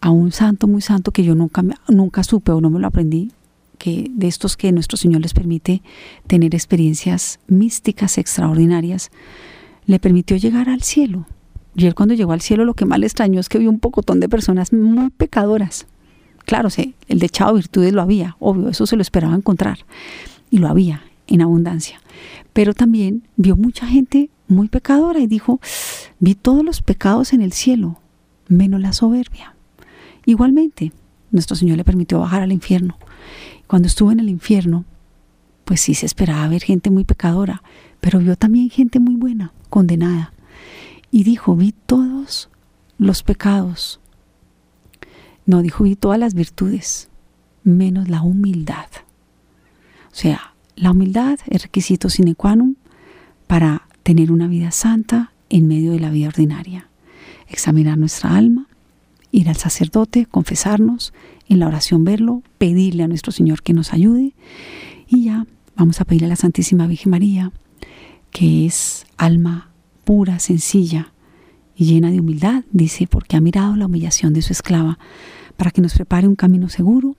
A 0.00 0.10
un 0.10 0.32
santo 0.32 0.66
muy 0.66 0.80
santo 0.80 1.10
que 1.10 1.24
yo 1.24 1.34
nunca, 1.34 1.62
nunca 1.88 2.24
supe 2.24 2.52
o 2.52 2.60
no 2.60 2.70
me 2.70 2.78
lo 2.78 2.86
aprendí, 2.86 3.32
que 3.76 4.10
de 4.10 4.28
estos 4.28 4.56
que 4.56 4.72
nuestro 4.72 4.96
Señor 4.96 5.20
les 5.20 5.34
permite 5.34 5.82
tener 6.26 6.54
experiencias 6.54 7.40
místicas 7.48 8.18
extraordinarias, 8.18 9.10
le 9.86 9.98
permitió 9.98 10.36
llegar 10.36 10.68
al 10.68 10.82
cielo. 10.82 11.26
Y 11.74 11.86
él 11.86 11.94
cuando 11.94 12.14
llegó 12.14 12.32
al 12.32 12.40
cielo 12.40 12.64
lo 12.64 12.74
que 12.74 12.86
más 12.86 13.00
le 13.00 13.06
extrañó 13.06 13.40
es 13.40 13.48
que 13.48 13.58
vio 13.58 13.68
un 13.68 13.80
pocotón 13.80 14.20
de 14.20 14.28
personas 14.28 14.72
muy 14.72 15.10
pecadoras. 15.10 15.86
Claro, 16.44 16.70
sí, 16.70 16.94
el 17.08 17.18
de 17.18 17.30
virtudes 17.54 17.92
lo 17.92 18.02
había, 18.02 18.36
obvio, 18.38 18.68
eso 18.68 18.86
se 18.86 18.96
lo 18.96 19.02
esperaba 19.02 19.34
encontrar. 19.34 19.78
Y 20.50 20.58
lo 20.58 20.68
había 20.68 21.02
en 21.26 21.42
abundancia. 21.42 22.00
Pero 22.52 22.74
también 22.74 23.26
vio 23.36 23.56
mucha 23.56 23.86
gente 23.86 24.30
muy 24.48 24.68
pecadora 24.68 25.20
y 25.20 25.26
dijo, 25.26 25.60
vi 26.20 26.34
todos 26.34 26.64
los 26.64 26.82
pecados 26.82 27.32
en 27.32 27.42
el 27.42 27.52
cielo, 27.52 28.00
menos 28.48 28.80
la 28.80 28.92
soberbia. 28.92 29.54
Igualmente, 30.26 30.92
nuestro 31.30 31.56
Señor 31.56 31.76
le 31.76 31.84
permitió 31.84 32.20
bajar 32.20 32.42
al 32.42 32.52
infierno. 32.52 32.98
Cuando 33.66 33.88
estuvo 33.88 34.12
en 34.12 34.20
el 34.20 34.28
infierno, 34.28 34.84
pues 35.64 35.80
sí 35.80 35.94
se 35.94 36.06
esperaba 36.06 36.46
ver 36.48 36.62
gente 36.62 36.90
muy 36.90 37.04
pecadora, 37.04 37.62
pero 38.00 38.18
vio 38.18 38.36
también 38.36 38.70
gente 38.70 39.00
muy 39.00 39.16
buena, 39.16 39.52
condenada. 39.70 40.32
Y 41.10 41.24
dijo, 41.24 41.56
vi 41.56 41.72
todos 41.72 42.50
los 42.98 43.22
pecados. 43.22 44.00
No, 45.46 45.62
dijo, 45.62 45.84
vi 45.84 45.96
todas 45.96 46.18
las 46.18 46.34
virtudes, 46.34 47.08
menos 47.62 48.08
la 48.08 48.22
humildad. 48.22 48.86
O 50.12 50.14
sea, 50.14 50.54
la 50.76 50.90
humildad 50.90 51.38
es 51.46 51.62
requisito 51.62 52.08
sine 52.08 52.34
qua 52.34 52.56
non 52.56 52.76
para 53.46 53.83
tener 54.04 54.30
una 54.30 54.46
vida 54.46 54.70
santa 54.70 55.32
en 55.48 55.66
medio 55.66 55.90
de 55.92 55.98
la 55.98 56.10
vida 56.10 56.28
ordinaria. 56.28 56.88
Examinar 57.48 57.98
nuestra 57.98 58.36
alma, 58.36 58.68
ir 59.32 59.48
al 59.48 59.56
sacerdote, 59.56 60.26
confesarnos, 60.26 61.12
en 61.48 61.58
la 61.58 61.66
oración 61.66 62.04
verlo, 62.04 62.42
pedirle 62.58 63.02
a 63.02 63.08
nuestro 63.08 63.32
Señor 63.32 63.62
que 63.62 63.72
nos 63.72 63.92
ayude 63.92 64.32
y 65.08 65.24
ya 65.24 65.46
vamos 65.74 66.00
a 66.00 66.04
pedirle 66.04 66.26
a 66.26 66.30
la 66.30 66.36
Santísima 66.36 66.86
Virgen 66.86 67.10
María, 67.10 67.52
que 68.30 68.66
es 68.66 69.06
alma 69.16 69.70
pura, 70.04 70.38
sencilla 70.38 71.12
y 71.76 71.86
llena 71.86 72.10
de 72.10 72.20
humildad, 72.20 72.64
dice, 72.72 73.06
porque 73.06 73.36
ha 73.36 73.40
mirado 73.40 73.74
la 73.74 73.86
humillación 73.86 74.32
de 74.32 74.42
su 74.42 74.52
esclava, 74.52 74.98
para 75.56 75.70
que 75.70 75.80
nos 75.80 75.94
prepare 75.94 76.28
un 76.28 76.36
camino 76.36 76.68
seguro 76.68 77.16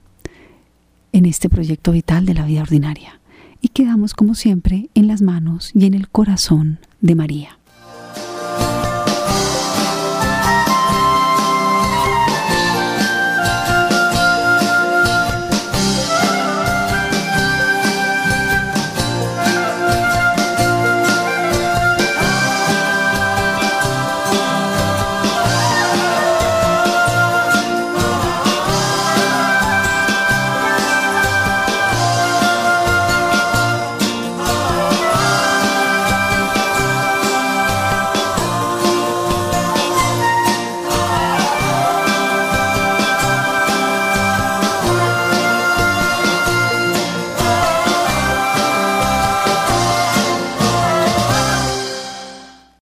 en 1.12 1.26
este 1.26 1.50
proyecto 1.50 1.92
vital 1.92 2.26
de 2.26 2.34
la 2.34 2.46
vida 2.46 2.62
ordinaria 2.62 3.20
y 3.66 3.70
quedamos 3.70 4.13
como 4.13 4.36
siempre 4.36 4.91
en 4.93 5.07
las 5.07 5.24
manos 5.24 5.72
y 5.74 5.88
en 5.88 5.95
el 5.95 6.07
corazón 6.07 6.78
de 7.01 7.16
María. 7.16 7.57